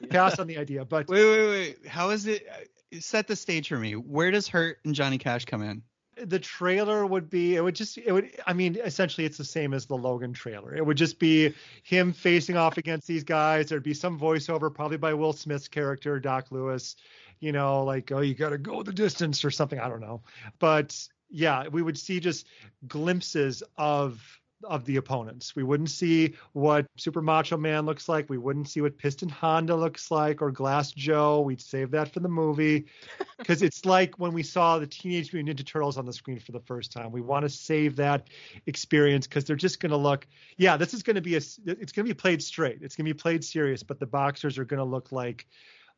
pass 0.11 0.39
on 0.39 0.47
the 0.47 0.59
idea, 0.59 0.85
but 0.85 1.09
Wait, 1.09 1.25
wait, 1.25 1.49
wait. 1.49 1.87
How 1.87 2.11
is 2.11 2.27
it? 2.27 2.47
uh, 2.51 2.99
Set 3.01 3.27
the 3.27 3.37
stage 3.37 3.69
for 3.69 3.79
me. 3.79 3.93
Where 3.95 4.31
does 4.31 4.47
Hurt 4.49 4.79
and 4.85 4.95
Johnny 4.95 5.19
Cash 5.19 5.45
come 5.45 5.63
in? 5.63 5.83
the 6.25 6.39
trailer 6.39 7.05
would 7.05 7.29
be 7.29 7.57
it 7.57 7.61
would 7.63 7.75
just 7.75 7.99
it 7.99 8.11
would 8.11 8.31
i 8.47 8.53
mean 8.55 8.77
essentially 8.83 9.27
it's 9.27 9.37
the 9.37 9.45
same 9.45 9.75
as 9.75 9.85
the 9.85 9.95
logan 9.95 10.33
trailer 10.33 10.75
it 10.75 10.85
would 10.85 10.97
just 10.97 11.19
be 11.19 11.53
him 11.83 12.11
facing 12.11 12.57
off 12.57 12.79
against 12.79 13.07
these 13.07 13.23
guys 13.23 13.69
there'd 13.69 13.83
be 13.83 13.93
some 13.93 14.19
voiceover 14.19 14.73
probably 14.73 14.97
by 14.97 15.13
will 15.13 15.35
smith's 15.35 15.69
character 15.69 16.19
doc 16.19 16.47
lewis 16.51 16.97
you 17.41 17.53
know 17.53 17.85
like 17.85 18.11
oh 18.13 18.21
you 18.21 18.35
got 18.35 18.49
to 18.49 18.57
go 18.57 18.83
the 18.83 18.93
distance 18.93 19.45
or 19.45 19.51
something 19.51 19.79
i 19.79 19.89
don't 19.91 20.01
know 20.01 20.23
but 20.59 21.07
yeah 21.29 21.69
we 21.69 21.83
would 21.83 21.99
see 21.99 22.19
just 22.19 22.47
glimpses 22.89 23.63
of 23.77 24.41
of 24.64 24.85
the 24.85 24.97
opponents 24.97 25.55
we 25.55 25.62
wouldn't 25.62 25.90
see 25.90 26.35
what 26.53 26.87
super 26.97 27.21
macho 27.21 27.57
man 27.57 27.85
looks 27.85 28.09
like 28.09 28.29
we 28.31 28.38
wouldn't 28.38 28.69
see 28.69 28.81
what 28.81 28.97
piston 28.97 29.29
honda 29.29 29.75
looks 29.77 30.11
like 30.11 30.40
or 30.40 30.51
glass 30.51 30.92
joe 30.92 31.40
we'd 31.40 31.61
save 31.61 31.90
that 31.90 32.12
for 32.12 32.21
the 32.21 32.29
movie 32.29 32.87
because 33.38 33.62
it's 33.62 33.85
like 33.85 34.19
when 34.19 34.33
we 34.33 34.42
saw 34.42 34.79
the 34.79 34.87
Teenage 34.87 35.33
Mutant 35.33 35.59
Ninja 35.59 35.66
Turtles 35.66 35.99
on 35.99 36.07
the 36.07 36.12
screen 36.12 36.38
for 36.38 36.53
the 36.53 36.61
first 36.61 36.92
time. 36.92 37.12
We 37.12 37.21
want 37.21 37.45
to 37.45 37.49
save 37.49 37.97
that 37.97 38.29
experience 38.66 39.27
because 39.27 39.45
they're 39.45 39.57
just 39.57 39.81
going 39.81 39.90
to 39.90 39.97
look. 39.97 40.27
Yeah, 40.57 40.77
this 40.77 40.95
is 40.95 41.03
going 41.03 41.16
to 41.16 41.23
be 41.23 41.35
a. 41.35 41.38
It's 41.38 41.57
going 41.64 41.92
to 41.92 42.03
be 42.05 42.14
played 42.14 42.42
straight. 42.42 42.79
It's 42.83 42.97
going 42.97 43.07
to 43.07 43.14
be 43.14 43.19
played 43.19 43.45
serious, 43.45 43.83
but 43.83 44.01
the 44.01 44.07
boxers 44.07 44.59
are 44.59 44.64
going 44.64 44.79
to 44.79 44.85
look 44.85 45.12
like, 45.12 45.47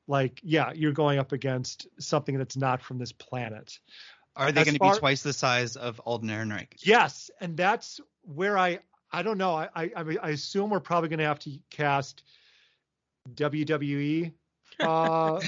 like 0.06 0.40
yeah, 0.42 0.72
you're 0.74 0.92
going 0.92 1.18
up 1.18 1.32
against 1.32 1.86
something 1.98 2.36
that's 2.36 2.56
not 2.56 2.82
from 2.82 2.98
this 2.98 3.12
planet. 3.12 3.78
Are 4.38 4.52
they 4.52 4.64
going 4.64 4.74
to 4.74 4.80
be 4.80 4.98
twice 4.98 5.22
the 5.22 5.32
size 5.32 5.76
of 5.76 6.00
Alden 6.00 6.28
Ehrenreich? 6.30 6.74
Yes, 6.78 7.30
and 7.40 7.56
that's 7.56 8.00
where 8.22 8.56
I. 8.56 8.80
I 9.10 9.22
don't 9.22 9.38
know. 9.38 9.54
I 9.54 9.68
I, 9.74 9.92
I 10.22 10.28
assume 10.30 10.70
we're 10.70 10.80
probably 10.80 11.08
going 11.08 11.18
to 11.18 11.24
have 11.24 11.40
to 11.40 11.58
cast 11.70 12.22
WWE. 13.34 14.32
Uh, 14.80 15.40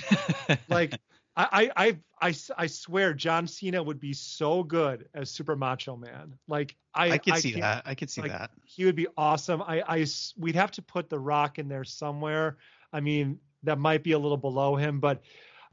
like 0.68 0.92
I, 1.36 1.70
I, 1.76 1.86
I, 1.86 1.98
I, 2.20 2.34
I 2.58 2.66
swear 2.66 3.14
John 3.14 3.46
Cena 3.46 3.82
would 3.82 4.00
be 4.00 4.12
so 4.12 4.62
good 4.62 5.08
as 5.14 5.30
Super 5.30 5.54
Macho 5.56 5.96
Man. 5.96 6.34
Like 6.48 6.76
I, 6.94 7.12
I 7.12 7.18
could 7.18 7.36
see 7.36 7.60
that. 7.60 7.82
I 7.86 7.94
could 7.94 8.10
see 8.10 8.22
like, 8.22 8.32
that. 8.32 8.50
He 8.64 8.84
would 8.84 8.96
be 8.96 9.06
awesome. 9.16 9.62
I, 9.62 9.82
I, 9.86 10.06
we'd 10.36 10.56
have 10.56 10.72
to 10.72 10.82
put 10.82 11.08
The 11.08 11.18
Rock 11.18 11.58
in 11.58 11.68
there 11.68 11.84
somewhere. 11.84 12.56
I 12.92 13.00
mean, 13.00 13.38
that 13.62 13.78
might 13.78 14.02
be 14.02 14.12
a 14.12 14.18
little 14.18 14.36
below 14.36 14.74
him, 14.74 15.00
but 15.00 15.22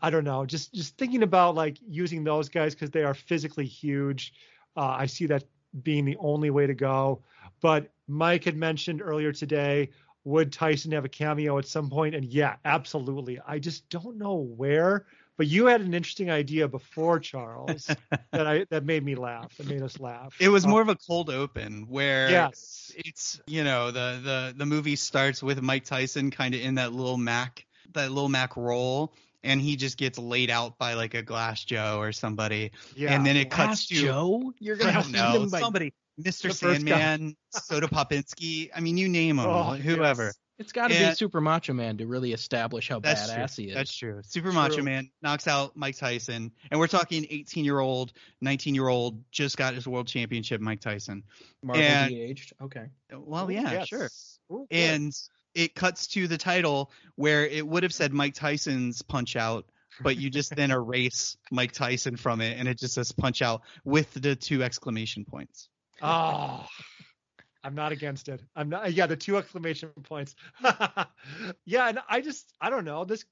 I 0.01 0.09
don't 0.09 0.23
know. 0.23 0.45
Just, 0.45 0.73
just 0.73 0.97
thinking 0.97 1.23
about 1.23 1.55
like 1.55 1.77
using 1.87 2.23
those 2.23 2.49
guys 2.49 2.73
because 2.73 2.91
they 2.91 3.03
are 3.03 3.13
physically 3.13 3.65
huge. 3.65 4.33
Uh, 4.75 4.81
I 4.99 5.05
see 5.07 5.25
that 5.27 5.43
being 5.83 6.05
the 6.05 6.17
only 6.17 6.49
way 6.49 6.67
to 6.67 6.73
go. 6.73 7.23
But 7.61 7.89
Mike 8.07 8.43
had 8.43 8.55
mentioned 8.55 9.01
earlier 9.01 9.31
today, 9.31 9.89
would 10.23 10.51
Tyson 10.51 10.91
have 10.91 11.05
a 11.05 11.09
cameo 11.09 11.57
at 11.57 11.65
some 11.65 11.89
point? 11.89 12.13
And 12.13 12.25
yeah, 12.25 12.57
absolutely. 12.65 13.39
I 13.47 13.59
just 13.59 13.89
don't 13.89 14.17
know 14.17 14.35
where. 14.35 15.05
But 15.37 15.47
you 15.47 15.67
had 15.67 15.81
an 15.81 15.93
interesting 15.93 16.31
idea 16.31 16.67
before, 16.67 17.19
Charles, 17.19 17.85
that 18.31 18.47
I 18.47 18.65
that 18.71 18.85
made 18.85 19.05
me 19.05 19.13
laugh. 19.15 19.55
That 19.57 19.67
made 19.67 19.83
us 19.83 19.99
laugh. 19.99 20.35
It 20.39 20.49
was 20.49 20.65
Uh, 20.65 20.69
more 20.69 20.81
of 20.81 20.89
a 20.89 20.95
cold 20.95 21.29
open 21.29 21.87
where 21.87 22.29
yes. 22.29 22.91
it's 22.97 23.39
you 23.45 23.63
know 23.63 23.91
the 23.91 24.19
the 24.23 24.53
the 24.57 24.65
movie 24.65 24.95
starts 24.95 25.43
with 25.43 25.61
Mike 25.61 25.85
Tyson 25.85 26.31
kind 26.31 26.55
of 26.55 26.61
in 26.61 26.75
that 26.75 26.91
little 26.91 27.17
Mac 27.17 27.65
that 27.93 28.11
little 28.11 28.29
Mac 28.29 28.57
role 28.57 29.13
and 29.47 29.61
he 29.61 29.75
just 29.75 29.97
gets 29.97 30.17
laid 30.19 30.49
out 30.49 30.77
by 30.77 30.93
like 30.93 31.13
a 31.13 31.21
Glass 31.21 31.63
Joe 31.63 31.99
or 31.99 32.11
somebody 32.11 32.71
Yeah. 32.95 33.13
and 33.13 33.25
then 33.25 33.35
it 33.37 33.49
Glass 33.49 33.67
cuts 33.67 33.87
to 33.87 33.95
Joe? 33.95 34.53
You're 34.59 34.75
gonna 34.75 34.93
don't 34.93 35.11
know 35.11 35.41
him 35.43 35.49
by 35.49 35.59
somebody 35.61 35.93
Mr. 36.19 36.23
The 36.23 36.31
first 36.49 36.61
guy. 36.63 36.97
Sandman, 36.99 37.35
Soda 37.51 37.87
Popinski. 37.87 38.69
I 38.75 38.79
mean, 38.79 38.97
you 38.97 39.07
name 39.07 39.37
them, 39.37 39.45
Oh, 39.45 39.73
whoever. 39.75 40.25
yes. 40.25 40.37
It's 40.59 40.71
got 40.71 40.89
to 40.89 40.97
be 40.97 41.13
Super 41.13 41.39
Macho 41.39 41.73
Man 41.73 41.97
to 41.99 42.07
really 42.07 42.33
establish 42.33 42.89
how 42.89 42.99
badass 42.99 43.53
true. 43.55 43.63
he 43.65 43.69
is. 43.69 43.75
That's 43.75 43.95
true. 43.95 44.21
Super 44.23 44.51
Macho 44.51 44.81
Man 44.81 45.11
knocks 45.21 45.47
out 45.47 45.77
Mike 45.77 45.95
Tyson, 45.95 46.51
and 46.71 46.79
we're 46.79 46.87
talking 46.87 47.27
18 47.29 47.63
year 47.63 47.77
old, 47.77 48.11
19 48.41 48.73
year 48.73 48.87
old, 48.87 49.21
just 49.31 49.55
got 49.55 49.75
his 49.75 49.87
world 49.87 50.07
championship, 50.07 50.59
Mike 50.59 50.79
Tyson. 50.81 51.21
Marvel 51.61 51.83
and- 51.83 52.09
de-aged. 52.09 52.53
Okay. 52.59 52.87
Well, 53.13 53.47
Ooh, 53.47 53.53
yeah, 53.53 53.71
yes. 53.71 53.87
sure. 53.87 54.09
Ooh, 54.51 54.65
good. 54.71 54.75
And 54.75 55.13
it 55.57 55.73
cuts 55.73 56.05
to 56.05 56.27
the 56.27 56.37
title 56.37 56.91
where 57.15 57.45
it 57.47 57.67
would 57.67 57.81
have 57.81 57.93
said 57.93 58.13
Mike 58.13 58.35
Tyson's 58.35 59.01
Punch 59.01 59.35
Out, 59.35 59.65
but 60.01 60.15
you 60.15 60.29
just 60.29 60.55
then 60.55 60.69
erase 60.69 61.35
Mike 61.49 61.71
Tyson 61.71 62.15
from 62.15 62.41
it, 62.41 62.59
and 62.59 62.67
it 62.67 62.77
just 62.77 62.93
says 62.93 63.11
Punch 63.11 63.41
Out 63.41 63.63
with 63.83 64.13
the 64.13 64.35
two 64.35 64.61
exclamation 64.61 65.25
points. 65.25 65.69
Oh, 65.99 66.63
I'm 67.63 67.73
not 67.73 67.91
against 67.91 68.29
it. 68.29 68.43
I'm 68.55 68.69
not. 68.69 68.93
Yeah, 68.93 69.07
the 69.07 69.17
two 69.17 69.35
exclamation 69.35 69.89
points. 70.03 70.35
yeah, 71.65 71.89
and 71.89 71.99
I 72.07 72.21
just 72.21 72.53
I 72.61 72.69
don't 72.69 72.85
know 72.85 73.03
this. 73.03 73.25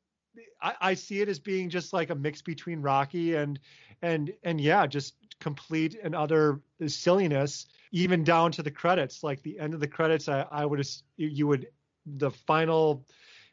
I, 0.61 0.73
I 0.81 0.93
see 0.95 1.21
it 1.21 1.29
as 1.29 1.37
being 1.37 1.69
just 1.69 1.93
like 1.93 2.09
a 2.09 2.15
mix 2.15 2.41
between 2.41 2.81
Rocky 2.81 3.35
and 3.35 3.59
and 4.01 4.33
and 4.43 4.59
yeah, 4.59 4.87
just 4.87 5.13
complete 5.39 5.99
and 6.01 6.15
other 6.15 6.59
silliness, 6.87 7.67
even 7.91 8.23
down 8.23 8.51
to 8.53 8.63
the 8.63 8.71
credits. 8.71 9.23
Like 9.23 9.43
the 9.43 9.59
end 9.59 9.75
of 9.75 9.79
the 9.79 9.87
credits, 9.87 10.27
I 10.27 10.47
I 10.51 10.65
would 10.65 10.83
you 11.17 11.45
would 11.45 11.67
the 12.05 12.31
final, 12.31 13.05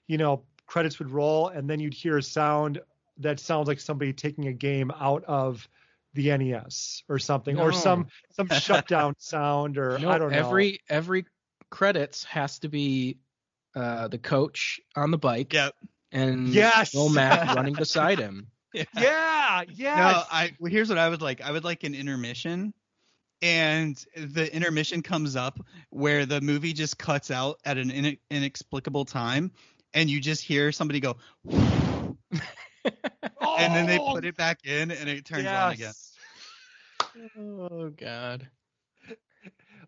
you 0.07 0.19
know, 0.19 0.45
credits 0.67 0.99
would 0.99 1.11
roll, 1.11 1.49
and 1.49 1.69
then 1.69 1.81
you'd 1.81 1.95
hear 1.95 2.19
a 2.19 2.23
sound 2.23 2.81
that 3.19 3.39
sounds 3.41 3.69
like 3.69 3.79
somebody 3.81 4.13
taking 4.13 4.49
a 4.49 4.53
game 4.53 4.91
out 4.99 5.25
of 5.25 5.69
the 6.15 6.37
NES 6.37 7.03
or 7.09 7.19
something, 7.19 7.57
No. 7.57 7.63
or 7.65 7.73
some 7.73 8.07
some 8.33 8.49
shutdown 8.61 9.15
sound, 9.19 9.79
or 9.79 9.99
No, 9.99 10.11
I 10.11 10.19
don't 10.19 10.31
know. 10.33 10.37
every 10.39 10.81
every 10.89 11.25
credits 11.71 12.25
has 12.25 12.59
to 12.61 12.69
be 12.69 13.19
uh, 13.75 14.09
the 14.09 14.19
coach 14.19 14.81
on 14.97 15.11
the 15.11 15.17
bike 15.19 15.53
Yep. 15.55 15.75
and 16.13 16.49
Yes! 16.49 16.93
Bill 16.93 17.09
Mack 17.09 17.55
running 17.55 17.73
beside 17.75 18.19
him. 18.19 18.49
yeah, 18.75 18.85
yeah 18.95 19.63
No. 20.13 20.23
I 20.31 20.53
well, 20.61 20.71
here's 20.71 20.89
what 20.91 20.99
I 20.99 21.09
would 21.09 21.23
like. 21.23 21.41
I 21.41 21.51
would 21.51 21.65
like 21.65 21.83
an 21.85 21.95
intermission, 21.95 22.75
and 23.43 24.03
the 24.17 24.55
intermission 24.55 25.03
comes 25.03 25.37
up 25.37 25.59
where 25.91 26.25
the 26.27 26.41
movie 26.41 26.73
just 26.73 26.99
cuts 26.99 27.31
out 27.31 27.59
at 27.65 27.77
an 27.79 27.91
in- 27.91 28.19
inexplicable 28.31 29.05
time, 29.05 29.53
and 29.95 30.09
you 30.09 30.21
just 30.21 30.43
hear 30.43 30.73
somebody 30.73 31.01
go, 31.01 31.17
and 31.45 32.17
then 33.75 33.87
they 33.87 33.99
Oh, 33.99 34.15
put 34.15 34.25
it 34.25 34.37
back 34.37 34.61
in, 34.65 34.91
and 34.91 35.09
it 35.09 35.25
turns 35.27 35.47
on 35.47 35.73
again. 35.73 35.93
Oh 37.39 37.91
God. 37.91 38.49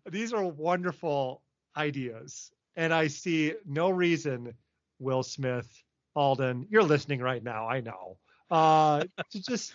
These 0.09 0.33
are 0.33 0.43
wonderful 0.45 1.41
ideas, 1.75 2.51
and 2.75 2.93
I 2.93 3.07
see 3.07 3.53
no 3.65 3.89
reason, 3.89 4.53
Will 4.99 5.23
Smith, 5.23 5.83
Alden, 6.15 6.67
you're 6.69 6.83
listening 6.83 7.19
right 7.21 7.43
now. 7.43 7.67
I 7.67 7.81
know. 7.81 8.17
Uh, 8.49 9.05
to 9.31 9.41
just 9.41 9.73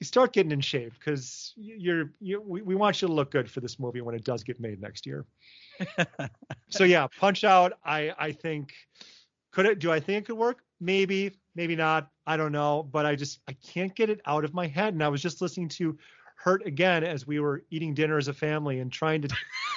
you 0.00 0.04
start 0.04 0.32
getting 0.32 0.52
in 0.52 0.60
shape 0.60 0.92
because 0.98 1.52
you're 1.56 2.12
you 2.20 2.40
we, 2.40 2.62
we 2.62 2.74
want 2.74 3.00
you 3.00 3.08
to 3.08 3.14
look 3.14 3.30
good 3.30 3.50
for 3.50 3.60
this 3.60 3.78
movie 3.78 4.00
when 4.00 4.14
it 4.14 4.24
does 4.24 4.42
get 4.42 4.60
made 4.60 4.80
next 4.80 5.06
year. 5.06 5.24
so 6.68 6.84
yeah, 6.84 7.06
Punch 7.18 7.44
Out. 7.44 7.74
I 7.84 8.12
I 8.18 8.32
think 8.32 8.74
could 9.52 9.66
it? 9.66 9.78
Do 9.78 9.90
I 9.90 10.00
think 10.00 10.24
it 10.24 10.26
could 10.26 10.36
work? 10.36 10.58
Maybe, 10.80 11.32
maybe 11.54 11.76
not. 11.76 12.10
I 12.26 12.36
don't 12.36 12.52
know, 12.52 12.82
but 12.82 13.06
I 13.06 13.16
just 13.16 13.40
I 13.48 13.52
can't 13.52 13.94
get 13.94 14.10
it 14.10 14.20
out 14.26 14.44
of 14.44 14.52
my 14.52 14.66
head. 14.66 14.92
And 14.92 15.02
I 15.02 15.08
was 15.08 15.22
just 15.22 15.40
listening 15.40 15.68
to 15.70 15.96
Hurt 16.36 16.66
again 16.66 17.02
as 17.02 17.26
we 17.26 17.40
were 17.40 17.64
eating 17.70 17.94
dinner 17.94 18.18
as 18.18 18.28
a 18.28 18.34
family 18.34 18.80
and 18.80 18.92
trying 18.92 19.22
to 19.22 19.28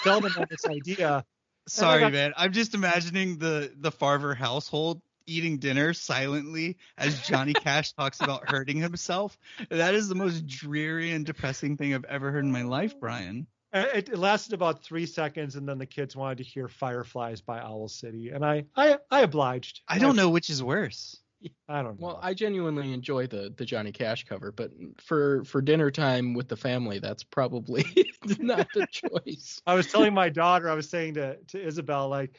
tell 0.03 0.19
them 0.19 0.31
about 0.33 0.49
this 0.49 0.65
idea. 0.65 1.23
Sorry, 1.69 2.01
got- 2.01 2.11
man. 2.11 2.33
I'm 2.35 2.51
just 2.51 2.73
imagining 2.73 3.37
the 3.37 3.71
the 3.77 3.91
Farver 3.91 4.35
household 4.35 5.01
eating 5.29 5.57
dinner 5.57 5.93
silently 5.93 6.77
as 6.97 7.19
Johnny 7.21 7.53
Cash 7.65 7.93
talks 7.93 8.21
about 8.21 8.49
hurting 8.49 8.77
himself. 8.77 9.37
That 9.69 9.95
is 9.95 10.09
the 10.09 10.15
most 10.15 10.47
dreary 10.47 11.11
and 11.11 11.25
depressing 11.25 11.77
thing 11.77 11.93
I've 11.93 12.05
ever 12.05 12.31
heard 12.31 12.45
in 12.45 12.51
my 12.51 12.63
life, 12.63 12.99
Brian. 12.99 13.47
Uh, 13.73 13.85
It, 13.93 14.09
it 14.09 14.17
lasted 14.17 14.53
about 14.53 14.83
three 14.83 15.05
seconds, 15.05 15.55
and 15.55 15.67
then 15.67 15.77
the 15.77 15.85
kids 15.85 16.15
wanted 16.15 16.39
to 16.39 16.43
hear 16.43 16.67
"Fireflies" 16.67 17.41
by 17.41 17.59
Owl 17.59 17.87
City, 17.87 18.29
and 18.29 18.43
I 18.43 18.65
I 18.75 18.97
I 19.11 19.21
obliged. 19.21 19.81
I 19.87 19.99
don't 19.99 20.15
know 20.15 20.29
which 20.29 20.49
is 20.49 20.63
worse. 20.63 21.21
I 21.69 21.81
don't 21.83 21.99
know. 21.99 22.07
Well, 22.07 22.19
I 22.21 22.33
genuinely 22.33 22.91
enjoy 22.93 23.27
the 23.27 23.53
the 23.55 23.63
Johnny 23.65 23.91
Cash 23.91 24.25
cover, 24.25 24.51
but 24.51 24.71
for 24.97 25.43
for 25.45 25.61
dinner 25.61 25.91
time 25.91 26.33
with 26.33 26.47
the 26.47 26.57
family, 26.57 26.99
that's 26.99 27.23
probably 27.23 27.85
not 28.39 28.67
the 28.73 28.87
choice. 28.91 29.61
I 29.65 29.75
was 29.75 29.87
telling 29.87 30.13
my 30.13 30.29
daughter, 30.29 30.69
I 30.69 30.73
was 30.73 30.89
saying 30.89 31.13
to 31.13 31.37
to 31.37 31.61
Isabel, 31.63 32.09
like, 32.09 32.37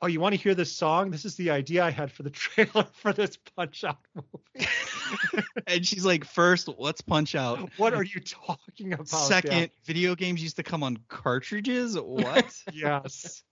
"Oh, 0.00 0.06
you 0.06 0.20
want 0.20 0.34
to 0.34 0.40
hear 0.40 0.54
this 0.54 0.72
song? 0.72 1.10
This 1.10 1.24
is 1.24 1.36
the 1.36 1.50
idea 1.50 1.84
I 1.84 1.90
had 1.90 2.12
for 2.12 2.22
the 2.22 2.30
trailer 2.44 2.86
for 2.92 3.12
this 3.12 3.36
Punch 3.56 3.84
Out 3.84 3.98
movie. 4.14 4.68
And 5.66 5.86
she's 5.86 6.04
like, 6.04 6.24
first, 6.24 6.68
let's 6.78 7.00
punch 7.00 7.34
out. 7.34 7.70
what 7.76 7.94
are 7.94 8.02
you 8.02 8.20
talking 8.20 8.92
about?" 8.92 9.06
Dad?" 9.06 9.16
Second, 9.16 9.70
video 9.84 10.14
games 10.14 10.42
used 10.42 10.56
to 10.56 10.62
come 10.62 10.82
on 10.82 10.98
cartridges. 11.08 11.98
What? 11.98 12.54
yes. 12.72 13.42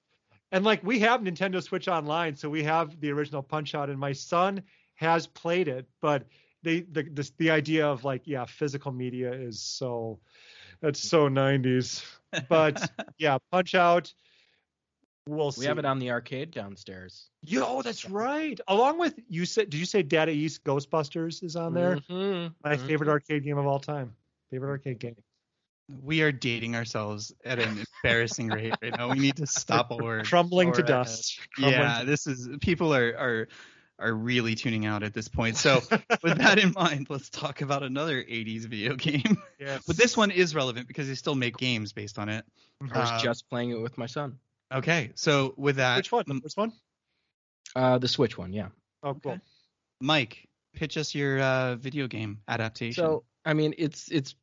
And 0.50 0.64
like 0.64 0.83
we 0.83 0.98
have 1.00 1.20
Nintendo 1.20 1.62
Switch 1.62 1.88
Online, 1.88 2.37
so 2.37 2.50
we 2.50 2.62
have 2.64 3.00
the 3.00 3.11
original 3.11 3.42
Punch 3.42 3.74
Out, 3.74 3.90
and 3.90 3.98
my 3.98 4.12
son 4.12 4.62
has 4.94 5.26
played 5.26 5.68
it, 5.68 5.87
but 6.00 6.26
they 6.62 6.81
the 6.81 7.02
the, 7.05 7.31
the 7.38 7.50
idea 7.50 7.87
of 7.87 8.05
like 8.05 8.22
yeah, 8.26 8.44
physical 8.44 8.92
media 8.92 9.33
is 9.33 9.61
so 9.61 10.20
that's 10.81 11.00
so 11.00 11.28
90s. 11.28 12.05
But 12.48 12.90
yeah, 13.18 13.38
Punch 13.50 13.74
Out. 13.74 14.12
We'll 15.26 15.52
see. 15.52 15.61
We 15.61 15.66
have 15.66 15.78
it 15.78 15.85
on 15.85 15.98
the 15.98 16.11
arcade 16.11 16.50
downstairs. 16.50 17.28
Yo, 17.42 17.82
that's 17.82 18.08
right. 18.11 18.58
Along 18.66 18.98
with 18.98 19.14
you 19.28 19.44
said, 19.44 19.70
did 19.70 19.78
you 19.78 19.87
say 19.87 20.02
Data 20.02 20.32
East 20.32 20.64
Ghostbusters 20.64 21.42
is 21.44 21.54
on 21.56 21.74
there? 21.74 21.96
Mhm, 22.11 22.54
My 22.64 22.76
mhm. 22.76 22.87
favorite 22.87 23.08
arcade 23.08 23.44
game 23.44 23.58
of 23.58 23.66
all 23.66 23.78
time. 23.78 24.14
Favorite 24.50 24.70
arcade 24.70 24.98
game. 24.98 25.16
we 26.02 26.22
are 26.22 26.32
dating 26.32 26.74
ourselves 26.74 27.32
at 27.44 27.58
an 27.58 27.85
embarrassing 28.02 28.48
rate 28.48 28.74
right 28.82 28.96
now. 28.96 29.11
We 29.11 29.18
need 29.18 29.37
to 29.37 29.46
stop 29.46 29.90
while 29.90 30.00
we're 30.02 30.22
Crumbling 30.24 30.68
while 30.68 30.76
to 30.76 30.82
dust. 30.82 31.38
Crumbling 31.54 31.80
Yeah, 31.82 32.00
to- 32.00 32.06
this 32.06 32.26
is 32.26 32.48
people 32.61 32.94
are 32.94 33.14
are 33.16 33.48
are 33.98 34.14
really 34.14 34.54
tuning 34.56 34.87
out 34.87 35.02
at 35.04 35.12
this 35.14 35.28
point. 35.28 35.56
So 35.56 35.80
with 36.22 36.38
that 36.38 36.58
in 36.58 36.72
mind, 36.72 37.08
let's 37.11 37.28
talk 37.30 37.61
about 37.61 37.82
another 37.85 38.22
80s 38.24 38.64
video 38.64 38.96
game. 38.96 39.37
yes. 39.61 39.85
But 39.87 39.96
this 39.96 40.16
one 40.16 40.30
is 40.32 40.54
relevant 40.54 40.88
because 40.88 41.06
they 41.08 41.14
still 41.14 41.35
make 41.37 41.56
games 41.58 41.92
based 41.92 42.18
on 42.18 42.28
it. 42.28 42.44
I 42.90 42.98
was 42.98 43.11
Uh, 43.11 43.18
just 43.22 43.48
playing 43.48 43.70
it 43.70 43.80
with 43.80 43.96
my 43.98 44.06
son. 44.06 44.38
Okay, 44.72 45.12
so 45.14 45.54
with 45.56 45.76
that, 45.76 45.96
Which 45.96 46.12
one? 46.12 46.24
um, 46.30 46.40
Which 46.42 46.56
one? 46.56 46.72
Uh, 47.74 47.98
the 47.98 48.08
Switch 48.08 48.37
one, 48.38 48.52
yeah. 48.52 48.68
Oh, 49.02 49.14
cool. 49.14 49.32
okay. 49.32 49.40
Mike, 50.00 50.48
pitch 50.74 50.96
us 50.96 51.14
your 51.14 51.40
uh, 51.40 51.76
video 51.76 52.06
game 52.06 52.38
adaptation. 52.48 53.02
So 53.02 53.24
I 53.44 53.54
mean, 53.54 53.74
it's 53.78 54.08
it's 54.11 54.35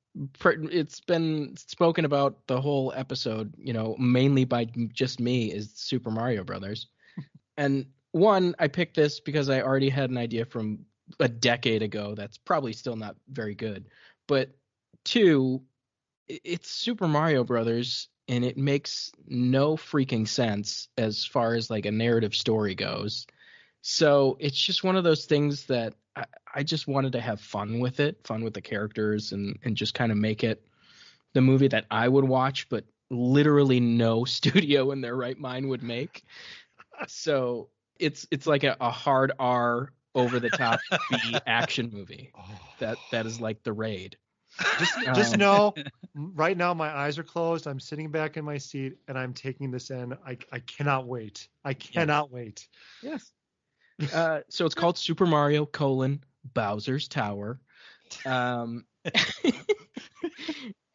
it's 0.51 1.01
been 1.01 1.55
spoken 1.57 2.05
about 2.05 2.47
the 2.47 2.59
whole 2.59 2.93
episode, 2.95 3.53
you 3.57 3.73
know, 3.73 3.95
mainly 3.99 4.45
by 4.45 4.65
just 4.93 5.19
me 5.19 5.51
is 5.51 5.71
Super 5.75 6.11
Mario 6.11 6.43
Brothers. 6.43 6.87
and 7.57 7.85
one, 8.11 8.55
I 8.59 8.67
picked 8.67 8.95
this 8.95 9.19
because 9.19 9.49
I 9.49 9.61
already 9.61 9.89
had 9.89 10.09
an 10.09 10.17
idea 10.17 10.45
from 10.45 10.85
a 11.19 11.27
decade 11.27 11.81
ago 11.81 12.15
that's 12.15 12.37
probably 12.37 12.73
still 12.73 12.95
not 12.95 13.15
very 13.29 13.55
good. 13.55 13.87
But 14.27 14.49
two, 15.05 15.61
it's 16.27 16.69
Super 16.69 17.07
Mario 17.07 17.43
Brothers 17.43 18.09
and 18.29 18.45
it 18.45 18.57
makes 18.57 19.11
no 19.27 19.75
freaking 19.75 20.27
sense 20.27 20.87
as 20.97 21.25
far 21.25 21.55
as 21.55 21.69
like 21.69 21.87
a 21.87 21.91
narrative 21.91 22.35
story 22.35 22.75
goes. 22.75 23.25
So 23.81 24.37
it's 24.39 24.61
just 24.61 24.83
one 24.83 24.95
of 24.95 25.03
those 25.03 25.25
things 25.25 25.65
that 25.65 25.95
I, 26.15 26.25
I 26.55 26.63
just 26.63 26.87
wanted 26.87 27.13
to 27.13 27.21
have 27.21 27.41
fun 27.41 27.79
with 27.79 27.99
it, 27.99 28.19
fun 28.25 28.43
with 28.43 28.53
the 28.53 28.61
characters, 28.61 29.31
and 29.31 29.57
and 29.63 29.75
just 29.75 29.95
kind 29.95 30.11
of 30.11 30.17
make 30.17 30.43
it 30.43 30.63
the 31.33 31.41
movie 31.41 31.69
that 31.69 31.85
I 31.89 32.07
would 32.07 32.25
watch, 32.25 32.69
but 32.69 32.85
literally 33.09 33.79
no 33.79 34.25
studio 34.25 34.91
in 34.91 35.01
their 35.01 35.15
right 35.15 35.37
mind 35.37 35.67
would 35.67 35.83
make. 35.83 36.23
So 37.07 37.69
it's 37.99 38.27
it's 38.29 38.45
like 38.45 38.63
a, 38.63 38.77
a 38.79 38.91
hard 38.91 39.31
R 39.39 39.91
over 40.13 40.39
the 40.39 40.49
top 40.51 40.79
B 41.09 41.17
action 41.47 41.89
movie 41.91 42.31
that 42.79 42.97
that 43.11 43.25
is 43.25 43.41
like 43.41 43.63
the 43.63 43.73
raid. 43.73 44.17
Just, 44.79 44.93
just 45.15 45.33
Um, 45.33 45.39
know, 45.39 45.73
right 46.15 46.57
now 46.57 46.73
my 46.73 46.89
eyes 46.89 47.17
are 47.17 47.23
closed. 47.23 47.67
I'm 47.67 47.79
sitting 47.79 48.09
back 48.09 48.37
in 48.37 48.45
my 48.45 48.57
seat 48.57 48.97
and 49.07 49.17
I'm 49.17 49.33
taking 49.33 49.71
this 49.71 49.89
in. 49.89 50.13
I, 50.25 50.37
I 50.51 50.59
cannot 50.59 51.07
wait. 51.07 51.47
I 51.63 51.73
cannot 51.73 52.31
wait. 52.31 52.67
Yes. 53.01 53.31
Uh, 54.13 54.39
so 54.47 54.65
it's 54.65 54.75
called 54.75 54.97
Super 54.97 55.25
Mario 55.25 55.65
colon 55.65 56.23
Bowser's 56.53 57.09
Tower. 57.09 57.59
Um, 58.25 58.85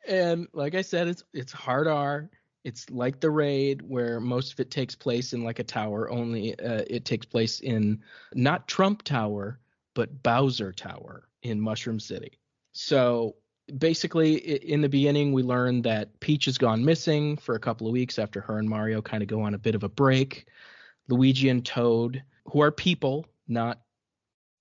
and 0.08 0.48
like 0.54 0.74
I 0.74 0.80
said, 0.80 1.08
it's 1.08 1.22
it's 1.34 1.52
hard 1.52 1.86
R. 1.86 2.30
It's 2.64 2.88
like 2.88 3.20
the 3.20 3.30
raid 3.30 3.82
where 3.82 4.20
most 4.20 4.54
of 4.54 4.60
it 4.60 4.70
takes 4.70 4.94
place 4.94 5.34
in 5.34 5.44
like 5.44 5.58
a 5.58 5.64
tower. 5.64 6.10
Only 6.10 6.58
uh, 6.58 6.84
it 6.88 7.04
takes 7.04 7.26
place 7.26 7.60
in 7.60 8.02
not 8.32 8.66
Trump 8.68 9.02
Tower, 9.02 9.60
but 9.92 10.22
Bowser 10.22 10.72
Tower 10.72 11.28
in 11.42 11.60
Mushroom 11.60 12.00
City. 12.00 12.38
So 12.72 13.36
basically, 13.78 14.34
in 14.36 14.80
the 14.80 14.88
beginning, 14.88 15.32
we 15.32 15.42
learn 15.42 15.82
that 15.82 16.18
Peach 16.20 16.44
has 16.46 16.58
gone 16.58 16.84
missing 16.84 17.36
for 17.36 17.54
a 17.54 17.58
couple 17.60 17.86
of 17.86 17.92
weeks 17.92 18.18
after 18.18 18.40
her 18.42 18.58
and 18.58 18.68
Mario 18.68 19.00
kind 19.02 19.22
of 19.22 19.28
go 19.28 19.42
on 19.42 19.54
a 19.54 19.58
bit 19.58 19.74
of 19.74 19.82
a 19.84 19.88
break. 19.88 20.46
Luigi 21.08 21.48
and 21.48 21.64
Toad, 21.64 22.22
who 22.46 22.60
are 22.60 22.70
people, 22.70 23.26
not 23.48 23.80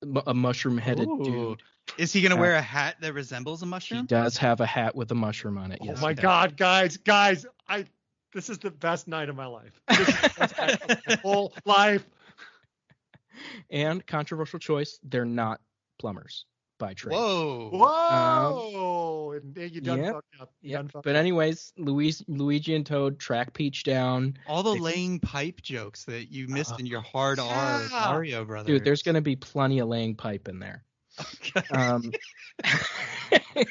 mu- 0.03 0.21
a 0.27 0.33
mushroom-headed 0.33 1.07
dude. 1.23 1.61
is 1.97 2.11
he 2.11 2.21
gonna 2.21 2.35
uh, 2.35 2.39
wear 2.39 2.55
a 2.55 2.61
hat 2.61 2.97
that 3.01 3.13
resembles 3.13 3.61
a 3.61 3.65
mushroom? 3.65 4.01
He 4.01 4.07
does 4.07 4.37
have 4.37 4.59
a 4.61 4.65
hat 4.65 4.95
with 4.95 5.09
a 5.11 5.15
mushroom 5.15 5.57
on 5.57 5.71
it. 5.71 5.79
Oh 5.81 5.85
Yes. 5.85 6.01
my. 6.01 6.13
God, 6.13 6.57
guys, 6.57 6.97
guys, 6.97 7.45
I 7.67 7.85
this 8.33 8.49
is 8.49 8.57
the 8.57 8.71
best 8.71 9.07
night 9.07 9.29
of 9.29 9.35
my 9.35 9.45
life. 9.45 9.79
This 9.89 10.07
is 10.09 10.15
the 10.21 10.33
best 10.37 10.57
night 10.57 10.81
of 10.91 10.97
my 11.07 11.15
whole 11.21 11.53
life. 11.65 12.05
And 13.69 14.05
controversial 14.05 14.59
choice, 14.59 14.99
they're 15.03 15.25
not 15.25 15.59
plumbers 15.99 16.45
by 16.79 16.93
trade. 16.93 17.13
Whoa. 17.15 17.69
Whoa! 17.71 19.31
and 19.33 19.57
you 19.71 19.81
done 19.81 20.03
yep, 20.03 20.13
fucked 20.13 20.35
up. 20.41 20.53
You 20.61 20.71
Yep. 20.71 20.79
done 20.79 20.87
fucked 20.89 21.05
But 21.05 21.15
anyways, 21.15 21.73
Luis, 21.77 22.23
Luigi 22.27 22.75
and 22.75 22.85
Toad 22.85 23.19
track 23.19 23.53
Peach 23.53 23.83
down. 23.83 24.37
All 24.47 24.63
the 24.63 24.73
They- 24.73 24.79
laying 24.79 25.19
pipe 25.19 25.61
jokes 25.61 26.05
that 26.05 26.31
you 26.31 26.47
missed 26.47 26.79
in 26.79 26.85
your 26.85 27.01
hard 27.01 27.39
R 27.39 27.81
Yeah. 27.81 27.87
Mario 27.91 28.45
Brothers. 28.45 28.67
Dude, 28.67 28.83
there's 28.83 29.01
gonna 29.03 29.21
be 29.21 29.35
plenty 29.35 29.79
of 29.79 29.87
laying 29.87 30.15
pipe 30.15 30.47
in 30.47 30.59
there. 30.59 30.83
Okay. 31.21 31.61
Um, 31.69 32.11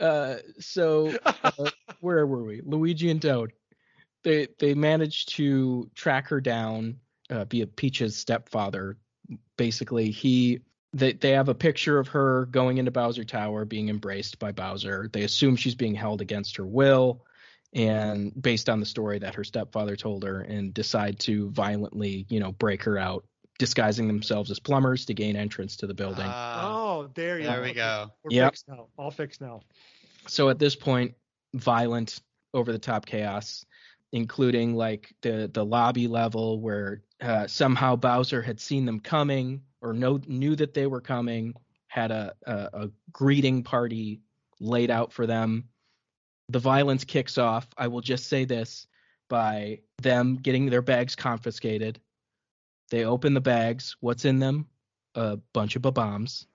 uh, 0.00 0.36
so 0.60 1.16
uh, 1.24 1.70
where 2.00 2.26
were 2.26 2.44
we? 2.44 2.60
Luigi 2.64 3.10
and 3.10 3.20
Toad. 3.20 3.52
They 4.24 4.48
they 4.58 4.74
managed 4.74 5.30
to 5.36 5.90
track 5.94 6.28
her 6.28 6.40
down 6.40 6.96
uh, 7.30 7.44
via 7.44 7.66
Peach's 7.66 8.16
stepfather. 8.16 8.96
Basically, 9.56 10.10
he 10.10 10.60
they 10.92 11.12
they 11.12 11.30
have 11.32 11.48
a 11.48 11.54
picture 11.54 11.98
of 11.98 12.08
her 12.08 12.46
going 12.46 12.78
into 12.78 12.90
Bowser 12.90 13.24
Tower, 13.24 13.64
being 13.64 13.88
embraced 13.88 14.38
by 14.38 14.52
Bowser. 14.52 15.08
They 15.12 15.22
assume 15.22 15.56
she's 15.56 15.74
being 15.74 15.94
held 15.94 16.20
against 16.20 16.56
her 16.56 16.66
will, 16.66 17.24
and 17.74 18.32
based 18.40 18.68
on 18.68 18.80
the 18.80 18.86
story 18.86 19.18
that 19.18 19.34
her 19.34 19.44
stepfather 19.44 19.96
told 19.96 20.24
her, 20.24 20.40
and 20.40 20.72
decide 20.72 21.18
to 21.20 21.50
violently, 21.50 22.26
you 22.28 22.40
know, 22.40 22.52
break 22.52 22.84
her 22.84 22.98
out, 22.98 23.24
disguising 23.58 24.06
themselves 24.06 24.50
as 24.50 24.58
plumbers 24.58 25.04
to 25.06 25.14
gain 25.14 25.36
entrance 25.36 25.76
to 25.76 25.86
the 25.86 25.94
building. 25.94 26.24
Ah, 26.26 26.64
oh, 26.64 27.10
there 27.14 27.38
you 27.38 27.46
there 27.46 27.56
go. 27.58 27.62
we 27.62 27.72
go. 27.74 28.10
We're 28.24 28.30
Yep. 28.30 28.52
fixed 28.52 28.68
now. 28.68 28.86
All 28.96 29.10
fixed 29.10 29.40
now. 29.40 29.60
so 30.26 30.48
at 30.48 30.58
this 30.58 30.76
point 30.76 31.14
violent 31.54 32.20
over 32.52 32.72
the 32.72 32.78
top 32.78 33.06
chaos 33.06 33.64
including 34.12 34.74
like 34.74 35.12
the 35.22 35.50
the 35.52 35.64
lobby 35.64 36.06
level 36.08 36.60
where 36.60 37.02
uh, 37.20 37.46
somehow 37.46 37.96
Bowser 37.96 38.40
had 38.40 38.60
seen 38.60 38.84
them 38.86 39.00
coming 39.00 39.62
or 39.80 39.92
know, 39.92 40.20
knew 40.26 40.56
that 40.56 40.74
they 40.74 40.86
were 40.86 41.00
coming 41.00 41.54
had 41.88 42.10
a, 42.10 42.34
a 42.46 42.52
a 42.52 42.90
greeting 43.12 43.62
party 43.62 44.20
laid 44.60 44.90
out 44.90 45.12
for 45.12 45.26
them 45.26 45.64
the 46.48 46.58
violence 46.58 47.04
kicks 47.04 47.38
off 47.38 47.66
i 47.78 47.86
will 47.86 48.00
just 48.00 48.28
say 48.28 48.44
this 48.44 48.86
by 49.28 49.78
them 50.02 50.36
getting 50.36 50.66
their 50.66 50.82
bags 50.82 51.16
confiscated 51.16 51.98
they 52.90 53.04
open 53.04 53.32
the 53.34 53.40
bags 53.40 53.96
what's 54.00 54.24
in 54.24 54.38
them 54.38 54.66
a 55.14 55.36
bunch 55.52 55.76
of 55.76 55.82
bombs 55.82 56.46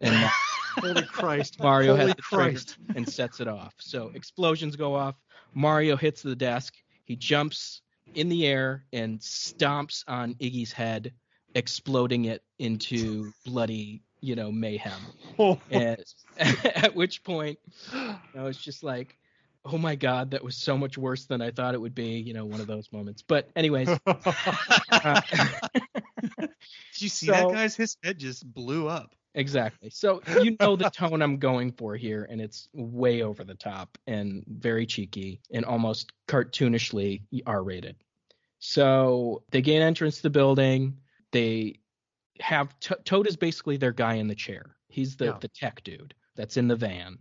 and 0.00 0.30
Holy 0.80 1.02
Christ. 1.02 1.60
Mario 1.60 1.94
Holy 1.96 2.08
has 2.08 2.16
the 2.16 2.22
trigger 2.22 2.50
Christ. 2.50 2.78
and 2.94 3.08
sets 3.08 3.40
it 3.40 3.48
off. 3.48 3.74
So 3.78 4.10
explosions 4.14 4.76
go 4.76 4.94
off. 4.94 5.16
Mario 5.54 5.96
hits 5.96 6.22
the 6.22 6.36
desk. 6.36 6.74
He 7.04 7.16
jumps 7.16 7.82
in 8.14 8.28
the 8.28 8.46
air 8.46 8.84
and 8.92 9.18
stomps 9.20 10.04
on 10.08 10.34
Iggy's 10.34 10.72
head, 10.72 11.12
exploding 11.54 12.26
it 12.26 12.42
into 12.58 13.32
bloody, 13.44 14.02
you 14.20 14.34
know, 14.36 14.50
mayhem. 14.52 15.00
Oh. 15.38 15.58
And 15.70 16.02
at 16.38 16.94
which 16.94 17.22
point, 17.24 17.58
you 17.92 18.14
know, 18.34 18.46
it's 18.46 18.62
just 18.62 18.82
like, 18.82 19.16
oh 19.64 19.78
my 19.78 19.94
god, 19.94 20.32
that 20.32 20.42
was 20.42 20.56
so 20.56 20.76
much 20.76 20.98
worse 20.98 21.26
than 21.26 21.40
I 21.40 21.50
thought 21.50 21.74
it 21.74 21.80
would 21.80 21.94
be. 21.94 22.18
You 22.18 22.34
know, 22.34 22.44
one 22.44 22.60
of 22.60 22.66
those 22.66 22.90
moments. 22.92 23.22
But 23.22 23.48
anyways, 23.56 23.88
uh, 24.06 25.20
Did 26.30 26.50
you 26.98 27.08
see 27.08 27.26
So- 27.26 27.32
that, 27.32 27.50
guys? 27.52 27.76
His 27.76 27.96
head 28.02 28.18
just 28.18 28.52
blew 28.52 28.88
up. 28.88 29.14
Exactly. 29.34 29.88
So 29.88 30.20
you 30.42 30.56
know 30.60 30.76
the 30.76 30.90
tone 30.90 31.22
I'm 31.22 31.38
going 31.38 31.72
for 31.72 31.96
here, 31.96 32.26
and 32.28 32.38
it's 32.38 32.68
way 32.74 33.22
over 33.22 33.44
the 33.44 33.54
top 33.54 33.96
and 34.06 34.44
very 34.46 34.84
cheeky 34.84 35.40
and 35.50 35.64
almost 35.64 36.12
cartoonishly 36.28 37.22
R 37.46 37.62
rated. 37.62 37.96
So 38.58 39.42
they 39.50 39.62
gain 39.62 39.80
entrance 39.80 40.16
to 40.16 40.24
the 40.24 40.30
building. 40.30 40.98
They 41.32 41.80
have 42.40 42.78
T- 42.80 42.94
Toad 43.04 43.26
is 43.26 43.36
basically 43.36 43.76
their 43.76 43.92
guy 43.92 44.14
in 44.14 44.28
the 44.28 44.34
chair. 44.34 44.76
He's 44.88 45.16
the 45.16 45.26
Yeah. 45.26 45.38
the 45.40 45.48
tech 45.48 45.82
dude 45.84 46.14
that's 46.36 46.56
in 46.56 46.68
the 46.68 46.76
van, 46.76 47.18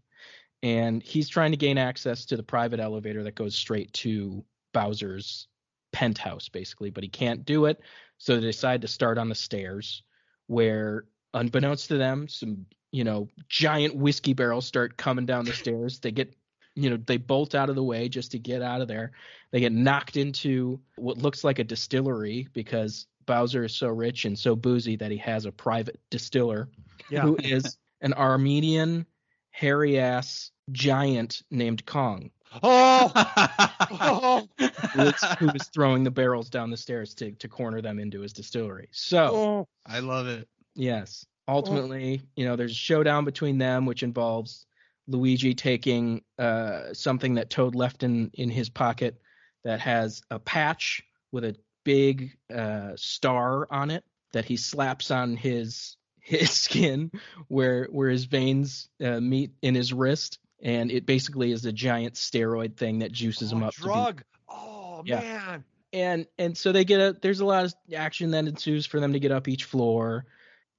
and 0.63 1.01
he's 1.01 1.29
trying 1.29 1.51
to 1.51 1.57
gain 1.57 1.77
access 1.77 2.25
to 2.27 2.37
the 2.37 2.43
private 2.43 2.79
elevator 2.79 3.23
that 3.23 3.35
goes 3.35 3.55
straight 3.55 3.91
to 3.93 4.43
Bowser's 4.73 5.47
penthouse, 5.91 6.47
basically, 6.49 6.89
but 6.89 7.03
he 7.03 7.09
can't 7.09 7.43
do 7.45 7.65
it. 7.65 7.81
So 8.17 8.35
they 8.35 8.41
decide 8.47 8.81
to 8.81 8.87
start 8.87 9.17
on 9.17 9.29
the 9.29 9.35
stairs, 9.35 10.03
where 10.47 11.05
unbeknownst 11.33 11.87
to 11.89 11.97
them, 11.97 12.27
some 12.27 12.65
you 12.91 13.03
know 13.03 13.29
giant 13.47 13.95
whiskey 13.95 14.33
barrels 14.33 14.65
start 14.65 14.97
coming 14.97 15.25
down 15.25 15.45
the 15.45 15.53
stairs. 15.53 15.99
They 15.99 16.11
get 16.11 16.35
you 16.75 16.89
know 16.89 16.97
they 16.97 17.17
bolt 17.17 17.55
out 17.55 17.69
of 17.69 17.75
the 17.75 17.83
way 17.83 18.09
just 18.09 18.31
to 18.31 18.39
get 18.39 18.61
out 18.61 18.81
of 18.81 18.87
there. 18.87 19.11
They 19.51 19.59
get 19.59 19.71
knocked 19.73 20.17
into 20.17 20.79
what 20.97 21.17
looks 21.17 21.43
like 21.43 21.59
a 21.59 21.63
distillery 21.63 22.47
because 22.53 23.07
Bowser 23.31 23.63
is 23.63 23.73
so 23.73 23.87
rich 23.87 24.25
and 24.25 24.37
so 24.37 24.57
boozy 24.57 24.97
that 24.97 25.09
he 25.09 25.17
has 25.19 25.45
a 25.45 25.53
private 25.53 25.97
distiller 26.09 26.67
yeah. 27.09 27.21
who 27.21 27.37
is 27.37 27.77
an 28.01 28.13
Armenian 28.13 29.05
hairy 29.51 29.97
ass 29.97 30.51
giant 30.71 31.41
named 31.49 31.85
Kong 31.85 32.29
Oh. 32.61 33.11
Oh. 33.15 34.47
who 34.93 35.01
is, 35.03 35.23
who 35.39 35.49
is 35.55 35.69
throwing 35.73 36.03
the 36.03 36.11
barrels 36.11 36.49
down 36.49 36.69
the 36.69 36.75
stairs 36.75 37.13
to, 37.15 37.31
to 37.31 37.47
corner 37.47 37.81
them 37.81 37.99
into 37.99 38.19
his 38.19 38.33
distillery. 38.33 38.89
So 38.91 39.29
Oh. 39.33 39.67
I 39.85 39.99
love 39.99 40.27
it. 40.27 40.49
Yes. 40.75 41.25
Ultimately, 41.47 42.21
you 42.35 42.45
know, 42.45 42.57
there's 42.57 42.73
a 42.73 42.75
showdown 42.75 43.23
between 43.23 43.57
them, 43.57 43.85
which 43.85 44.03
involves 44.03 44.65
Luigi 45.07 45.53
taking 45.53 46.21
uh, 46.37 46.93
something 46.93 47.35
that 47.35 47.49
Toad 47.49 47.75
left 47.75 48.03
in 48.03 48.29
in 48.33 48.49
his 48.49 48.69
pocket 48.69 49.21
that 49.63 49.79
has 49.79 50.21
a 50.29 50.39
patch 50.39 51.01
with 51.31 51.43
a 51.45 51.55
big 51.83 52.37
uh, 52.53 52.91
star 52.95 53.67
on 53.71 53.91
it 53.91 54.03
that 54.33 54.45
he 54.45 54.57
slaps 54.57 55.11
on 55.11 55.35
his 55.35 55.97
his 56.19 56.51
skin 56.65 57.11
where 57.47 57.85
where 57.91 58.09
his 58.09 58.25
veins 58.25 58.89
uh, 59.03 59.19
meet 59.19 59.51
in 59.61 59.75
his 59.75 59.91
wrist, 59.93 60.39
and 60.61 60.91
it 60.91 61.05
basically 61.05 61.51
is 61.51 61.65
a 61.65 61.71
giant 61.71 62.13
steroid 62.15 62.77
thing 62.77 62.99
that 62.99 63.11
juices 63.11 63.51
him 63.51 63.63
Oh, 63.63 63.67
up. 63.67 63.73
to 63.75 63.81
be 63.81 63.85
drug. 63.85 64.23
Oh 64.49 65.01
Yeah. 65.05 65.19
man. 65.19 65.63
and 65.93 66.25
and 66.37 66.57
so 66.57 66.71
they 66.71 66.85
get 66.85 66.99
a 67.01 67.17
there's 67.21 67.39
a 67.39 67.45
lot 67.45 67.65
of 67.65 67.73
action 67.95 68.31
that 68.31 68.45
ensues 68.47 68.85
for 68.85 68.99
them 68.99 69.13
to 69.13 69.19
get 69.19 69.31
up 69.31 69.47
each 69.47 69.63
floor 69.65 70.25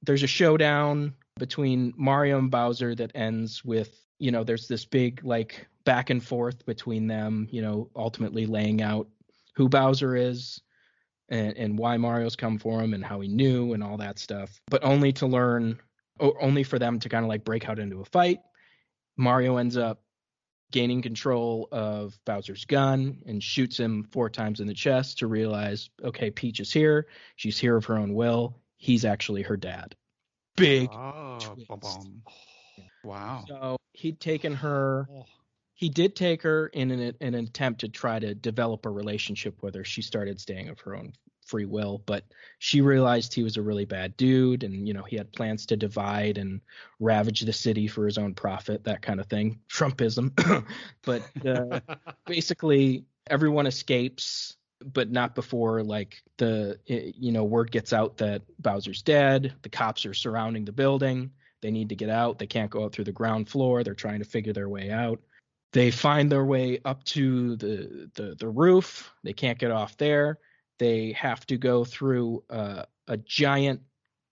there's 0.04 0.22
a 0.22 0.26
showdown 0.26 1.14
between 1.38 1.92
mario 1.96 2.38
and 2.38 2.50
bowser 2.50 2.94
that 2.94 3.10
ends 3.14 3.64
with 3.64 3.90
you 4.18 4.30
know 4.30 4.42
there's 4.44 4.68
this 4.68 4.84
big 4.84 5.22
like 5.24 5.66
back 5.84 6.10
and 6.10 6.22
forth 6.24 6.64
between 6.66 7.06
them 7.08 7.46
you 7.50 7.60
know 7.62 7.88
ultimately 7.96 8.46
laying 8.46 8.80
out 8.82 9.08
who 9.54 9.68
bowser 9.68 10.14
is 10.16 10.60
and, 11.32 11.56
and 11.56 11.78
why 11.78 11.96
mario's 11.96 12.36
come 12.36 12.58
for 12.58 12.80
him 12.80 12.94
and 12.94 13.04
how 13.04 13.20
he 13.20 13.28
knew 13.28 13.72
and 13.72 13.82
all 13.82 13.96
that 13.96 14.18
stuff 14.18 14.60
but 14.68 14.84
only 14.84 15.12
to 15.12 15.26
learn 15.26 15.78
or 16.20 16.40
only 16.40 16.62
for 16.62 16.78
them 16.78 17.00
to 17.00 17.08
kind 17.08 17.24
of 17.24 17.28
like 17.28 17.44
break 17.44 17.68
out 17.68 17.78
into 17.78 18.00
a 18.00 18.04
fight 18.04 18.38
mario 19.16 19.56
ends 19.56 19.76
up 19.76 20.02
gaining 20.72 21.02
control 21.02 21.68
of 21.70 22.18
Bowser's 22.24 22.64
gun 22.64 23.22
and 23.26 23.40
shoots 23.42 23.78
him 23.78 24.08
four 24.10 24.28
times 24.28 24.58
in 24.58 24.66
the 24.66 24.74
chest 24.74 25.18
to 25.18 25.28
realize, 25.28 25.90
okay, 26.02 26.30
Peach 26.30 26.58
is 26.58 26.72
here. 26.72 27.06
She's 27.36 27.58
here 27.58 27.76
of 27.76 27.84
her 27.84 27.96
own 27.96 28.14
will. 28.14 28.56
He's 28.78 29.04
actually 29.04 29.42
her 29.42 29.56
dad. 29.56 29.94
Big. 30.56 30.90
Oh. 30.92 31.38
Wow. 33.04 33.44
So 33.46 33.76
he'd 33.92 34.18
taken 34.18 34.54
her. 34.54 35.06
Oh. 35.12 35.24
He 35.74 35.88
did 35.88 36.16
take 36.16 36.42
her 36.42 36.68
in 36.68 36.90
an, 36.90 37.16
in 37.20 37.34
an 37.34 37.44
attempt 37.44 37.80
to 37.80 37.88
try 37.88 38.18
to 38.18 38.34
develop 38.34 38.86
a 38.86 38.90
relationship 38.90 39.62
with 39.62 39.74
her. 39.74 39.84
She 39.84 40.02
started 40.02 40.40
staying 40.40 40.68
of 40.68 40.80
her 40.80 40.96
own 40.96 41.12
free 41.44 41.64
will, 41.64 42.02
but 42.06 42.24
she 42.58 42.80
realized 42.80 43.34
he 43.34 43.42
was 43.42 43.56
a 43.56 43.62
really 43.62 43.84
bad 43.84 44.16
dude, 44.16 44.64
and 44.64 44.86
you 44.86 44.94
know 44.94 45.02
he 45.02 45.16
had 45.16 45.32
plans 45.32 45.66
to 45.66 45.76
divide 45.76 46.38
and 46.38 46.60
ravage 47.00 47.40
the 47.40 47.52
city 47.52 47.88
for 47.88 48.06
his 48.06 48.18
own 48.18 48.34
profit, 48.34 48.84
that 48.84 49.02
kind 49.02 49.20
of 49.20 49.26
thing. 49.26 49.60
Trumpism. 49.68 50.32
but 51.02 51.22
uh, 51.46 51.80
basically 52.26 53.04
everyone 53.28 53.66
escapes 53.66 54.56
but 54.84 55.10
not 55.10 55.34
before 55.34 55.82
like 55.82 56.22
the 56.38 56.78
you 56.86 57.32
know 57.32 57.44
word 57.44 57.70
gets 57.70 57.92
out 57.92 58.16
that 58.16 58.42
Bowser's 58.58 59.02
dead 59.02 59.54
the 59.62 59.68
cops 59.68 60.04
are 60.06 60.14
surrounding 60.14 60.64
the 60.64 60.72
building 60.72 61.30
they 61.60 61.70
need 61.70 61.88
to 61.88 61.94
get 61.94 62.10
out 62.10 62.38
they 62.38 62.46
can't 62.46 62.70
go 62.70 62.84
out 62.84 62.92
through 62.92 63.04
the 63.04 63.12
ground 63.12 63.48
floor 63.48 63.84
they're 63.84 63.94
trying 63.94 64.18
to 64.18 64.24
figure 64.24 64.52
their 64.52 64.68
way 64.68 64.90
out 64.90 65.20
they 65.72 65.90
find 65.90 66.30
their 66.30 66.44
way 66.44 66.78
up 66.84 67.02
to 67.04 67.56
the 67.56 68.10
the, 68.14 68.34
the 68.38 68.48
roof 68.48 69.12
they 69.22 69.32
can't 69.32 69.58
get 69.58 69.70
off 69.70 69.96
there 69.96 70.38
they 70.82 71.12
have 71.12 71.46
to 71.46 71.56
go 71.56 71.84
through 71.84 72.42
uh, 72.50 72.82
a 73.08 73.16
giant 73.16 73.80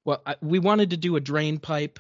well 0.05 0.21
I, 0.27 0.37
we 0.43 0.59
wanted 0.59 0.91
to 0.91 0.97
do 0.97 1.17
a 1.17 1.21
drain 1.21 1.59
pipe 1.59 1.99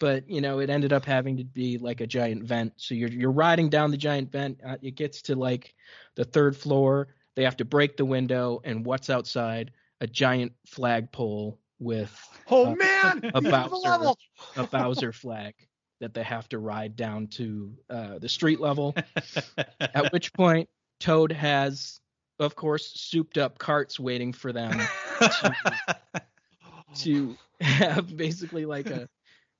but 0.00 0.28
you 0.28 0.40
know 0.40 0.58
it 0.60 0.70
ended 0.70 0.92
up 0.92 1.04
having 1.04 1.36
to 1.36 1.44
be 1.44 1.78
like 1.78 2.00
a 2.00 2.06
giant 2.06 2.42
vent 2.44 2.72
so 2.76 2.94
you're 2.94 3.10
you're 3.10 3.30
riding 3.32 3.68
down 3.68 3.90
the 3.90 3.96
giant 3.96 4.32
vent 4.32 4.58
uh, 4.66 4.76
it 4.82 4.96
gets 4.96 5.22
to 5.22 5.34
like 5.36 5.74
the 6.16 6.24
third 6.24 6.56
floor 6.56 7.08
they 7.36 7.44
have 7.44 7.56
to 7.58 7.64
break 7.64 7.96
the 7.96 8.04
window 8.04 8.60
and 8.64 8.84
what's 8.84 9.10
outside 9.10 9.70
a 10.00 10.06
giant 10.06 10.52
flagpole 10.66 11.58
with 11.78 12.12
Oh 12.50 12.72
Uh, 12.72 12.74
man. 12.74 13.30
a 13.34 13.40
Bowser. 13.40 14.12
a 14.56 14.66
Bowser 14.66 15.12
flag 15.12 15.54
that 16.00 16.14
they 16.14 16.22
have 16.24 16.48
to 16.50 16.58
ride 16.58 16.96
down 16.96 17.28
to 17.28 17.72
uh, 17.88 18.18
the 18.18 18.28
street 18.28 18.60
level 18.60 18.94
at 19.80 20.12
which 20.12 20.32
point 20.32 20.68
Toad 21.00 21.32
has 21.32 22.00
of 22.42 22.56
course 22.56 22.92
souped 22.94 23.38
up 23.38 23.58
carts 23.58 23.98
waiting 23.98 24.32
for 24.32 24.52
them 24.52 24.80
to 26.96 27.36
have 27.60 28.16
basically 28.16 28.64
like 28.66 28.88
a 28.88 29.08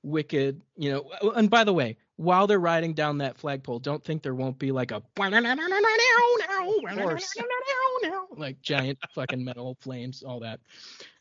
wicked, 0.03 0.61
you 0.75 0.91
know. 0.91 1.31
And 1.35 1.49
by 1.49 1.63
the 1.63 1.73
way, 1.73 1.97
while 2.17 2.45
they're 2.45 2.59
riding 2.59 2.93
down 2.93 3.17
that 3.19 3.37
flagpole, 3.37 3.79
don't 3.79 4.03
think 4.03 4.21
there 4.21 4.35
won't 4.35 4.59
be 4.59 4.71
like 4.71 4.91
a 4.91 5.01
like 8.37 8.61
giant 8.61 8.99
fucking 9.15 9.43
metal 9.43 9.77
flames, 9.81 10.23
all 10.23 10.39
that. 10.41 10.59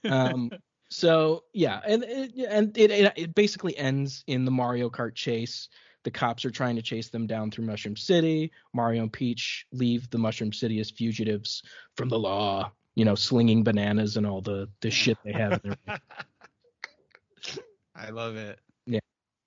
Um, 0.04 0.50
so 0.90 1.44
yeah, 1.54 1.80
and 1.86 2.04
and 2.04 2.76
it, 2.76 2.90
it 2.90 3.12
it 3.16 3.34
basically 3.34 3.76
ends 3.78 4.24
in 4.26 4.44
the 4.44 4.50
Mario 4.50 4.90
Kart 4.90 5.14
chase. 5.14 5.68
The 6.04 6.10
cops 6.10 6.44
are 6.44 6.50
trying 6.50 6.76
to 6.76 6.82
chase 6.82 7.10
them 7.10 7.26
down 7.26 7.50
through 7.50 7.66
Mushroom 7.66 7.96
City. 7.96 8.52
Mario 8.72 9.02
and 9.02 9.12
Peach 9.12 9.66
leave 9.72 10.10
the 10.10 10.18
Mushroom 10.18 10.52
City 10.52 10.80
as 10.80 10.90
fugitives 10.90 11.62
from 11.96 12.08
the 12.08 12.18
law. 12.18 12.72
You 12.94 13.04
know, 13.04 13.14
slinging 13.14 13.64
bananas 13.64 14.16
and 14.16 14.26
all 14.26 14.42
the 14.42 14.68
the 14.80 14.90
shit 14.90 15.16
they 15.24 15.32
have 15.32 15.60
in 15.64 15.76
their 15.86 16.00
I 17.94 18.10
love 18.10 18.36
it. 18.36 18.58
Yeah. 18.86 19.00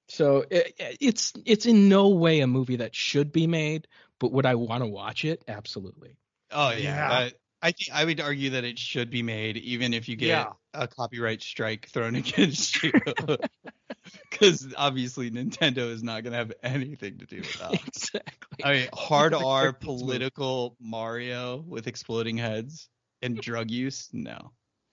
So 0.08 0.46
it, 0.50 0.74
it's 1.00 1.34
it's 1.46 1.66
in 1.66 1.90
no 1.90 2.10
way 2.10 2.40
a 2.40 2.48
movie 2.48 2.78
that 2.78 2.96
should 2.96 3.32
be 3.32 3.48
made, 3.48 3.88
but 4.20 4.32
would 4.32 4.46
I 4.46 4.56
want 4.56 4.84
to 4.84 4.88
watch 4.88 5.26
it? 5.26 5.44
Absolutely. 5.48 6.18
Oh 6.52 6.72
yeah. 6.72 6.78
Yeah. 6.78 7.10
Uh, 7.12 7.30
I 7.66 7.72
think 7.72 7.90
I 7.92 8.06
would 8.06 8.22
argue 8.22 8.52
that 8.52 8.64
it 8.64 8.78
should 8.78 9.10
be 9.10 9.24
made, 9.24 9.58
even 9.58 9.92
if 9.96 10.08
you 10.08 10.16
get 10.16 10.28
Yeah. 10.28 10.52
a 10.76 10.88
copyright 10.88 11.42
strike 11.42 11.88
thrown 11.90 12.16
against 12.16 12.84
you, 12.84 12.92
because 14.30 14.68
obviously 14.78 15.32
Nintendo 15.32 15.90
is 15.90 16.04
not 16.04 16.24
gonna 16.24 16.38
have 16.38 16.54
anything 16.62 17.18
to 17.18 17.26
do 17.26 17.38
with 17.38 17.58
that. 17.58 17.74
exactly. 17.88 18.64
I 18.64 18.74
mean, 18.74 18.90
hard 18.94 19.34
R 19.34 19.74
political 19.74 20.76
Mario 20.80 21.58
with 21.58 21.88
exploding 21.88 22.38
heads 22.38 22.88
and 23.24 23.42
drug 23.42 23.72
use. 23.72 24.10
No, 24.14 24.52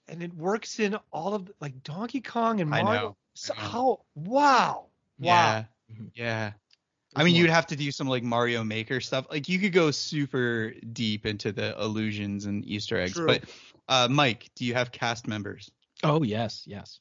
and 0.08 0.22
it 0.22 0.32
works 0.32 0.80
in 0.80 0.96
all 1.12 1.34
of 1.34 1.50
like 1.60 1.82
Donkey 1.82 2.22
Kong 2.22 2.62
and 2.62 2.70
Mario. 2.70 3.16
So 3.34 3.52
I 3.54 3.62
know. 3.62 3.68
how? 3.68 4.00
Wow. 4.14 4.86
Yeah, 5.18 5.64
Mhm. 5.92 6.10
yeah. 6.14 6.52
I 7.14 7.24
mean, 7.24 7.34
you'd 7.34 7.50
have 7.50 7.66
to 7.68 7.76
do 7.76 7.90
some 7.90 8.06
like 8.08 8.22
Mario 8.22 8.64
Maker 8.64 9.00
stuff. 9.00 9.26
Like 9.30 9.48
you 9.48 9.58
could 9.58 9.72
go 9.72 9.90
super 9.90 10.72
deep 10.92 11.26
into 11.26 11.52
the 11.52 11.78
illusions 11.80 12.46
and 12.46 12.64
Easter 12.64 12.98
eggs. 13.00 13.12
True. 13.14 13.26
But 13.26 13.42
uh, 13.88 14.08
Mike, 14.10 14.50
do 14.56 14.64
you 14.64 14.74
have 14.74 14.92
cast 14.92 15.26
members? 15.26 15.70
Oh 16.02 16.22
yes, 16.22 16.64
yes. 16.66 16.98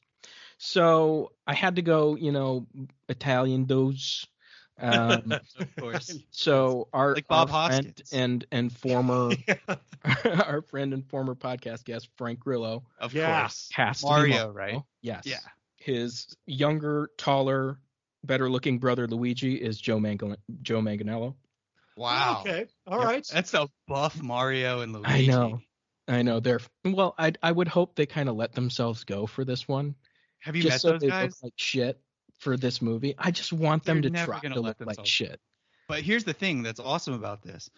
So 0.58 1.32
I 1.46 1.54
had 1.54 1.76
to 1.76 1.82
go, 1.82 2.14
you 2.16 2.30
know, 2.32 2.66
Italian 3.08 3.66
those. 3.66 4.26
Um, 4.80 5.32
of 5.58 5.76
course. 5.76 6.16
so 6.30 6.88
our, 6.92 7.14
Like 7.14 7.28
Bob 7.28 7.50
our 7.50 7.68
friend 7.70 7.86
Hoskins. 7.86 8.12
and 8.12 8.46
and 8.50 8.72
former 8.72 9.30
our 10.24 10.62
friend 10.62 10.92
and 10.94 11.06
former 11.08 11.34
podcast 11.34 11.84
guest 11.84 12.08
Frank 12.16 12.40
Grillo 12.40 12.84
Of 12.98 13.14
Yeah. 13.14 13.40
course. 13.42 13.68
has 13.72 14.00
to 14.00 14.06
be 14.06 14.10
Mario, 14.10 14.30
Mario, 14.36 14.50
right? 14.52 14.82
Yes. 15.00 15.22
Yeah. 15.26 15.38
His 15.76 16.26
younger, 16.46 17.10
taller, 17.18 17.78
better 18.24 18.50
looking 18.50 18.78
brother 18.78 19.06
Luigi 19.06 19.54
is 19.56 19.80
Joe 19.80 19.98
Mangan- 20.00 20.36
Joe 20.62 20.80
Manganiello. 20.80 21.34
Wow. 21.96 22.40
Okay. 22.40 22.66
All 22.86 22.98
Yep. 23.00 23.06
right. 23.08 23.26
That's 23.32 23.52
a 23.54 23.68
buff 23.86 24.22
Mario 24.22 24.80
and 24.80 24.92
Luigi. 24.92 25.12
I 25.12 25.26
know. 25.26 25.60
I 26.08 26.22
know 26.22 26.40
they're 26.40 26.60
well. 26.84 27.14
I 27.18 27.32
I 27.42 27.52
would 27.52 27.68
hope 27.68 27.94
they 27.94 28.06
kind 28.06 28.28
of 28.28 28.36
let 28.36 28.52
themselves 28.54 29.04
go 29.04 29.26
for 29.26 29.44
this 29.44 29.68
one, 29.68 29.94
Have 30.40 30.56
you 30.56 30.62
just 30.62 30.74
met 30.74 30.80
so 30.80 30.92
those 30.92 31.00
they 31.02 31.08
guys? 31.08 31.22
look 31.30 31.42
like 31.42 31.52
shit 31.56 32.00
for 32.38 32.56
this 32.56 32.82
movie. 32.82 33.14
I 33.18 33.30
just 33.30 33.52
want 33.52 33.84
them 33.84 33.96
They're 34.00 34.10
to 34.10 34.10
never 34.10 34.32
try 34.32 34.40
gonna 34.40 34.60
look 34.60 34.76
like 34.80 35.04
shit. 35.06 35.40
But 35.88 36.02
here's 36.02 36.24
the 36.24 36.32
thing 36.32 36.62
that's 36.62 36.80
awesome 36.80 37.12
about 37.14 37.42
this. 37.42 37.68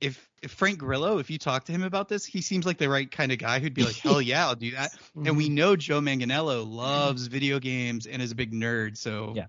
If, 0.00 0.28
if 0.42 0.50
Frank 0.50 0.78
Grillo, 0.78 1.18
if 1.18 1.30
you 1.30 1.38
talk 1.38 1.64
to 1.66 1.72
him 1.72 1.82
about 1.82 2.08
this, 2.08 2.24
he 2.26 2.42
seems 2.42 2.66
like 2.66 2.78
the 2.78 2.88
right 2.90 3.10
kind 3.10 3.32
of 3.32 3.38
guy 3.38 3.58
who'd 3.60 3.72
be 3.74 3.84
like, 3.84 3.96
hell 3.96 4.20
yeah, 4.20 4.46
I'll 4.46 4.54
do 4.56 4.72
that. 4.72 4.92
And 5.16 5.26
Mm-hmm. 5.26 5.36
we 5.36 5.48
know 5.48 5.74
Joe 5.76 6.00
Manganiello 6.00 6.66
loves 6.68 7.26
video 7.28 7.58
games 7.60 8.06
and 8.06 8.20
is 8.20 8.32
a 8.32 8.34
big 8.34 8.52
nerd. 8.52 8.96
So 8.98 9.32
Yes. 9.34 9.48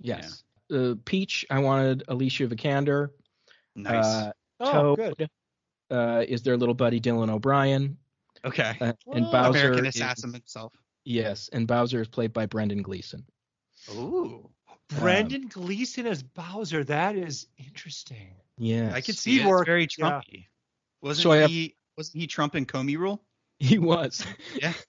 Yes. 0.00 0.42
Uh, 0.72 0.94
Peach, 1.04 1.44
I 1.50 1.58
wanted 1.60 2.04
Alicia 2.08 2.46
Vikander. 2.46 3.08
nice. 3.74 4.04
Uh, 4.04 4.32
Oh, 4.60 4.96
Toad 4.96 5.16
good. 5.18 5.30
uh, 5.90 6.24
is 6.26 6.42
their 6.42 6.56
little 6.56 6.74
buddy 6.74 7.00
Dylan 7.00 7.30
O'Brien. 7.30 7.96
okay. 8.44 8.76
Uh, 8.80 8.92
and 9.12 9.26
Oh. 9.26 9.30
Bowser 9.32 9.58
American 9.68 9.86
is- 9.86 9.94
assassin 9.96 10.32
himself. 10.32 10.72
Yes, 11.04 11.48
and 11.52 11.66
Bowser 11.66 12.00
is 12.02 12.08
played 12.08 12.32
by 12.32 12.46
Brendan 12.46 12.82
Gleeson. 12.82 13.24
Ooh. 13.92 14.50
Brendan 14.88 15.46
Gleeson 15.48 16.06
as 16.06 16.22
Bowser. 16.22 16.82
That 16.84 17.14
is 17.16 17.46
interesting. 17.56 18.34
Yeah, 18.58 18.90
I 18.92 19.00
could 19.00 19.16
see 19.16 19.36
it. 19.36 19.38
Teamwork, 19.42 19.62
It's 19.62 19.66
very 19.66 19.88
yeah. 19.98 20.20
Trumpy. 20.20 20.46
Wasn't 21.02 21.22
So 21.22 21.30
I 21.32 21.36
have- 21.38 21.50
he 21.50 21.76
wasn't 21.96 22.20
he 22.20 22.26
Trump 22.26 22.54
and 22.56 22.66
Comey 22.66 22.96
rule? 22.98 23.22
he 23.60 23.78
was. 23.78 24.24
Yeah. 24.60 24.72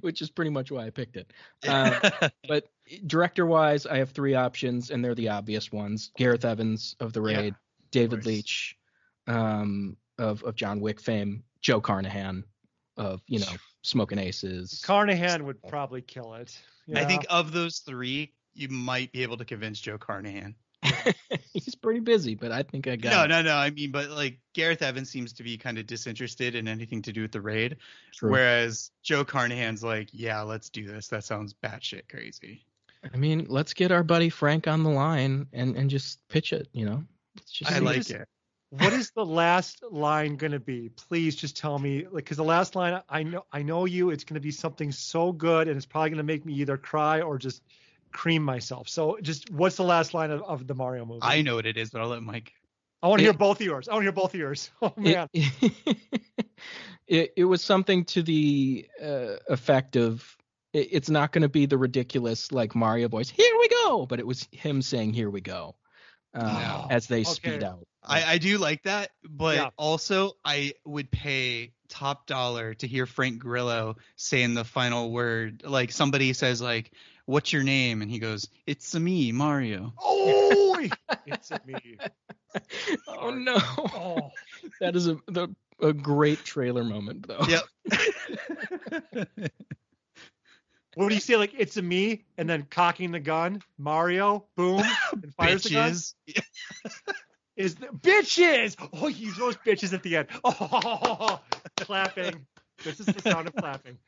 Which 0.00 0.22
is 0.22 0.30
pretty 0.30 0.50
much 0.50 0.70
why 0.70 0.86
I 0.86 0.90
picked 0.90 1.16
it. 1.16 1.32
Uh, 1.66 2.28
but 2.48 2.68
director 3.06 3.46
wise, 3.46 3.86
I 3.86 3.98
have 3.98 4.10
three 4.10 4.34
options, 4.34 4.90
and 4.90 5.04
they're 5.04 5.14
the 5.14 5.28
obvious 5.28 5.72
ones: 5.72 6.10
Gareth 6.16 6.44
Evans 6.44 6.96
of 7.00 7.12
The 7.12 7.22
Yeah, 7.22 7.36
Raid, 7.38 7.54
David 7.90 8.18
course. 8.18 8.26
Leitch 8.26 8.76
um, 9.26 9.96
of 10.18 10.42
of 10.44 10.54
John 10.54 10.80
Wick 10.80 11.00
fame, 11.00 11.42
Joe 11.60 11.80
Carnahan 11.80 12.44
of 12.96 13.22
you 13.26 13.40
know 13.40 13.52
Smoking 13.82 14.18
Aces. 14.18 14.82
Carnahan 14.84 15.44
would 15.44 15.62
probably 15.62 16.02
kill 16.02 16.34
it. 16.34 16.58
I 16.94 17.04
think 17.04 17.26
of 17.28 17.52
those 17.52 17.78
three, 17.80 18.32
you 18.54 18.68
might 18.68 19.12
be 19.12 19.22
able 19.22 19.36
to 19.36 19.44
convince 19.44 19.80
Joe 19.80 19.98
Carnahan. 19.98 20.54
He's 21.52 21.74
pretty 21.74 22.00
busy, 22.00 22.34
but 22.34 22.52
I 22.52 22.62
think 22.62 22.86
I 22.86 22.96
got 22.96 23.10
No, 23.12 23.24
it. 23.24 23.28
no, 23.28 23.42
no. 23.42 23.56
I 23.56 23.70
mean, 23.70 23.90
but 23.90 24.10
like 24.10 24.38
Gareth 24.54 24.82
Evans 24.82 25.10
seems 25.10 25.32
to 25.34 25.42
be 25.42 25.56
kind 25.56 25.78
of 25.78 25.86
disinterested 25.86 26.54
in 26.54 26.68
anything 26.68 27.02
to 27.02 27.12
do 27.12 27.22
with 27.22 27.32
the 27.32 27.40
raid, 27.40 27.76
True. 28.12 28.30
whereas 28.30 28.90
Joe 29.02 29.24
Carnahan's 29.24 29.82
like, 29.82 30.08
yeah, 30.12 30.42
let's 30.42 30.68
do 30.70 30.86
this. 30.86 31.08
That 31.08 31.24
sounds 31.24 31.54
batshit 31.54 32.08
crazy. 32.08 32.64
I 33.12 33.16
mean, 33.16 33.46
let's 33.48 33.72
get 33.74 33.92
our 33.92 34.02
buddy 34.02 34.28
Frank 34.30 34.66
on 34.66 34.82
the 34.82 34.90
line 34.90 35.46
and 35.52 35.76
and 35.76 35.88
just 35.88 36.26
pitch 36.28 36.52
it. 36.52 36.68
You 36.72 36.86
know, 36.86 37.04
Let's 37.36 37.50
just 37.52 37.70
I 37.72 37.78
like 37.78 37.96
just- 37.96 38.10
it. 38.10 38.28
what 38.70 38.92
is 38.92 39.10
the 39.12 39.24
last 39.24 39.82
line 39.90 40.36
going 40.36 40.52
to 40.52 40.58
be? 40.58 40.88
Please 40.88 41.36
just 41.36 41.56
tell 41.56 41.78
me, 41.78 42.04
like, 42.04 42.24
because 42.24 42.36
the 42.38 42.42
last 42.44 42.74
line, 42.74 43.00
I 43.08 43.22
know, 43.22 43.44
I 43.52 43.62
know 43.62 43.84
you. 43.84 44.10
It's 44.10 44.24
going 44.24 44.34
to 44.34 44.40
be 44.40 44.50
something 44.50 44.90
so 44.90 45.30
good, 45.32 45.68
and 45.68 45.76
it's 45.76 45.86
probably 45.86 46.10
going 46.10 46.16
to 46.18 46.24
make 46.24 46.44
me 46.44 46.54
either 46.54 46.76
cry 46.76 47.20
or 47.20 47.38
just 47.38 47.62
cream 48.12 48.42
myself. 48.42 48.88
So, 48.88 49.18
just 49.22 49.50
what's 49.50 49.76
the 49.76 49.84
last 49.84 50.14
line 50.14 50.30
of, 50.30 50.42
of 50.42 50.66
the 50.66 50.74
Mario 50.74 51.04
movie? 51.04 51.20
I 51.22 51.42
know 51.42 51.56
what 51.56 51.66
it 51.66 51.76
is, 51.76 51.90
but 51.90 52.00
I'll 52.00 52.08
let 52.08 52.22
Mike. 52.22 52.52
I 53.02 53.08
want 53.08 53.20
to 53.20 53.24
hear 53.24 53.32
both 53.32 53.60
of 53.60 53.66
yours. 53.66 53.88
I 53.88 53.92
want 53.92 54.02
to 54.02 54.04
hear 54.06 54.12
both 54.12 54.34
of 54.34 54.40
yours. 54.40 54.70
Oh 54.82 54.92
man, 54.96 55.28
It, 55.32 55.98
it, 57.06 57.32
it 57.36 57.44
was 57.44 57.62
something 57.62 58.04
to 58.06 58.22
the 58.22 58.86
uh, 59.02 59.36
effect 59.48 59.96
of 59.96 60.36
it, 60.72 60.88
it's 60.92 61.10
not 61.10 61.32
going 61.32 61.42
to 61.42 61.48
be 61.48 61.66
the 61.66 61.78
ridiculous 61.78 62.52
like 62.52 62.74
Mario 62.74 63.08
voice. 63.08 63.28
Here 63.28 63.54
we 63.58 63.68
go, 63.68 64.06
but 64.06 64.18
it 64.18 64.26
was 64.26 64.48
him 64.50 64.82
saying 64.82 65.12
"Here 65.12 65.30
we 65.30 65.40
go" 65.40 65.76
uh, 66.34 66.82
Oh, 66.84 66.86
as 66.90 67.06
they 67.06 67.20
okay. 67.20 67.32
speed 67.34 67.62
out. 67.62 67.86
I, 68.02 68.34
I 68.34 68.38
do 68.38 68.58
like 68.58 68.82
that, 68.84 69.10
but 69.28 69.56
Yeah. 69.56 69.70
also 69.76 70.32
I 70.44 70.74
would 70.84 71.10
pay 71.10 71.72
top 71.88 72.26
dollar 72.26 72.74
to 72.74 72.86
hear 72.86 73.06
Frank 73.06 73.38
Grillo 73.40 73.96
saying 74.16 74.54
the 74.54 74.64
final 74.64 75.10
word. 75.10 75.62
Like 75.64 75.90
somebody 75.92 76.32
says, 76.32 76.60
like, 76.60 76.92
"What's 77.26 77.52
your 77.52 77.62
name?" 77.62 78.02
and 78.02 78.10
he 78.10 78.18
goes, 78.18 78.48
"It's 78.66 78.94
a 78.94 79.00
me, 79.00 79.32
Mario." 79.32 79.92
oh, 80.00 80.88
it's 81.26 81.52
me. 81.66 81.98
oh 83.06 83.30
no, 83.30 83.56
Oh, 83.94 84.30
that 84.80 84.96
is 84.96 85.08
a 85.08 85.18
the, 85.26 85.54
a 85.80 85.92
great 85.92 86.44
trailer 86.44 86.84
moment 86.84 87.26
though. 87.28 87.44
Yep. 87.48 87.62
what 90.94 91.08
do 91.08 91.14
you 91.14 91.20
say? 91.20 91.36
Like, 91.36 91.54
it's 91.58 91.76
a 91.76 91.82
me, 91.82 92.24
and 92.38 92.48
then 92.48 92.66
cocking 92.70 93.10
the 93.12 93.20
gun, 93.20 93.62
Mario, 93.78 94.46
boom, 94.56 94.82
and 95.12 95.34
fires 95.34 95.64
the 95.64 95.70
gun. 95.70 95.92
Bitches. 95.92 96.14
is 97.56 97.74
the 97.74 97.86
bitches. 97.86 98.76
Oh, 98.94 99.08
you 99.08 99.28
use 99.28 99.36
those 99.36 99.56
bitches 99.56 99.92
at 99.92 100.02
the 100.02 100.16
end. 100.16 100.28
Oh, 100.44 101.40
clapping. 101.78 102.46
This 102.84 103.00
is 103.00 103.06
the 103.06 103.22
sound 103.22 103.48
of 103.48 103.54
clapping. 103.56 103.98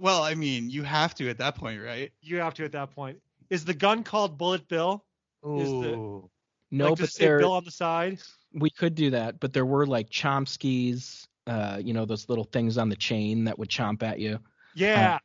Well, 0.00 0.22
I 0.22 0.34
mean, 0.34 0.70
you 0.70 0.82
have 0.82 1.14
to 1.16 1.28
at 1.28 1.38
that 1.38 1.56
point, 1.56 1.82
right? 1.82 2.12
You 2.20 2.38
have 2.38 2.54
to 2.54 2.64
at 2.64 2.72
that 2.72 2.94
point. 2.94 3.18
Is 3.50 3.64
the 3.64 3.74
gun 3.74 4.04
called 4.04 4.38
Bullet 4.38 4.68
Bill? 4.68 5.04
Is 5.44 5.68
the- 5.68 5.94
Ooh. 5.94 6.30
No, 6.70 6.90
like, 6.90 6.98
but 6.98 7.04
just 7.04 7.16
say 7.16 7.24
there 7.24 7.38
Bill 7.38 7.52
on 7.52 7.64
the 7.64 7.70
side. 7.70 8.18
we 8.52 8.70
could 8.70 8.94
do 8.94 9.10
that, 9.10 9.40
but 9.40 9.52
there 9.52 9.64
were 9.64 9.86
like 9.86 10.10
Chomsky's, 10.10 11.26
uh, 11.46 11.80
you 11.82 11.94
know, 11.94 12.04
those 12.04 12.28
little 12.28 12.44
things 12.44 12.76
on 12.76 12.90
the 12.90 12.96
chain 12.96 13.44
that 13.44 13.58
would 13.58 13.70
chomp 13.70 14.02
at 14.02 14.18
you. 14.18 14.38
Yeah. 14.74 15.18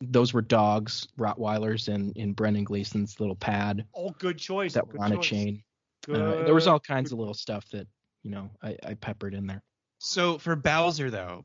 Those 0.00 0.32
were 0.32 0.42
dogs, 0.42 1.06
Rottweilers, 1.18 1.88
in 1.88 2.12
in 2.12 2.32
Brendan 2.32 2.64
Gleeson's 2.64 3.18
little 3.18 3.36
pad 3.36 3.86
oh, 3.94 4.10
good 4.18 4.38
choice. 4.38 4.74
that 4.74 4.86
good 4.88 4.98
were 4.98 5.04
on 5.04 5.12
a 5.12 5.18
chain. 5.18 5.62
Good. 6.04 6.20
Uh, 6.20 6.44
there 6.44 6.54
was 6.54 6.66
all 6.66 6.80
kinds 6.80 7.12
of 7.12 7.18
little 7.18 7.34
stuff 7.34 7.68
that 7.70 7.86
you 8.22 8.30
know 8.30 8.50
I, 8.62 8.76
I 8.84 8.94
peppered 8.94 9.34
in 9.34 9.46
there. 9.46 9.62
So 9.98 10.38
for 10.38 10.54
Bowser 10.54 11.10
though, 11.10 11.44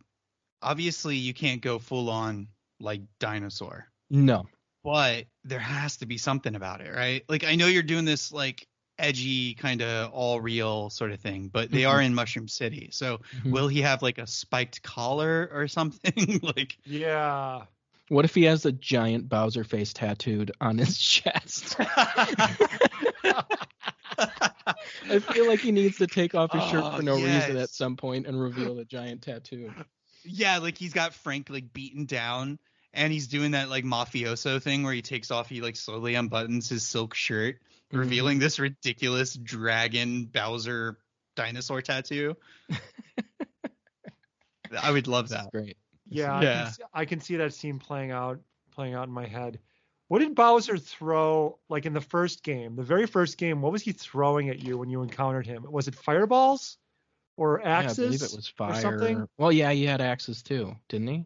obviously 0.61 1.15
you 1.15 1.33
can't 1.33 1.61
go 1.61 1.79
full 1.79 2.09
on 2.09 2.47
like 2.81 3.01
dinosaur. 3.19 3.87
No, 4.09 4.47
but 4.83 5.25
there 5.43 5.59
has 5.59 5.97
to 5.97 6.05
be 6.05 6.17
something 6.17 6.55
about 6.55 6.81
it, 6.81 6.91
right? 6.93 7.23
Like 7.29 7.43
I 7.43 7.55
know 7.55 7.67
you're 7.67 7.83
doing 7.83 8.05
this 8.05 8.31
like 8.31 8.67
edgy 8.97 9.55
kind 9.55 9.81
of 9.81 10.11
all 10.11 10.41
real 10.41 10.89
sort 10.89 11.11
of 11.11 11.19
thing, 11.19 11.49
but 11.49 11.71
they 11.71 11.83
Mhm. 11.83 11.89
are 11.89 12.01
in 12.01 12.13
Mushroom 12.13 12.47
City. 12.47 12.89
So 12.91 13.21
Mhm. 13.37 13.51
will 13.51 13.67
he 13.67 13.81
have 13.81 14.01
like 14.01 14.17
a 14.17 14.27
spiked 14.27 14.81
collar 14.83 15.49
or 15.53 15.67
something? 15.67 16.39
like 16.55 16.77
Yeah. 16.85 17.65
What 18.09 18.25
if 18.25 18.35
he 18.35 18.43
has 18.43 18.65
a 18.65 18.71
giant 18.73 19.29
Bowser 19.29 19.63
face 19.63 19.93
tattooed 19.93 20.51
on 20.59 20.77
his 20.77 20.97
chest? 20.99 21.77
I 25.09 25.19
feel 25.19 25.45
like 25.47 25.61
he 25.61 25.71
needs 25.71 25.97
to 25.97 26.07
take 26.07 26.35
off 26.35 26.51
his 26.51 26.63
shirt 26.63 26.83
Oh, 26.83 26.97
for 26.97 27.03
no 27.03 27.15
reason 27.15 27.57
at 27.57 27.69
some 27.69 27.95
point 27.95 28.27
and 28.27 28.39
reveal 28.39 28.79
a 28.79 28.85
giant 28.85 29.21
tattoo. 29.21 29.73
yeah, 30.23 30.57
like 30.57 30.77
he's 30.77 30.93
got 30.93 31.13
Frank 31.13 31.49
like 31.49 31.71
beaten 31.73 32.05
down, 32.05 32.59
and 32.93 33.11
he's 33.13 33.27
doing 33.27 33.51
that 33.51 33.69
like 33.69 33.83
mafioso 33.85 34.61
thing 34.61 34.83
where 34.83 34.93
he 34.93 35.01
takes 35.01 35.31
off, 35.31 35.47
he 35.49 35.61
like 35.61 35.75
slowly 35.75 36.13
unbuttons 36.13 36.69
his 36.69 36.83
silk 36.85 37.13
shirt, 37.15 37.57
Mm-hmm. 37.91 37.99
revealing 37.99 38.39
this 38.39 38.57
ridiculous 38.57 39.33
dragon 39.33 40.23
Bowser 40.23 40.97
dinosaur 41.35 41.81
tattoo. 41.81 42.37
I 44.81 44.91
would 44.91 45.07
love 45.07 45.29
that. 45.29 45.51
great. 45.51 45.75
Yeah, 46.09 46.33
I, 46.33 46.41
Yeah. 46.43 46.63
can 46.63 46.73
see, 46.73 46.83
I 46.93 47.05
can 47.05 47.19
see 47.19 47.35
that 47.37 47.53
scene 47.53 47.79
playing 47.79 48.11
out 48.11 48.39
playing 48.71 48.93
out 48.93 49.07
in 49.07 49.13
my 49.13 49.25
head. 49.27 49.59
What 50.07 50.19
did 50.19 50.35
Bowser 50.35 50.77
throw 50.77 51.59
like 51.69 51.85
in 51.85 51.93
the 51.93 52.01
first 52.01 52.43
game? 52.43 52.75
The 52.75 52.83
very 52.83 53.05
first 53.07 53.37
game, 53.37 53.61
what 53.61 53.71
was 53.73 53.81
he 53.81 53.91
throwing 53.91 54.49
at 54.49 54.63
you 54.63 54.77
when 54.77 54.89
you 54.89 55.01
encountered 55.01 55.45
him? 55.45 55.65
Was 55.69 55.87
it 55.89 55.95
fireballs 55.95 56.77
or 57.37 57.65
axes? 57.65 57.97
Yeah, 57.97 58.03
I 58.03 58.07
believe 58.07 58.21
it 58.21 58.35
was 58.35 58.47
or 58.49 58.67
fire. 58.73 58.81
something? 58.81 59.27
Well, 59.37 59.51
yeah, 59.51 59.71
he 59.71 59.85
had 59.85 59.99
axes 60.01 60.41
too, 60.43 60.75
didn't 60.87 61.07
he? 61.07 61.25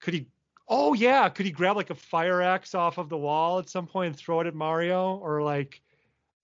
Could 0.00 0.14
he 0.14 0.26
Oh 0.68 0.94
yeah, 0.94 1.28
could 1.28 1.46
he 1.46 1.52
grab 1.52 1.76
like 1.76 1.90
a 1.90 1.94
fire 1.94 2.40
axe 2.40 2.74
off 2.74 2.98
of 2.98 3.08
the 3.08 3.18
wall 3.18 3.58
at 3.58 3.68
some 3.68 3.86
point 3.86 4.06
and 4.08 4.16
throw 4.16 4.40
it 4.40 4.46
at 4.46 4.54
Mario 4.54 5.16
or 5.16 5.42
like 5.42 5.80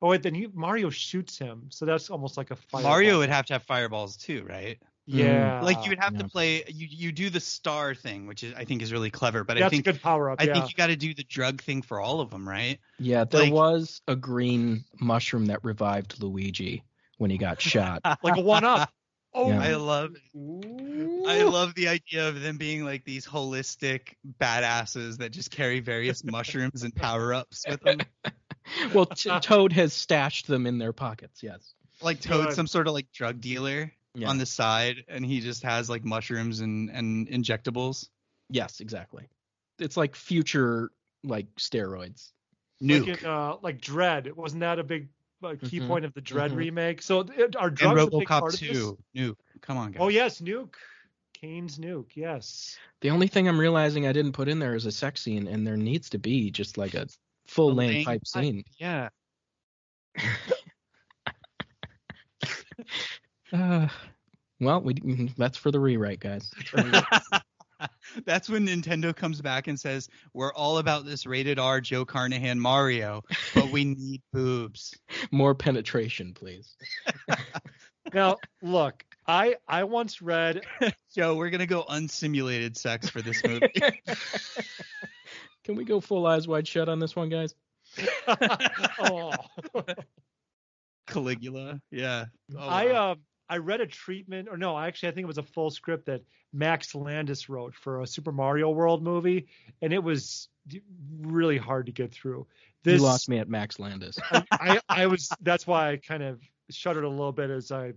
Oh 0.03 0.09
wait, 0.09 0.23
then 0.23 0.35
he, 0.35 0.49
Mario 0.55 0.89
shoots 0.89 1.39
him. 1.39 1.67
So 1.69 1.85
that's 1.85 2.09
almost 2.09 2.37
like 2.39 2.51
a 2.51 2.57
fire. 2.57 2.83
Mario 2.83 3.19
would 3.19 3.29
have 3.29 3.45
to 3.47 3.55
have 3.55 3.63
fireballs 3.65 4.17
too, 4.17 4.45
right? 4.49 4.79
Mm. 5.09 5.19
Yeah. 5.19 5.61
like 5.63 5.83
you 5.85 5.91
would 5.91 5.99
have 5.99 6.15
yeah. 6.15 6.21
to 6.21 6.29
play 6.29 6.65
you 6.69 6.87
you 6.89 7.13
do 7.13 7.31
the 7.31 7.41
star 7.41 7.95
thing, 7.95 8.27
which 8.27 8.43
is 8.43 8.55
I 8.55 8.65
think 8.65 8.81
is 8.83 8.93
really 8.93 9.11
clever, 9.11 9.45
but 9.45 9.57
I 9.57 9.61
That's 9.61 9.71
think 9.71 9.87
a 9.87 9.93
good 9.93 10.03
power 10.03 10.31
up. 10.31 10.41
I 10.41 10.45
yeah. 10.45 10.55
think 10.55 10.69
you 10.69 10.75
got 10.75 10.87
to 10.87 10.97
do 10.97 11.15
the 11.15 11.25
drug 11.25 11.63
thing 11.63 11.83
for 11.83 12.01
all 12.01 12.21
of 12.21 12.31
them, 12.31 12.49
right? 12.49 12.79
Yeah, 12.99 13.25
there 13.25 13.43
Like- 13.43 13.53
was 13.53 14.01
a 14.09 14.17
green 14.17 14.85
mushroom 15.01 15.47
that 15.47 15.65
revived 15.65 16.23
Luigi 16.23 16.85
when 17.19 17.31
he 17.31 17.39
got 17.39 17.61
shot. 17.61 18.01
like 18.23 18.37
a 18.37 18.41
one 18.41 18.65
up. 18.65 18.91
Oh, 19.33 19.49
Yeah. 19.51 19.63
I 19.63 19.75
love 19.77 20.17
I 20.35 21.43
love 21.43 21.75
the 21.75 21.89
idea 21.89 22.29
of 22.29 22.41
them 22.41 22.57
being 22.57 22.85
like 22.85 23.05
these 23.05 23.27
holistic 23.27 24.15
badasses 24.41 25.19
that 25.19 25.31
just 25.31 25.51
carry 25.51 25.81
various 25.81 26.25
mushrooms 26.25 26.83
and 26.83 26.95
power 26.95 27.33
ups 27.35 27.65
with 27.69 27.81
them. 27.83 28.01
well, 28.95 29.07
T- 29.07 29.31
Toad 29.41 29.73
has 29.73 29.93
stashed 29.93 30.47
them 30.49 30.67
in 30.67 30.79
their 30.79 30.93
pockets. 30.93 31.43
Yes. 31.43 31.75
Like 32.03 32.21
Toad, 32.21 32.47
Good. 32.49 32.57
some 32.57 32.67
sort 32.67 32.89
of 32.89 32.95
like 32.95 33.13
drug 33.13 33.41
dealer 33.41 33.93
Yeah. 34.15 34.29
on 34.31 34.39
the 34.39 34.47
side, 34.47 35.05
and 35.09 35.25
he 35.25 35.41
just 35.41 35.63
has 35.63 35.89
like 35.89 36.05
mushrooms 36.05 36.61
and 36.61 36.91
and 36.91 37.29
injectables. 37.29 38.09
Yes, 38.49 38.81
exactly. 38.81 39.29
It's 39.79 39.97
like 39.97 40.17
future 40.17 40.91
like 41.23 41.47
steroids. 41.57 42.33
Nuke 42.83 43.07
Like, 43.09 43.23
in, 43.23 43.29
uh, 43.29 43.57
like 43.63 43.81
Dredd. 43.81 44.33
Wasn't 44.35 44.61
that 44.61 44.79
a 44.79 44.83
big 44.85 45.09
uh, 45.43 45.55
key 45.63 45.81
Mhm. 45.81 45.87
point 45.89 46.05
of 46.05 46.15
the 46.15 46.21
Dredd 46.23 46.51
Mhm. 46.51 46.57
remake? 46.57 47.03
So 47.03 47.21
it, 47.21 47.57
are 47.57 47.69
and 47.69 47.77
drugs 47.77 48.03
a 48.03 48.19
big 48.19 48.29
part 48.29 48.45
RoboCop 48.45 48.55
of 48.55 48.61
this? 48.61 48.71
2. 48.71 48.99
Nuke. 49.17 49.37
Come 49.63 49.77
on, 49.79 49.93
guys. 49.93 50.01
Oh 50.03 50.09
yes, 50.09 50.41
Nuke. 50.41 50.75
Cain's 51.35 51.79
Nuke. 51.79 52.15
Yes. 52.17 52.79
The 53.01 53.11
only 53.11 53.27
thing 53.27 53.49
I'm 53.49 53.59
realizing 53.59 54.07
I 54.07 54.13
didn't 54.13 54.33
put 54.33 54.49
in 54.49 54.59
there 54.59 54.75
is 54.75 54.85
a 54.87 54.93
sex 54.93 55.23
scene, 55.23 55.47
and 55.49 55.67
there 55.67 55.77
needs 55.77 56.11
to 56.11 56.19
be 56.19 56.51
just 56.51 56.77
like 56.77 56.95
a 56.95 57.07
full 57.47 57.73
length 57.75 57.95
length 57.95 58.07
type 58.07 58.23
type- 58.33 58.45
scene. 58.45 58.65
Yeah. 58.79 59.09
Uh, 63.53 63.89
well, 64.61 64.81
we 64.83 65.33
that's 65.39 65.57
for 65.57 65.71
the 65.71 65.81
rewrite, 65.81 66.21
guys. 66.21 66.51
That's 68.25 68.49
when 68.49 68.67
Nintendo 68.67 69.15
comes 69.15 69.41
back 69.41 69.69
and 69.69 69.79
says, 69.79 70.09
"We're 70.33 70.53
all 70.53 70.79
about 70.79 71.05
this 71.05 71.27
rated 71.27 71.59
R 71.59 71.81
Joe 71.81 72.05
Carnahan 72.05 72.59
Mario, 72.59 73.23
but 73.55 73.71
we 73.71 73.85
need 73.85 74.23
boobs." 74.33 74.95
More 75.31 75.55
penetration, 75.55 76.35
please. 76.35 76.77
Now 78.13 78.39
look, 78.63 79.05
I 79.29 79.57
I 79.69 79.85
once 79.85 80.21
read. 80.21 80.63
Joe, 81.15 81.37
we're 81.37 81.51
gonna 81.51 81.67
go 81.67 81.85
unsimulated 81.89 82.77
sex 82.77 83.09
for 83.09 83.23
this 83.23 83.45
movie. 83.45 83.73
Can 85.65 85.77
we 85.77 85.85
go 85.85 86.01
full 86.01 86.27
eyes 86.27 86.49
wide 86.49 86.67
shut 86.67 86.89
on 86.89 86.99
this 86.99 87.15
one, 87.15 87.29
guys? 87.29 87.55
oh. 88.99 89.33
Caligula, 91.07 91.81
yeah. 91.91 92.25
Oh, 92.57 92.69
I 92.69 92.87
wow. 92.87 93.11
um 93.13 93.21
I 93.51 93.57
read 93.59 93.81
a 93.81 93.87
treatment, 93.87 94.49
or 94.49 94.57
no, 94.57 94.79
actually 94.79 95.09
I 95.11 95.13
think 95.13 95.25
it 95.25 95.29
was 95.29 95.39
a 95.39 95.43
full 95.43 95.71
script 95.71 96.07
that 96.07 96.23
Max 96.53 96.95
Landis 96.95 97.49
wrote 97.49 97.75
for 97.75 98.01
a 98.01 98.07
Super 98.07 98.33
Mario 98.33 98.71
World 98.71 99.03
movie, 99.03 99.49
and 99.83 99.93
it 99.93 100.03
was 100.03 100.49
really 101.21 101.59
hard 101.59 101.87
to 101.87 101.93
get 101.93 102.13
through. 102.13 102.47
You 102.85 102.93
This 102.93 103.03
lost 103.03 103.29
me 103.29 103.39
at 103.39 103.49
Max 103.49 103.79
Landis. 103.79 104.17
I, 104.53 104.81
I 104.89 105.07
was 105.07 105.29
that's 105.43 105.67
why 105.67 105.91
I 105.91 105.97
kind 105.97 106.23
of 106.23 106.41
shuddered 106.71 107.05
a 107.05 107.09
little 107.09 107.33
bit 107.33 107.51
as 107.51 107.73
I 107.73 107.93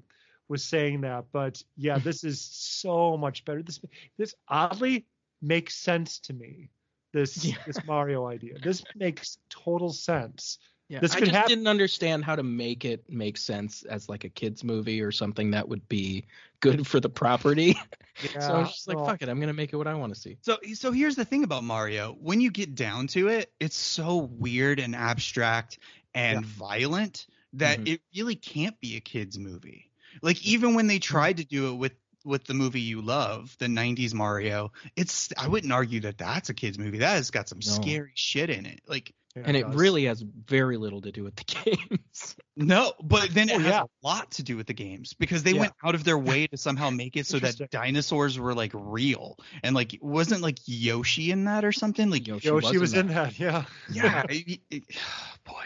was 0.49 0.63
saying 0.63 1.01
that. 1.01 1.25
But 1.31 1.63
yeah, 1.77 1.99
this 1.99 2.23
is 2.23 2.41
so 2.41 3.15
much 3.15 3.45
better. 3.45 3.61
This 3.61 3.79
this 4.17 4.33
oddly 4.47 5.05
makes 5.41 5.75
sense 5.75 6.19
to 6.19 6.33
me. 6.33 6.69
This 7.13 7.45
Yeah. 7.45 7.55
this 7.65 7.83
Mario 7.85 8.27
idea. 8.27 8.57
This 8.59 8.83
makes 8.95 9.37
total 9.49 9.93
sense. 9.93 10.57
Yeah, 10.89 10.99
This 10.99 11.15
I 11.15 11.19
just 11.21 11.31
hap- 11.31 11.47
didn't 11.47 11.67
understand 11.67 12.23
how 12.25 12.35
to 12.35 12.43
make 12.43 12.85
it 12.85 13.03
make 13.09 13.37
sense 13.37 13.83
as 13.83 14.09
like 14.09 14.25
a 14.25 14.29
kids 14.29 14.63
movie 14.63 15.01
or 15.01 15.11
something 15.11 15.51
that 15.51 15.67
would 15.67 15.87
be 15.87 16.25
good 16.59 16.85
for 16.85 16.99
the 16.99 17.09
property. 17.09 17.77
Yeah, 18.23 18.39
so 18.47 18.53
I 18.53 18.59
was 18.59 18.69
just 18.73 18.87
like, 18.87 18.97
well, 18.97 19.05
fuck 19.07 19.21
it, 19.21 19.29
I'm 19.29 19.39
gonna 19.39 19.53
make 19.53 19.73
it 19.73 19.77
what 19.77 19.87
I 19.87 19.93
want 19.95 20.13
to 20.13 20.19
see. 20.19 20.37
So 20.41 20.57
so 20.73 20.91
here's 20.91 21.15
the 21.15 21.25
thing 21.25 21.43
about 21.43 21.63
Mario. 21.63 22.15
When 22.21 22.41
you 22.41 22.51
get 22.51 22.75
down 22.75 23.07
to 23.07 23.29
it, 23.29 23.51
it's 23.59 23.77
so 23.77 24.17
weird 24.17 24.79
and 24.79 24.95
abstract 24.95 25.79
and 26.13 26.41
Yeah. 26.41 26.47
violent 26.57 27.27
that 27.53 27.79
Mhm. 27.79 27.87
it 27.93 28.01
really 28.15 28.35
can't 28.35 28.79
be 28.79 28.97
a 28.97 28.99
kids 28.99 29.39
movie. 29.39 29.89
Like 30.21 30.45
even 30.45 30.75
when 30.75 30.87
they 30.87 30.99
tried 30.99 31.37
to 31.37 31.45
do 31.45 31.69
it 31.71 31.75
with 31.75 31.93
with 32.25 32.45
the 32.45 32.53
movie 32.53 32.79
you 32.79 33.01
love, 33.01 33.53
the 33.59 33.67
90s 33.67 34.13
Mario, 34.13 34.71
it's 34.95 35.29
I 35.37 35.47
wouldn't 35.47 35.73
argue 35.73 35.99
that 36.01 36.17
that's 36.17 36.49
a 36.49 36.53
kids 36.53 36.77
movie. 36.79 36.99
That 36.99 37.15
has 37.15 37.31
got 37.31 37.49
some 37.49 37.59
No. 37.65 37.71
scary 37.71 38.11
shit 38.15 38.49
in 38.49 38.65
it. 38.65 38.81
Like 38.87 39.13
yeah, 39.35 39.43
and 39.45 39.57
it 39.57 39.63
does. 39.65 39.75
really 39.75 40.05
has 40.05 40.21
very 40.21 40.77
little 40.77 41.01
to 41.01 41.11
do 41.11 41.23
with 41.23 41.35
the 41.35 41.43
games. 41.65 42.35
no, 42.55 42.93
but 43.01 43.29
then 43.31 43.49
it 43.49 43.55
Oh, 43.55 43.59
has 43.59 43.67
yeah. 43.67 43.83
a 43.83 43.87
lot 44.07 44.31
to 44.31 44.43
do 44.43 44.55
with 44.57 44.67
the 44.67 44.73
games 44.73 45.13
because 45.13 45.43
they 45.43 45.53
Yeah. 45.53 45.61
went 45.61 45.73
out 45.83 45.95
of 45.95 46.03
their 46.03 46.17
way 46.31 46.47
to 46.47 46.57
somehow 46.57 46.89
make 46.89 47.17
it 47.17 47.25
so 47.25 47.39
that 47.39 47.69
dinosaurs 47.71 48.37
were 48.39 48.53
like 48.53 48.71
real 48.75 49.37
and 49.63 49.75
like 49.75 49.97
wasn't 50.01 50.41
like 50.41 50.57
Yoshi 50.65 51.31
in 51.31 51.45
that 51.45 51.65
or 51.65 51.71
something 51.71 52.09
like 52.09 52.27
Yoshi, 52.27 52.47
Yoshi 52.47 52.77
was 52.77 52.93
in 52.93 53.07
that. 53.07 53.31
that. 53.35 53.39
Yeah. 53.39 53.65
yeah, 53.91 54.23
it- 54.29 54.61
it- 54.69 54.83
boy. 55.45 55.65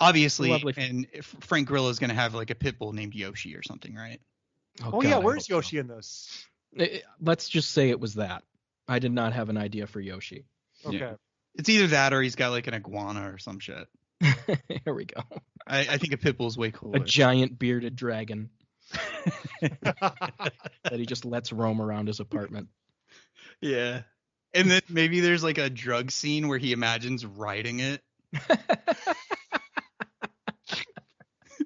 Obviously, 0.00 0.48
Lovely. 0.50 0.74
and 0.76 1.06
Frank 1.22 1.68
Grillo 1.68 1.88
is 1.88 2.00
going 2.00 2.10
to 2.10 2.16
have 2.16 2.34
like 2.34 2.50
a 2.50 2.54
pit 2.56 2.80
bull 2.80 2.92
named 2.92 3.14
Yoshi 3.14 3.54
or 3.54 3.62
something, 3.62 3.94
right? 3.94 4.20
Oh, 4.82 4.90
oh 4.94 5.00
God, 5.00 5.08
yeah, 5.08 5.18
where's 5.18 5.46
hope 5.46 5.48
so. 5.48 5.54
Yoshi 5.54 5.78
in 5.78 5.86
this? 5.86 6.44
Let's 7.20 7.48
just 7.48 7.70
say 7.70 7.90
it 7.90 8.00
was 8.00 8.14
that. 8.14 8.42
I 8.88 8.98
did 8.98 9.12
not 9.12 9.32
have 9.34 9.50
an 9.50 9.56
idea 9.56 9.86
for 9.86 10.00
Yoshi. 10.00 10.46
Okay. 10.84 11.12
It's 11.56 11.68
either 11.68 11.88
that 11.88 12.12
or 12.12 12.20
he's 12.22 12.36
got 12.36 12.50
like 12.50 12.66
an 12.66 12.74
iguana 12.74 13.32
or 13.32 13.38
some 13.38 13.60
shit. 13.60 13.86
Here 14.84 14.94
we 14.94 15.04
go. 15.04 15.22
I, 15.66 15.80
I 15.80 15.98
think 15.98 16.12
a 16.12 16.16
pit 16.16 16.36
bull's 16.36 16.58
way 16.58 16.70
cooler. 16.70 16.96
A 16.96 17.00
giant 17.00 17.58
bearded 17.58 17.96
dragon 17.96 18.50
that 19.60 20.52
he 20.92 21.06
just 21.06 21.24
lets 21.24 21.52
roam 21.52 21.80
around 21.80 22.08
his 22.08 22.20
apartment. 22.20 22.68
yeah. 23.60 24.02
And 24.52 24.70
then 24.70 24.82
maybe 24.88 25.20
there's 25.20 25.42
like 25.42 25.58
a 25.58 25.68
drug 25.68 26.10
scene 26.10 26.48
where 26.48 26.58
he 26.58 26.72
imagines 26.72 27.26
riding 27.26 27.80
it. 27.80 28.02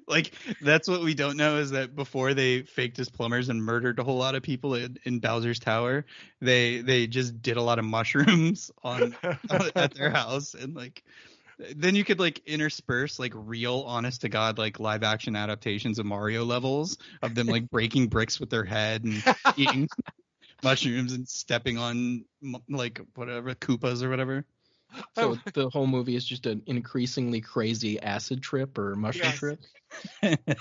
Like 0.09 0.33
that's 0.61 0.87
what 0.87 1.01
we 1.01 1.13
don't 1.13 1.37
know 1.37 1.57
is 1.57 1.71
that 1.71 1.95
before 1.95 2.33
they 2.33 2.63
faked 2.63 2.99
as 2.99 3.09
plumbers 3.09 3.49
and 3.49 3.63
murdered 3.63 3.99
a 3.99 4.03
whole 4.03 4.17
lot 4.17 4.35
of 4.35 4.43
people 4.43 4.73
in, 4.73 4.97
in 5.03 5.19
Bowser's 5.19 5.59
Tower, 5.59 6.05
they 6.41 6.81
they 6.81 7.07
just 7.07 7.41
did 7.41 7.57
a 7.57 7.61
lot 7.61 7.79
of 7.79 7.85
mushrooms 7.99 8.71
on 8.83 9.15
at 9.75 9.93
their 9.93 10.09
house 10.09 10.55
and 10.55 10.75
like 10.75 11.03
then 11.75 11.93
you 11.93 12.05
could 12.05 12.19
like 12.19 12.41
intersperse 12.45 13.19
like 13.19 13.33
real 13.35 13.83
honest 13.85 14.21
to 14.21 14.29
god 14.29 14.57
like 14.57 14.79
live 14.79 15.03
action 15.03 15.35
adaptations 15.35 15.99
of 15.99 16.05
Mario 16.05 16.45
levels 16.45 16.97
of 17.21 17.35
them 17.35 17.47
like 17.47 17.69
breaking 17.69 18.07
bricks 18.07 18.39
with 18.39 18.49
their 18.49 18.63
head 18.63 19.03
and 19.03 19.21
eating 19.57 19.89
mushrooms 20.63 21.13
and 21.13 21.27
stepping 21.27 21.77
on 21.77 22.25
like 22.69 23.01
whatever 23.15 23.53
Koopas 23.55 24.03
or 24.03 24.09
whatever. 24.09 24.45
So 25.15 25.37
the 25.53 25.69
whole 25.69 25.87
movie 25.87 26.15
is 26.15 26.25
just 26.25 26.45
an 26.45 26.61
increasingly 26.65 27.41
crazy 27.41 27.99
acid 27.99 28.41
trip 28.41 28.77
or 28.77 28.95
mushroom 28.95 29.31
Yes. 29.31 29.39
trip. 29.39 29.59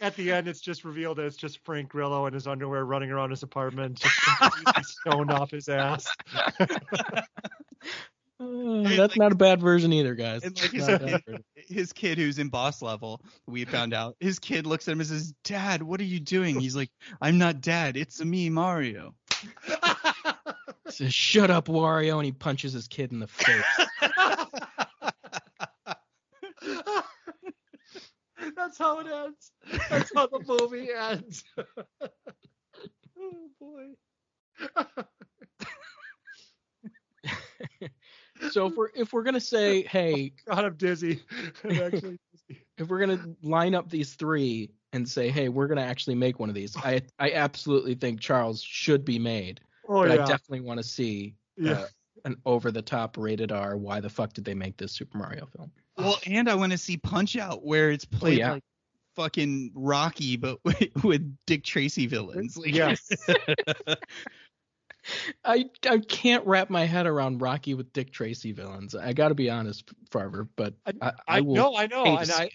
At 0.00 0.14
the 0.14 0.30
end, 0.32 0.46
it's 0.46 0.60
just 0.60 0.84
revealed 0.84 1.18
that 1.18 1.24
it's 1.24 1.36
just 1.36 1.58
Frank 1.64 1.88
Grillo 1.88 2.26
in 2.26 2.34
his 2.34 2.46
underwear 2.46 2.84
running 2.84 3.10
around 3.10 3.30
his 3.30 3.42
apartment, 3.42 3.96
just 3.98 4.22
completely 4.22 4.82
stoned 4.82 5.32
off 5.32 5.50
his 5.50 5.68
ass. 5.68 6.08
Uh, 8.40 8.94
that's 8.96 9.16
not 9.16 9.32
a 9.32 9.34
bad 9.34 9.60
version 9.60 9.92
either, 9.92 10.14
guys. 10.14 10.44
And 10.44 10.54
like 10.54 10.70
his 10.70 10.88
a 10.88 10.96
kid, 10.96 11.22
version. 11.26 11.44
his 11.56 11.92
kid 11.92 12.18
who's 12.18 12.38
in 12.38 12.50
boss 12.50 12.80
level, 12.80 13.20
we 13.48 13.64
found 13.64 13.92
out 13.92 14.14
his 14.20 14.38
kid 14.38 14.64
looks 14.64 14.86
at 14.86 14.92
him 14.92 15.00
and 15.00 15.08
says, 15.08 15.34
"Dad, 15.42 15.82
what 15.82 16.00
are 16.00 16.04
you 16.04 16.20
doing?" 16.20 16.60
He's 16.60 16.76
like, 16.76 16.90
"I'm 17.20 17.38
not 17.38 17.60
dad. 17.60 17.96
It's 17.96 18.24
me, 18.24 18.48
Mario." 18.48 19.16
Says, 20.98 21.14
"Shut 21.14 21.48
up, 21.48 21.68
Wario," 21.68 22.16
and 22.16 22.24
he 22.24 22.32
punches 22.32 22.72
his 22.72 22.88
kid 22.88 23.12
in 23.12 23.20
the 23.20 23.28
face. 23.28 23.62
That's 28.56 28.76
how 28.76 28.98
it 28.98 29.06
ends. 29.06 29.52
That's 29.88 30.10
how 30.12 30.26
the 30.26 30.40
movie 30.44 30.88
ends. 30.92 31.44
oh 33.16 33.48
boy. 33.60 33.90
so 38.50 38.66
if 38.66 38.76
we're 38.76 38.88
if 38.96 39.12
we're 39.12 39.22
gonna 39.22 39.38
say, 39.38 39.84
hey, 39.84 40.32
God, 40.48 40.64
I'm 40.64 40.74
dizzy. 40.74 41.22
I'm 41.62 41.80
actually 41.80 42.18
dizzy. 42.48 42.64
if 42.76 42.88
we're 42.88 42.98
gonna 42.98 43.24
line 43.40 43.76
up 43.76 43.88
these 43.88 44.14
three 44.14 44.72
and 44.92 45.08
say, 45.08 45.30
hey, 45.30 45.48
we're 45.48 45.68
gonna 45.68 45.82
actually 45.82 46.16
make 46.16 46.40
one 46.40 46.48
of 46.48 46.56
these, 46.56 46.76
I 46.76 47.02
I 47.20 47.30
absolutely 47.34 47.94
think 47.94 48.18
Charles 48.18 48.60
should 48.60 49.04
be 49.04 49.20
made. 49.20 49.60
Oh 49.88 50.06
but 50.06 50.16
yeah. 50.16 50.24
I 50.24 50.26
definitely 50.26 50.60
want 50.60 50.78
to 50.78 50.84
see 50.84 51.34
yeah. 51.56 51.72
uh, 51.72 51.86
an 52.24 52.36
over 52.44 52.70
the 52.70 52.82
top 52.82 53.16
rated 53.16 53.50
R. 53.50 53.76
Why 53.76 54.00
the 54.00 54.10
fuck 54.10 54.34
did 54.34 54.44
they 54.44 54.54
make 54.54 54.76
this 54.76 54.92
Super 54.92 55.18
Mario 55.18 55.46
film? 55.46 55.72
Well, 55.96 56.18
and 56.26 56.48
I 56.48 56.54
want 56.54 56.72
to 56.72 56.78
see 56.78 56.96
Punch 56.96 57.36
Out 57.36 57.64
where 57.64 57.90
it's 57.90 58.04
played 58.04 58.38
yeah. 58.38 58.52
like 58.52 58.64
fucking 59.16 59.72
Rocky, 59.74 60.36
but 60.36 60.58
with, 60.64 61.04
with 61.04 61.36
Dick 61.46 61.64
Tracy 61.64 62.06
villains. 62.06 62.56
Like, 62.58 62.74
Yes. 62.74 63.10
I 65.42 65.70
I 65.88 65.98
can't 66.00 66.46
wrap 66.46 66.68
my 66.68 66.84
head 66.84 67.06
around 67.06 67.40
Rocky 67.40 67.72
with 67.72 67.92
Dick 67.94 68.12
Tracy 68.12 68.52
villains. 68.52 68.94
I 68.94 69.14
got 69.14 69.28
to 69.28 69.34
be 69.34 69.48
honest, 69.48 69.90
Farver, 70.10 70.48
but 70.54 70.74
I, 70.84 70.92
I, 71.00 71.12
I, 71.26 71.40
will. 71.40 71.54
know, 71.54 71.76
I 71.76 71.86
know, 71.86 72.04
and 72.04 72.28
see 72.28 72.34
I. 72.34 72.50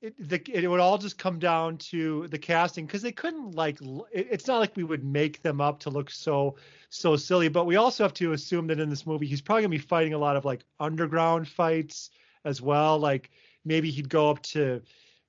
It, 0.00 0.14
the, 0.28 0.40
it 0.52 0.68
would 0.68 0.78
all 0.78 0.96
just 0.96 1.18
come 1.18 1.40
down 1.40 1.76
to 1.78 2.28
the 2.28 2.38
casting 2.38 2.86
because 2.86 3.02
they 3.02 3.10
couldn't 3.10 3.56
like 3.56 3.80
it, 4.12 4.28
it's 4.30 4.46
not 4.46 4.60
like 4.60 4.76
we 4.76 4.84
would 4.84 5.02
make 5.02 5.42
them 5.42 5.60
up 5.60 5.80
to 5.80 5.90
look 5.90 6.08
so 6.08 6.54
so 6.88 7.16
silly 7.16 7.48
but 7.48 7.66
we 7.66 7.74
also 7.74 8.04
have 8.04 8.14
to 8.14 8.32
assume 8.32 8.68
that 8.68 8.78
in 8.78 8.88
this 8.88 9.06
movie 9.06 9.26
he's 9.26 9.40
probably 9.40 9.62
gonna 9.62 9.70
be 9.70 9.78
fighting 9.78 10.14
a 10.14 10.18
lot 10.18 10.36
of 10.36 10.44
like 10.44 10.64
underground 10.78 11.48
fights 11.48 12.10
as 12.44 12.62
well 12.62 12.96
like 12.96 13.30
maybe 13.64 13.90
he'd 13.90 14.08
go 14.08 14.30
up 14.30 14.40
to 14.42 14.80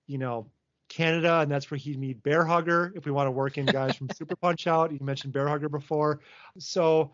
you 0.05 0.19
know 0.19 0.45
Canada 0.89 1.39
and 1.39 1.51
that's 1.51 1.69
where 1.71 1.77
he'd 1.77 1.99
meet 1.99 2.21
Bear 2.23 2.43
Hugger 2.43 2.91
if 2.95 3.05
we 3.05 3.11
want 3.11 3.27
to 3.27 3.31
work 3.31 3.57
in 3.57 3.65
guys 3.65 3.95
from 3.95 4.09
Super 4.15 4.35
Punch 4.35 4.67
Out. 4.67 4.91
You 4.91 4.99
mentioned 5.01 5.31
Bear 5.31 5.47
Hugger 5.47 5.69
before. 5.69 6.19
So 6.57 7.11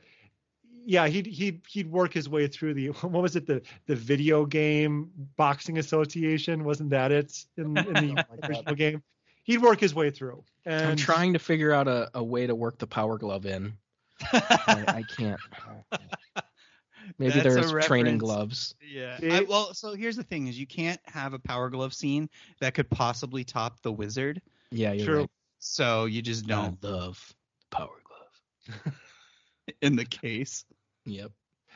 yeah, 0.86 1.08
he'd 1.08 1.26
he'd 1.26 1.62
he'd 1.68 1.92
work 1.92 2.14
his 2.14 2.30
way 2.30 2.48
through 2.48 2.76
the 2.76 2.88
what 3.02 3.22
was 3.22 3.36
it 3.36 3.46
the 3.46 3.62
the 3.88 3.96
video 3.96 4.46
game 4.46 5.10
boxing 5.36 5.78
association 5.78 6.64
wasn't 6.64 6.92
that 6.92 7.12
it 7.12 7.46
in, 7.58 7.78
in 7.78 8.16
the 8.16 8.26
original 8.44 8.76
game? 8.76 9.04
He'd 9.44 9.62
work 9.62 9.80
his 9.80 9.94
way 9.94 10.10
through. 10.10 10.44
And 10.66 10.92
I'm 10.92 10.96
trying 10.96 11.34
to 11.34 11.40
figure 11.40 11.72
out 11.72 11.88
a, 11.88 12.10
a 12.16 12.24
way 12.24 12.48
to 12.48 12.56
work 12.56 12.80
the 12.80 12.88
power 12.88 13.18
glove 13.18 13.46
in. 13.46 13.74
I, 14.32 14.84
I 14.88 15.04
can't. 15.04 15.40
Maybe 17.20 17.40
That's 17.40 17.56
there's 17.56 17.86
training 17.86 18.18
gloves. 18.18 18.74
Yeah. 18.82 19.18
I, 19.22 19.42
well, 19.42 19.74
so 19.74 19.94
here's 19.94 20.16
the 20.16 20.24
thing: 20.24 20.48
is 20.48 20.60
you 20.60 20.66
can't 20.66 21.00
have 21.06 21.34
a 21.34 21.40
Power 21.40 21.70
Glove 21.70 21.94
scene 21.94 22.30
that 22.60 22.74
could 22.74 22.90
possibly 22.90 23.44
top 23.44 23.80
the 23.84 23.92
Wizard. 23.92 24.42
Yeah, 24.72 24.94
you're 24.94 25.06
True. 25.06 25.20
right. 25.20 25.30
So 25.60 26.06
you 26.06 26.22
just 26.24 26.48
don't 26.48 26.78
I 26.84 26.88
love 26.88 27.36
power 27.70 28.02
glove. 28.04 28.94
in 29.82 29.96
the 29.96 30.06
case. 30.06 30.66
Yep. 31.06 31.32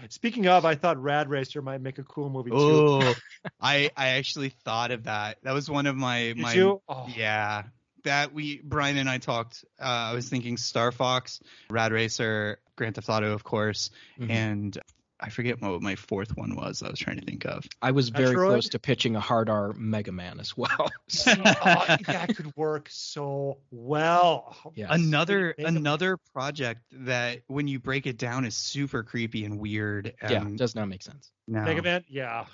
Speaking 0.09 0.47
of, 0.47 0.63
I 0.63 0.75
thought 0.75 1.01
Rad 1.01 1.29
Racer 1.29 1.61
might 1.61 1.81
make 1.81 1.97
a 1.97 2.03
cool 2.03 2.29
movie 2.29 2.51
too. 2.51 2.57
Oh, 2.57 3.13
I 3.61 3.91
I 3.97 4.09
actually 4.09 4.49
thought 4.49 4.91
of 4.91 5.03
that. 5.03 5.39
That 5.43 5.53
was 5.53 5.69
one 5.69 5.87
of 5.87 5.95
my 5.95 6.19
Did 6.27 6.37
my 6.37 6.53
you? 6.53 6.81
Oh, 6.87 7.07
yeah. 7.15 7.63
That 8.05 8.33
we 8.33 8.61
Brian 8.63 8.95
and 8.97 9.09
I 9.09 9.17
talked. 9.17 9.65
Uh, 9.79 9.83
I 9.83 10.13
was 10.13 10.29
thinking 10.29 10.55
Star 10.55 10.93
Fox, 10.93 11.41
Rad 11.69 11.91
Racer, 11.91 12.59
Grand 12.77 12.95
Theft 12.95 13.09
Auto, 13.09 13.33
of 13.33 13.43
course, 13.43 13.89
Mhm. 14.17 14.29
and 14.29 14.77
I 15.19 15.29
forget 15.29 15.61
what 15.61 15.81
my 15.81 15.95
fourth 15.95 16.37
one 16.37 16.55
was. 16.55 16.81
I 16.81 16.89
was 16.89 16.99
trying 16.99 17.19
to 17.19 17.25
think 17.25 17.45
of. 17.45 17.65
I 17.81 17.91
was 17.91 18.09
very 18.09 18.35
Metroid? 18.35 18.47
close 18.47 18.69
to 18.69 18.79
pitching 18.79 19.15
a 19.15 19.19
hard 19.19 19.49
R 19.49 19.73
Mega 19.73 20.11
Man 20.11 20.39
as 20.39 20.55
well. 20.55 20.69
oh, 20.79 20.89
that 21.25 22.33
could 22.35 22.55
work 22.55 22.87
so 22.89 23.57
well. 23.71 24.55
Yes. 24.75 24.89
Another 24.91 25.55
Mega 25.57 25.63
Man. 25.71 25.77
another 25.77 26.17
project 26.33 26.81
that 26.91 27.41
when 27.47 27.67
you 27.67 27.79
break 27.79 28.07
it 28.07 28.17
down 28.17 28.45
is 28.45 28.55
super 28.55 29.03
creepy 29.03 29.43
and 29.43 29.59
weird. 29.59 30.13
yeah, 30.21 30.45
does 30.55 30.75
not 30.75 30.87
make 30.87 31.03
sense. 31.03 31.31
no. 31.47 31.63
Mega 31.63 31.81
Man, 31.81 32.05
yeah. 32.07 32.45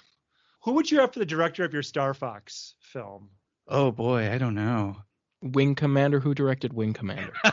Who 0.63 0.73
would 0.73 0.89
you 0.89 0.99
have 1.01 1.13
for 1.13 1.19
the 1.19 1.25
director 1.25 1.63
of 1.63 1.73
your 1.73 1.83
Star 1.83 2.15
Fox 2.15 2.73
film? 2.79 3.29
Oh 3.67 3.91
boy, 3.91 4.31
I 4.31 4.39
don't 4.39 4.55
know. 4.55 4.97
Wing 5.41 5.75
Commander. 5.75 6.19
Who 6.19 6.33
directed 6.33 6.73
Wing 6.73 6.93
Commander? 6.93 7.33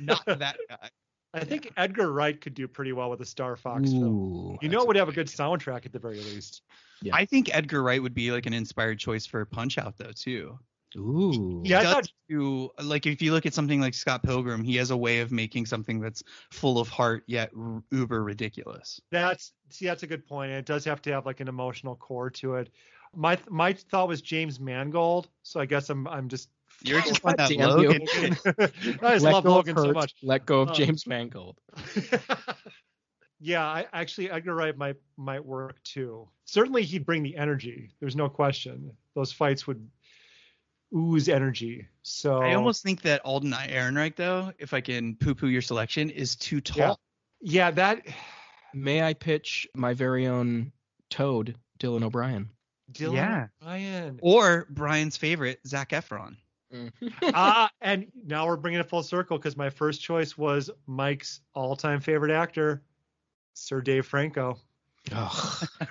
Not 0.00 0.24
that 0.24 0.56
guy. 0.68 0.88
I 1.34 1.44
think 1.44 1.72
Edgar 1.76 2.12
Wright 2.12 2.38
could 2.38 2.54
do 2.54 2.68
pretty 2.68 2.92
well 2.92 3.08
with 3.10 3.20
a 3.20 3.26
Star 3.26 3.56
Fox 3.56 3.90
film. 3.90 4.58
You 4.60 4.68
know, 4.68 4.82
it 4.82 4.86
would 4.86 4.96
have 4.96 5.08
a 5.08 5.12
good 5.12 5.28
soundtrack 5.28 5.86
at 5.86 5.92
the 5.92 5.98
very 5.98 6.20
least. 6.20 6.62
Yeah. 7.00 7.16
I 7.16 7.24
think 7.24 7.54
Edgar 7.54 7.82
Wright 7.82 8.02
would 8.02 8.14
be 8.14 8.30
like 8.30 8.46
an 8.46 8.52
inspired 8.52 8.98
choice 8.98 9.24
for 9.26 9.44
Punch 9.44 9.78
Out 9.78 9.96
though 9.96 10.12
too. 10.14 10.58
Ooh. 10.96 11.62
Yeah, 11.64 11.80
I 11.80 11.84
thought 11.84 12.12
do 12.28 12.70
like 12.82 13.06
if 13.06 13.22
you 13.22 13.32
look 13.32 13.46
at 13.46 13.54
something 13.54 13.80
like 13.80 13.94
Scott 13.94 14.22
Pilgrim, 14.22 14.62
he 14.62 14.76
has 14.76 14.90
a 14.90 14.96
way 14.96 15.20
of 15.20 15.32
making 15.32 15.66
something 15.66 16.00
that's 16.00 16.22
full 16.50 16.78
of 16.78 16.88
heart 16.88 17.24
yet 17.26 17.50
r- 17.58 17.82
uber 17.90 18.22
ridiculous. 18.22 19.00
that's 19.10 19.52
see 19.70 19.86
that's 19.86 20.02
a 20.02 20.06
good 20.06 20.26
point. 20.26 20.52
It 20.52 20.66
does 20.66 20.84
have 20.84 21.00
to 21.02 21.12
have 21.12 21.24
like 21.24 21.40
an 21.40 21.48
emotional 21.48 21.96
core 21.96 22.30
to 22.30 22.56
it. 22.56 22.70
My 23.14 23.38
my 23.48 23.72
thought 23.72 24.08
was 24.08 24.20
James 24.20 24.60
Mangold, 24.60 25.28
so 25.42 25.60
I 25.60 25.66
guess 25.66 25.88
I'm 25.88 26.06
I'm 26.08 26.28
just 26.28 26.50
You're 26.84 27.00
just 27.00 27.24
on 27.24 27.34
that 27.36 27.48
Damn 27.50 27.70
Logan. 27.70 28.02
I 29.02 29.14
just 29.14 29.24
Let 29.24 29.32
love 29.34 29.44
go 29.44 29.50
of 29.50 29.56
Logan 29.66 29.76
so 29.76 29.92
much. 29.92 30.14
Let 30.22 30.46
go 30.46 30.62
of 30.62 30.70
Uh, 30.70 30.74
James 30.74 31.06
Mangold. 31.06 31.58
yeah, 33.40 33.64
I 33.64 33.86
actually 33.92 34.30
Edgar 34.30 34.54
Wright 34.54 34.76
might 34.76 34.96
might 35.16 35.44
work 35.44 35.82
too. 35.84 36.28
Certainly 36.44 36.84
he'd 36.84 37.06
bring 37.06 37.22
the 37.22 37.36
energy. 37.36 37.90
There's 38.00 38.16
no 38.16 38.28
question. 38.28 38.92
Those 39.14 39.32
fights 39.32 39.66
would 39.66 39.88
ooze 40.94 41.28
energy. 41.28 41.88
So 42.02 42.42
I 42.42 42.54
almost 42.54 42.82
think 42.82 43.02
that 43.02 43.20
Alden 43.24 43.52
Ehrenreich 43.52 44.16
though, 44.16 44.52
if 44.58 44.74
I 44.74 44.80
can 44.80 45.16
poo-poo 45.16 45.48
your 45.48 45.62
selection, 45.62 46.10
is 46.10 46.36
too 46.36 46.60
tall. 46.60 46.98
yeah, 47.40 47.70
that 47.70 48.06
May 48.74 49.02
I 49.02 49.14
pitch 49.14 49.68
my 49.74 49.92
very 49.94 50.26
own 50.26 50.72
Toad, 51.10 51.56
Dylan 51.78 52.02
O'Brien? 52.02 52.48
Dylan 52.90 53.14
Yeah. 53.14 53.46
Ryan. 53.62 54.18
Or 54.22 54.66
Brian's 54.70 55.16
favorite, 55.16 55.60
Zac 55.66 55.90
Efron. 55.90 56.36
ah, 57.34 57.70
and 57.80 58.06
now 58.26 58.46
we're 58.46 58.56
bringing 58.56 58.80
it 58.80 58.88
full 58.88 59.02
circle 59.02 59.38
because 59.38 59.56
my 59.56 59.70
first 59.70 60.00
choice 60.00 60.36
was 60.36 60.70
Mike's 60.86 61.40
all-time 61.54 62.00
favorite 62.00 62.32
actor, 62.32 62.82
Sir 63.54 63.80
Dave 63.80 64.06
Franco. 64.06 64.58
oh, 65.14 65.62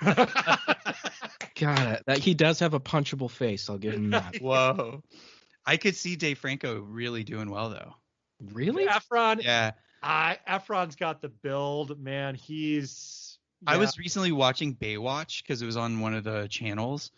God, 1.60 2.02
that 2.06 2.18
he 2.18 2.34
does 2.34 2.58
have 2.58 2.74
a 2.74 2.80
punchable 2.80 3.30
face. 3.30 3.68
I'll 3.68 3.78
give 3.78 3.94
him 3.94 4.10
that. 4.10 4.36
Whoa. 4.40 5.02
I 5.64 5.76
could 5.76 5.94
see 5.94 6.16
Dave 6.16 6.38
Franco 6.38 6.80
really 6.80 7.22
doing 7.22 7.50
well 7.50 7.70
though. 7.70 7.94
Really? 8.52 8.86
Efron, 8.86 9.42
Yeah. 9.42 9.72
I 10.02 10.38
Efron's 10.48 10.96
got 10.96 11.20
the 11.22 11.28
build, 11.28 12.00
man. 12.00 12.34
He's. 12.34 13.38
I 13.64 13.76
was 13.76 13.96
recently 13.96 14.32
watching 14.32 14.74
Baywatch 14.74 15.42
because 15.42 15.62
it 15.62 15.66
was 15.66 15.76
on 15.76 16.00
one 16.00 16.14
of 16.14 16.24
the 16.24 16.48
channels, 16.48 17.12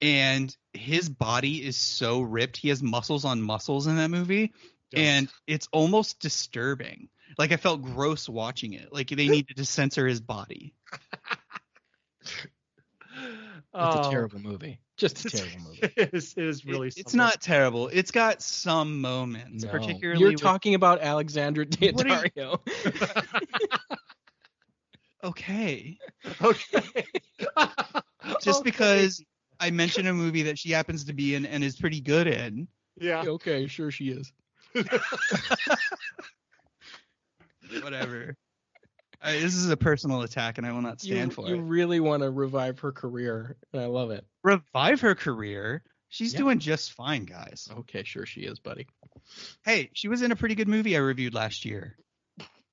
and 0.00 0.54
his 0.72 1.08
body 1.08 1.64
is 1.64 1.76
so 1.76 2.20
ripped. 2.20 2.56
He 2.56 2.68
has 2.68 2.82
muscles 2.82 3.24
on 3.24 3.42
muscles 3.42 3.86
in 3.86 3.96
that 3.96 4.08
movie, 4.10 4.52
Yeah. 4.92 5.00
and 5.00 5.28
it's 5.46 5.68
almost 5.72 6.20
disturbing. 6.20 7.08
Like 7.36 7.52
I 7.52 7.56
felt 7.56 7.82
gross 7.82 8.28
watching 8.28 8.72
it. 8.72 8.92
Like 8.92 9.08
they 9.08 9.28
needed 9.28 9.56
to 9.56 9.64
censor 9.64 10.06
his 10.06 10.20
body. 10.20 10.74
It's 13.20 13.74
Oh, 13.74 14.08
a 14.08 14.10
terrible 14.10 14.38
movie. 14.38 14.80
Just 14.96 15.24
a 15.24 15.30
terrible 15.30 15.60
movie. 15.66 15.80
It 15.96 16.10
is, 16.14 16.34
it 16.36 16.44
is 16.44 16.64
really. 16.64 16.88
It- 16.88 16.98
it's 16.98 17.14
not 17.14 17.40
terrible. 17.40 17.88
It's 17.88 18.10
got 18.12 18.40
some 18.42 19.00
moments, 19.00 19.64
No. 19.64 19.70
particularly 19.70 20.20
You're 20.20 20.30
with- 20.32 20.40
talking 20.40 20.74
about 20.74 21.00
Alexandra 21.00 21.64
What 21.78 21.80
you- 21.80 21.92
Daddario. 21.92 22.60
okay. 25.24 25.98
okay. 26.42 27.04
Just 28.42 28.60
Okay. 28.60 28.70
because 28.70 29.22
I 29.60 29.70
mentioned 29.70 30.08
a 30.08 30.14
movie 30.14 30.42
that 30.44 30.58
she 30.58 30.70
happens 30.70 31.04
to 31.04 31.12
be 31.12 31.34
in 31.34 31.44
and 31.46 31.62
is 31.64 31.76
pretty 31.76 32.00
good 32.00 32.26
in. 32.26 32.68
Yeah. 33.00 33.22
okay, 33.26 33.66
sure 33.66 33.90
she 33.90 34.08
is. 34.10 34.32
Whatever. 37.82 38.36
I, 39.20 39.32
this 39.32 39.54
is 39.56 39.68
a 39.70 39.76
personal 39.76 40.22
attack, 40.22 40.58
and 40.58 40.66
I 40.66 40.72
will 40.72 40.80
not 40.82 41.00
stand 41.00 41.30
you, 41.32 41.34
for 41.34 41.48
you 41.48 41.54
it. 41.54 41.56
You 41.58 41.62
really 41.62 42.00
want 42.00 42.22
to 42.22 42.30
revive 42.30 42.78
her 42.80 42.92
career, 42.92 43.56
and 43.72 43.82
I 43.82 43.86
love 43.86 44.10
it. 44.10 44.24
Revive 44.44 45.00
her 45.00 45.14
career. 45.14 45.82
She's 46.08 46.32
Yeah. 46.32 46.38
doing 46.38 46.58
just 46.60 46.92
fine, 46.92 47.24
guys. 47.24 47.68
Okay, 47.78 48.04
sure 48.04 48.24
she 48.26 48.42
is, 48.42 48.60
buddy. 48.60 48.86
Hey, 49.64 49.90
she 49.92 50.08
was 50.08 50.22
in 50.22 50.30
a 50.32 50.36
pretty 50.36 50.54
good 50.54 50.68
movie 50.68 50.96
I 50.96 51.00
reviewed 51.00 51.34
last 51.34 51.64
year. 51.64 51.96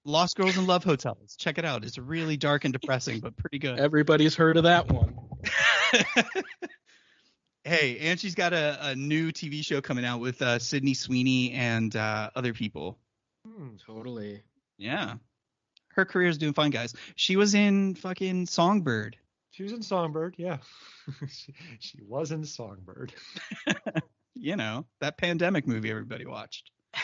Lost 0.06 0.38
Girls 0.38 0.56
in 0.56 0.68
Love 0.68 0.84
Hotels. 0.84 1.36
Check 1.36 1.58
it 1.58 1.66
out. 1.66 1.84
It's 1.84 1.98
really 1.98 2.38
dark 2.38 2.64
and 2.64 2.72
depressing, 2.72 3.20
but 3.22 3.36
pretty 3.36 3.58
good. 3.58 3.80
Everybody's 3.80 4.36
heard 4.36 4.56
of 4.56 4.64
that 4.64 4.88
one. 4.92 5.16
hey, 7.66 7.98
and 8.00 8.20
she's 8.20 8.36
got 8.36 8.54
a, 8.54 8.78
a 8.90 8.96
new 8.96 9.32
TV 9.32 9.64
show 9.66 9.82
coming 9.82 10.06
out 10.06 10.20
with 10.22 10.42
uh, 10.42 10.60
Sydney 10.60 10.94
Sweeney 10.94 11.52
and 11.52 11.94
uh, 11.96 12.30
other 12.36 12.54
people. 12.54 12.98
Hmm. 13.46 13.76
Totally. 13.86 14.42
Yeah. 14.78 15.16
her 15.90 16.06
career 16.06 16.30
is 16.30 16.38
doing 16.38 16.54
fine, 16.54 16.72
guys. 16.72 16.94
She 17.16 17.36
was 17.36 17.56
in 17.56 17.96
fucking 17.96 18.46
Songbird. 18.48 19.18
She 19.52 19.64
was 19.64 19.72
in 19.72 19.82
Songbird, 19.82 20.36
yeah. 20.38 20.58
she, 21.30 21.54
she 21.80 22.00
was 22.06 22.32
in 22.32 22.44
Songbird. 22.44 23.14
you 24.36 24.56
know 24.58 24.86
that 25.02 25.18
pandemic 25.18 25.66
movie 25.68 25.90
everybody 25.90 26.26
watched. 26.26 26.72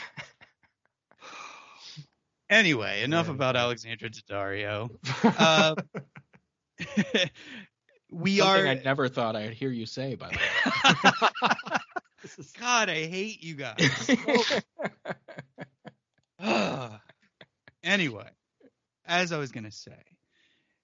anyway, 2.50 3.04
enough 3.04 3.28
Yeah. 3.28 3.34
about 3.34 3.56
Alexandra 3.56 4.10
Daddario. 4.10 4.90
Uh, 5.24 5.76
we 8.12 8.38
Something 8.38 8.66
are. 8.66 8.70
I 8.70 8.74
never 8.76 9.08
thought 9.08 9.36
I'd 9.36 9.54
hear 9.54 9.72
you 9.72 9.86
say. 9.86 10.16
By 10.16 10.30
the 10.30 10.38
way. 10.38 11.78
is- 12.38 12.52
God, 12.60 12.90
I 12.90 13.06
hate 13.06 13.44
you 13.44 13.56
guys. 13.56 14.08
way. 16.40 16.90
anyway, 17.84 18.30
as 19.06 19.32
I 19.32 19.38
was 19.38 19.52
gonna 19.52 19.72
say, 19.72 19.98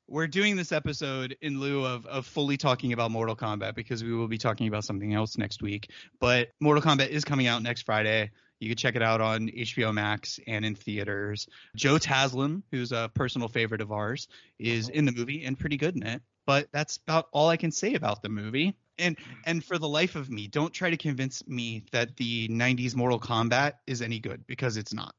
we're 0.08 0.28
doing 0.28 0.56
this 0.56 0.72
episode 0.72 1.36
in 1.42 1.60
lieu 1.60 1.86
of, 1.86 2.06
of 2.06 2.26
fully 2.26 2.56
talking 2.56 2.94
about 2.94 3.12
Mortal 3.12 3.36
Kombat 3.36 3.76
because 3.76 4.04
we 4.04 4.14
will 4.14 4.30
be 4.30 4.38
talking 4.38 4.68
about 4.68 4.86
something 4.86 5.14
else 5.14 5.38
next 5.38 5.62
week. 5.62 5.92
But 6.20 6.50
Mortal 6.62 6.82
Kombat 6.82 7.10
is 7.10 7.26
coming 7.26 7.48
out 7.48 7.62
next 7.62 7.82
Friday. 7.82 8.32
You 8.60 8.70
can 8.70 8.78
check 8.78 8.96
it 8.96 9.02
out 9.02 9.22
on 9.22 9.50
HBO 9.50 9.94
Max 9.94 10.40
and 10.48 10.66
in 10.66 10.76
theaters. 10.76 11.48
Joe 11.76 11.96
Taslim, 11.96 12.64
who's 12.72 12.92
a 12.92 13.12
personal 13.14 13.48
favorite 13.48 13.82
of 13.82 13.92
ours, 13.92 14.28
is 14.58 14.86
uh-huh. 14.86 14.98
in 14.98 15.06
the 15.06 15.12
movie 15.12 15.44
and 15.44 15.60
pretty 15.60 15.78
good 15.78 15.96
in 15.96 16.04
it. 16.04 16.22
But 16.48 16.70
that's 16.72 16.98
about 16.98 17.28
all 17.32 17.50
I 17.50 17.58
can 17.58 17.72
say 17.72 17.94
about 17.94 18.24
the 18.24 18.30
movie. 18.30 18.76
And 18.98 19.20
hmm. 19.20 19.34
and 19.46 19.64
for 19.64 19.78
the 19.78 19.88
life 19.88 20.16
of 20.16 20.32
me, 20.32 20.48
don't 20.48 20.74
try 20.74 20.90
to 20.90 20.98
convince 20.98 21.46
me 21.48 21.84
that 21.92 22.18
the 22.18 22.48
90s 22.48 22.96
Mortal 22.96 23.20
Kombat 23.20 23.74
is 23.86 24.02
any 24.02 24.20
good 24.20 24.48
because 24.48 24.78
it's 24.78 24.94
not. 24.96 25.14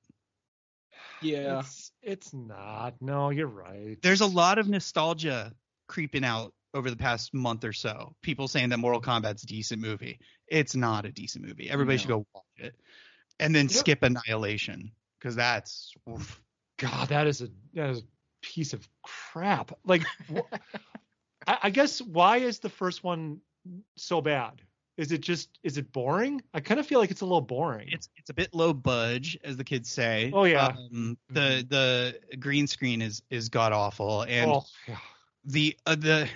yeah. 1.22 1.60
It's, 1.60 1.92
it's 2.02 2.34
not. 2.34 2.94
No, 3.00 3.30
you're 3.30 3.46
right. 3.46 3.98
there's 4.02 4.20
a 4.22 4.26
lot 4.26 4.58
of 4.58 4.68
nostalgia 4.68 5.52
creeping 5.88 6.24
out 6.24 6.54
over 6.74 6.90
the 6.90 6.96
past 6.96 7.32
month 7.34 7.64
or 7.64 7.72
so. 7.72 8.14
People 8.22 8.48
saying 8.48 8.70
that 8.70 8.78
Mortal 8.78 9.00
Kombat's 9.00 9.44
a 9.44 9.46
decent 9.46 9.80
movie. 9.80 10.18
It's 10.48 10.74
not 10.76 11.04
a 11.06 11.12
decent 11.12 11.46
movie. 11.46 11.70
Everybody 11.70 11.98
should 11.98 12.08
go 12.08 12.26
watch 12.34 12.44
it. 12.58 12.74
And 13.40 13.54
then 13.54 13.66
Yep. 13.66 13.72
skip 13.72 14.02
Annihilation 14.02 14.92
because 15.18 15.36
that's 15.36 15.92
oof. 16.10 16.40
God, 16.78 17.08
that 17.08 17.26
is 17.26 17.42
a 17.42 17.48
that 17.74 17.90
is 17.90 17.98
a 18.00 18.02
piece 18.42 18.72
of 18.72 18.88
crap. 19.02 19.72
Like, 19.84 20.02
wh- 20.32 20.40
I, 21.48 21.58
I 21.64 21.70
guess 21.70 22.00
why 22.00 22.38
is 22.38 22.58
the 22.60 22.68
first 22.68 23.02
one 23.02 23.40
so 23.96 24.20
bad? 24.20 24.62
Is 24.98 25.12
it 25.12 25.20
just 25.20 25.58
is 25.62 25.78
it 25.78 25.92
boring? 25.92 26.42
I 26.52 26.60
kind 26.60 26.78
of 26.78 26.86
feel 26.86 26.98
like 26.98 27.10
it's 27.10 27.20
a 27.20 27.24
little 27.24 27.40
boring. 27.40 27.88
it's 27.90 28.08
it's 28.16 28.30
a 28.30 28.34
bit 28.34 28.52
low 28.52 28.72
budge 28.74 29.38
as 29.44 29.56
the 29.56 29.64
kids 29.64 29.90
say. 29.90 30.30
Oh, 30.34 30.44
yeah. 30.44 30.66
Um, 30.66 31.16
the 31.30 31.64
the 31.68 32.36
green 32.36 32.66
screen 32.66 33.00
is 33.00 33.22
is 33.30 33.48
god 33.48 33.72
awful 33.72 34.22
and 34.22 34.50
oh, 34.50 34.64
yeah. 34.86 34.96
the 35.44 35.78
uh, 35.86 35.94
the 35.94 36.28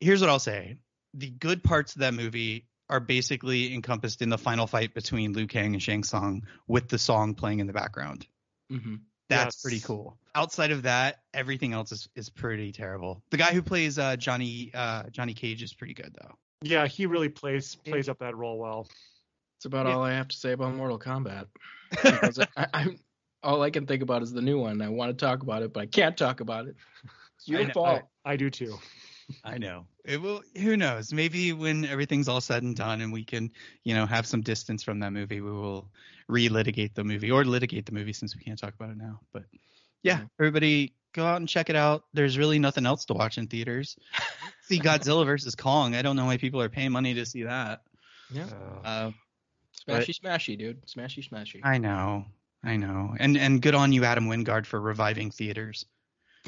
here's 0.00 0.20
what 0.20 0.28
I'll 0.28 0.38
say. 0.38 0.76
The 1.14 1.30
good 1.30 1.62
parts 1.62 1.94
of 1.94 2.00
that 2.00 2.14
movie 2.14 2.66
are 2.90 3.00
basically 3.00 3.72
encompassed 3.72 4.22
in 4.22 4.28
the 4.28 4.38
final 4.38 4.66
fight 4.66 4.92
between 4.92 5.32
Liu 5.32 5.46
Kang 5.46 5.74
and 5.74 5.82
Shang 5.82 6.02
Tsung 6.02 6.46
with 6.66 6.88
the 6.88 6.98
song 6.98 7.34
playing 7.34 7.60
in 7.60 7.66
the 7.66 7.72
background. 7.72 8.26
hmm 8.70 8.96
That's 9.28 9.56
Yes. 9.56 9.62
pretty 9.62 9.80
cool. 9.80 10.16
Outside 10.34 10.70
of 10.70 10.82
that, 10.82 11.20
everything 11.34 11.72
else 11.72 11.92
is, 11.92 12.08
is 12.14 12.30
pretty 12.30 12.72
terrible. 12.72 13.22
The 13.30 13.36
guy 13.36 13.52
who 13.52 13.62
plays 13.62 13.98
uh, 13.98 14.16
Johnny 14.16 14.70
uh, 14.74 15.04
Johnny 15.10 15.34
Cage 15.34 15.62
is 15.62 15.74
pretty 15.74 15.94
good 15.94 16.14
though. 16.20 16.34
yeah, 16.62 16.86
he 16.86 17.06
really 17.06 17.28
plays 17.28 17.74
plays 17.74 18.08
up 18.08 18.18
that 18.20 18.36
role 18.36 18.58
well. 18.58 18.88
It's 19.58 19.64
about 19.66 19.86
Yeah. 19.86 19.94
all 19.94 20.02
I 20.02 20.12
have 20.12 20.28
to 20.28 20.36
say 20.36 20.52
about 20.52 20.74
Mortal 20.74 20.98
Kombat. 20.98 21.46
Because 22.02 22.38
I, 22.56 22.66
I'm 22.74 22.98
all 23.42 23.62
I 23.62 23.70
can 23.70 23.86
think 23.86 24.02
about 24.02 24.22
is 24.22 24.32
the 24.32 24.42
new 24.42 24.58
one. 24.58 24.82
I 24.82 24.88
want 24.88 25.16
to 25.16 25.24
talk 25.24 25.42
about 25.42 25.62
it, 25.62 25.72
but 25.72 25.80
I 25.80 25.86
can't 25.86 26.16
talk 26.16 26.40
about 26.40 26.66
it. 26.66 26.76
It's 27.38 27.48
your 27.48 27.60
I 27.60 27.64
know, 27.64 27.72
fault. 27.72 28.02
I 28.24 28.36
do 28.36 28.50
too. 28.50 28.78
I 29.44 29.58
know. 29.58 29.86
It 30.04 30.20
will. 30.20 30.42
Who 30.56 30.76
knows? 30.76 31.12
Maybe 31.12 31.52
when 31.52 31.84
everything's 31.84 32.28
all 32.28 32.40
said 32.40 32.62
and 32.62 32.74
done, 32.74 33.00
and 33.00 33.12
we 33.12 33.24
can, 33.24 33.50
you 33.84 33.94
know, 33.94 34.06
have 34.06 34.26
some 34.26 34.40
distance 34.40 34.82
from 34.82 35.00
that 35.00 35.12
movie, 35.12 35.40
we 35.40 35.50
will 35.50 35.90
relitigate 36.30 36.94
the 36.94 37.04
movie 37.04 37.30
or 37.30 37.44
litigate 37.44 37.86
the 37.86 37.92
movie 37.92 38.12
since 38.12 38.36
we 38.36 38.42
can't 38.42 38.58
talk 38.58 38.74
about 38.74 38.90
it 38.90 38.96
now. 38.96 39.20
But 39.32 39.44
yeah, 40.02 40.20
everybody 40.38 40.94
go 41.12 41.24
out 41.24 41.38
and 41.38 41.48
check 41.48 41.70
it 41.70 41.76
out. 41.76 42.04
There's 42.14 42.38
really 42.38 42.58
nothing 42.58 42.86
else 42.86 43.04
to 43.06 43.14
watch 43.14 43.38
in 43.38 43.46
theaters. 43.46 43.96
see 44.62 44.80
Godzilla 44.80 45.26
versus 45.26 45.54
Kong. 45.54 45.94
I 45.94 46.02
don't 46.02 46.16
know 46.16 46.26
why 46.26 46.36
people 46.36 46.62
are 46.62 46.68
paying 46.68 46.92
money 46.92 47.14
to 47.14 47.26
see 47.26 47.42
that. 47.44 47.82
Yeah. 48.32 48.46
Uh, 48.84 49.10
Smashy 49.86 50.18
smashy, 50.18 50.58
dude. 50.58 50.84
Smashy 50.86 51.26
smashy. 51.28 51.60
I 51.62 51.78
know. 51.78 52.26
I 52.64 52.76
know. 52.76 53.14
And 53.18 53.36
and 53.36 53.62
good 53.62 53.74
on 53.74 53.92
you, 53.92 54.04
Adam 54.04 54.26
Wingard, 54.26 54.66
for 54.66 54.80
reviving 54.80 55.30
theaters. 55.30 55.86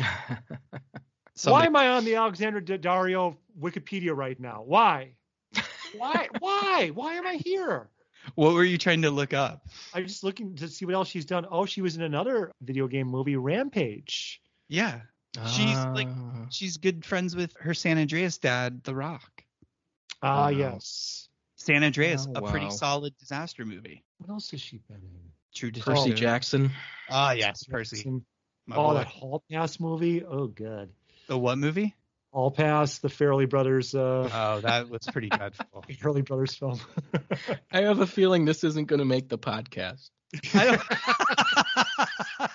why 1.45 1.66
am 1.66 1.76
I 1.76 1.88
on 1.88 2.05
the 2.05 2.16
Alexander 2.16 2.61
Daddario 2.61 3.36
Wikipedia 3.61 4.14
right 4.16 4.38
now? 4.38 4.62
Why? 4.66 5.12
Why? 5.97 6.28
Why? 6.38 6.91
Why 6.95 7.14
am 7.14 7.26
I 7.26 7.34
here? 7.34 7.88
what 8.34 8.53
were 8.55 8.64
you 8.64 8.76
trying 8.78 9.03
to 9.03 9.11
look 9.11 9.32
up? 9.32 9.66
I'm 9.95 10.07
just 10.07 10.22
looking 10.22 10.55
to 10.57 10.68
see 10.68 10.84
what 10.84 10.95
else 10.95 11.09
she's 11.09 11.24
done. 11.24 11.47
Oh, 11.51 11.64
she 11.66 11.80
was 11.82 11.97
in 11.97 12.03
another 12.03 12.53
video 12.61 12.86
game 12.86 13.09
movie, 13.09 13.36
Rampage. 13.36 14.41
Yeah. 14.68 15.01
She's, 15.49 15.76
like, 15.95 16.09
Ah. 16.11 16.47
She's 16.51 16.76
good 16.76 17.05
friends 17.05 17.34
with 17.36 17.55
her 17.61 17.72
San 17.74 17.99
Andreas 17.99 18.36
dad, 18.38 18.82
The 18.84 18.95
Rock. 18.95 19.43
Ah, 20.22 20.43
Wow. 20.45 20.49
yes. 20.49 21.28
San 21.57 21.82
Andreas, 21.82 22.26
Oh, 22.28 22.32
a 22.45 22.51
pretty 22.51 22.70
solid 22.70 23.16
disaster 23.18 23.64
movie. 23.64 24.05
What 24.18 24.30
else 24.30 24.51
has 24.51 24.61
she 24.61 24.78
been 24.88 24.97
in? 24.97 25.30
True 25.55 25.70
Percy. 25.72 26.12
Jackson. 26.12 26.70
Ah, 27.09 27.32
yes, 27.32 27.64
Percy. 27.64 27.97
Jackson. 27.97 28.24
My 28.66 28.76
Oh, 28.76 28.88
boy. 28.88 28.95
that 28.95 29.07
Hall 29.07 29.43
Pass 29.51 29.80
movie. 29.80 30.22
Oh, 30.24 30.47
good. 30.47 30.91
The 31.31 31.39
what 31.39 31.59
movie? 31.59 31.95
All 32.33 32.51
Pass, 32.51 32.99
the 32.99 33.07
Farrelly 33.07 33.49
Brothers, 33.49 33.95
uh, 33.95 34.28
Oh, 34.33 34.61
that 34.62 34.91
was 34.91 35.07
pretty 35.12 35.28
dreadful. 35.28 35.85
Farrelly 35.89 36.24
Brothers 36.24 36.57
film. 36.57 36.81
I 37.70 37.83
have 37.83 38.01
a 38.01 38.07
feeling 38.09 38.45
this 38.45 38.64
isn't 38.64 38.89
going 38.89 38.99
to 38.99 39.05
make 39.05 39.28
the 39.28 39.39
podcast. 39.39 40.11
I 40.53 40.64
don't... 40.64 42.51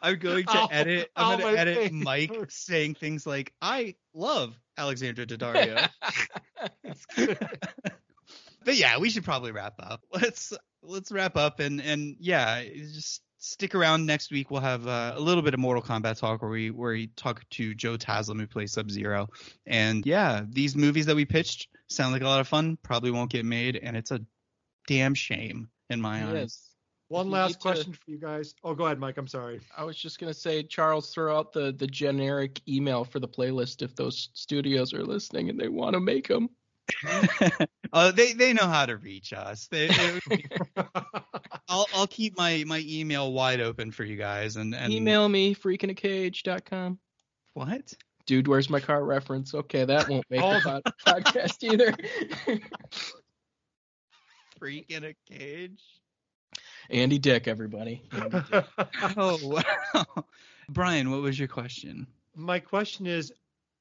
I'm 0.00 0.18
going 0.18 0.46
to 0.46 0.56
Ow, 0.56 0.68
edit. 0.70 1.10
I'm 1.14 1.40
going 1.40 1.54
to 1.54 1.60
edit 1.60 1.76
face 1.76 1.92
Mike 1.92 2.32
saying 2.48 2.94
things 2.94 3.26
like, 3.26 3.52
"I 3.60 3.96
love 4.14 4.58
Alexandra 4.78 5.26
Daddario." 5.26 5.86
but 8.64 8.76
yeah, 8.76 8.96
we 8.98 9.10
should 9.10 9.24
probably 9.24 9.52
wrap 9.52 9.74
up. 9.78 10.00
Let's 10.10 10.54
let's 10.82 11.12
wrap 11.12 11.36
up 11.36 11.60
and 11.60 11.82
and 11.82 12.16
yeah, 12.18 12.62
just 12.64 13.20
stick 13.38 13.74
around 13.74 14.04
next 14.04 14.30
week. 14.30 14.50
We'll 14.50 14.60
have 14.60 14.86
uh, 14.86 15.14
a 15.16 15.20
little 15.20 15.42
bit 15.42 15.54
of 15.54 15.60
Mortal 15.60 15.82
Kombat 15.82 16.18
talk 16.18 16.42
where 16.42 16.50
we 16.50 16.70
where 16.70 16.92
we 16.92 17.08
talk 17.08 17.48
to 17.50 17.74
Joe 17.74 17.96
Taslim 17.96 18.38
who 18.40 18.46
plays 18.46 18.72
Sub 18.72 18.90
Zero. 18.90 19.28
And 19.66 20.04
yeah, 20.04 20.42
these 20.48 20.76
movies 20.76 21.06
that 21.06 21.16
we 21.16 21.24
pitched 21.24 21.68
sound 21.88 22.12
like 22.12 22.22
a 22.22 22.26
lot 22.26 22.40
of 22.40 22.48
fun. 22.48 22.76
Probably 22.82 23.10
won't 23.10 23.30
get 23.30 23.44
made, 23.44 23.76
and 23.76 23.96
it's 23.96 24.10
a 24.10 24.20
damn 24.86 25.14
shame 25.14 25.68
in 25.88 26.00
my 26.00 26.24
eyes. 26.24 26.34
Yes. 26.34 26.64
One 27.08 27.30
last 27.30 27.48
need 27.48 27.54
to- 27.54 27.60
question 27.60 27.92
for 27.94 28.10
you 28.10 28.18
guys. 28.18 28.54
Oh, 28.62 28.74
go 28.74 28.84
ahead, 28.84 28.98
Mike. 28.98 29.16
I'm 29.16 29.26
sorry. 29.28 29.60
I 29.76 29.84
was 29.84 29.96
just 29.96 30.18
gonna 30.18 30.34
say, 30.34 30.62
Charles, 30.62 31.14
throw 31.14 31.36
out 31.36 31.52
the 31.52 31.72
the 31.72 31.86
generic 31.86 32.60
email 32.68 33.04
for 33.04 33.18
the 33.18 33.28
playlist 33.28 33.82
if 33.82 33.96
those 33.96 34.28
studios 34.34 34.92
are 34.92 35.04
listening 35.04 35.48
and 35.48 35.58
they 35.58 35.68
want 35.68 35.94
to 35.94 36.00
make 36.00 36.28
them. 36.28 36.50
uh, 37.92 38.10
they 38.12 38.32
they 38.32 38.52
know 38.52 38.66
how 38.66 38.86
to 38.86 38.96
reach 38.96 39.32
us. 39.32 39.66
They, 39.68 39.88
they- 39.88 40.44
I'll 41.68 41.86
I'll 41.94 42.06
keep 42.06 42.36
my 42.36 42.64
my 42.66 42.82
email 42.86 43.32
wide 43.32 43.60
open 43.60 43.90
for 43.92 44.04
you 44.04 44.16
guys 44.16 44.56
and, 44.56 44.74
and 44.74 44.92
Email 44.92 45.28
me 45.28 45.54
freakinacage.com. 45.54 46.98
what? 47.54 47.94
Dude, 48.26 48.46
where's 48.48 48.68
my 48.68 48.80
car 48.80 49.02
reference? 49.04 49.54
Okay, 49.54 49.84
that 49.86 50.08
won't 50.08 50.24
make 50.30 50.42
Oh. 50.42 50.52
the 50.54 50.60
pod- 50.60 50.82
podcast 51.06 51.62
either. 51.62 51.94
Freak 54.58 54.90
in 54.90 55.04
a 55.04 55.14
cage. 55.30 55.80
Andy 56.90 57.18
Dick, 57.18 57.46
everybody. 57.48 58.02
Andy 58.12 58.40
Dick. 58.50 58.64
Oh 59.16 59.38
wow. 59.42 60.24
Brian, 60.68 61.10
what 61.10 61.22
was 61.22 61.38
your 61.38 61.48
question? 61.48 62.06
My 62.36 62.58
question 62.58 63.06
is, 63.06 63.32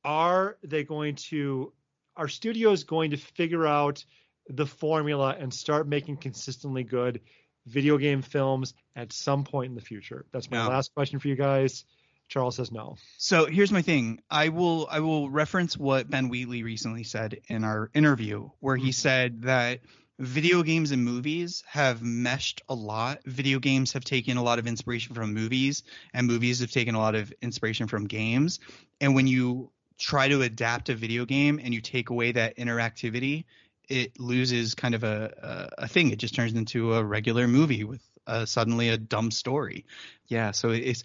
are 0.04 0.58
they 0.64 0.84
going 0.84 1.16
to, 1.16 1.74
are 2.18 2.28
is 2.28 2.84
going 2.84 3.12
to 3.12 3.18
figure 3.18 3.66
out 3.66 4.04
the 4.50 4.66
formula 4.66 5.36
and 5.38 5.54
start 5.54 5.88
making 5.88 6.18
consistently 6.18 6.84
good 6.84 7.22
video 7.66 7.98
game 7.98 8.22
films 8.22 8.74
at 8.96 9.14
some 9.14 9.44
point 9.44 9.70
in 9.70 9.76
the 9.76 9.82
future? 9.82 10.26
That's 10.32 10.50
my 10.50 10.64
No. 10.64 10.70
last 10.70 10.94
question 10.94 11.20
for 11.20 11.28
you 11.28 11.36
guys. 11.36 11.86
Charles 12.30 12.58
says 12.58 12.72
no. 12.72 12.98
So 13.18 13.46
here's 13.46 13.72
my 13.72 13.82
thing. 13.82 14.20
I 14.30 14.50
will 14.50 14.88
I 14.92 15.00
will 15.00 15.30
reference 15.30 15.78
what 15.78 16.10
Ben 16.10 16.30
Wheatley 16.30 16.64
recently 16.64 17.04
said 17.04 17.40
in 17.48 17.64
our 17.64 17.90
interview, 17.94 18.50
where 18.60 18.76
he 18.76 18.90
Mhm. 18.90 18.94
said 18.94 19.42
that 19.44 19.80
video 20.20 20.64
games 20.64 20.92
and 20.92 21.06
movies 21.06 21.64
have 21.68 22.02
meshed 22.02 22.64
a 22.68 22.74
lot. 22.74 23.24
Video 23.26 23.60
games 23.60 23.94
have 23.94 24.04
taken 24.04 24.36
a 24.36 24.44
lot 24.44 24.60
of 24.60 24.68
inspiration 24.68 25.16
from 25.16 25.34
movies, 25.34 25.84
and 26.14 26.28
movies 26.28 26.60
have 26.60 26.72
taken 26.72 26.96
a 26.96 27.00
lot 27.00 27.16
of 27.16 27.32
inspiration 27.42 27.88
from 27.88 28.08
games. 28.08 28.60
And 29.00 29.16
when 29.16 29.28
you 29.28 29.72
try 29.98 30.28
to 30.28 30.42
adapt 30.42 30.90
a 30.90 30.96
video 30.96 31.26
game 31.26 31.60
and 31.64 31.74
you 31.74 31.82
take 31.82 32.10
away 32.10 32.32
that 32.32 32.58
interactivity, 32.58 33.46
it 33.90 34.20
loses 34.20 34.76
kind 34.76 34.96
of 34.96 35.04
a 35.04 35.70
a, 35.78 35.84
a 35.84 35.88
thing. 35.88 36.12
It 36.12 36.20
just 36.20 36.36
turns 36.36 36.54
into 36.54 36.94
a 36.94 37.04
regular 37.04 37.48
movie 37.48 37.84
with 37.84 38.02
uh, 38.28 38.46
suddenly 38.46 38.90
a 38.90 38.98
dumb 38.98 39.32
story. 39.32 39.86
Yeah, 40.28 40.52
so 40.52 40.70
it's 40.72 41.04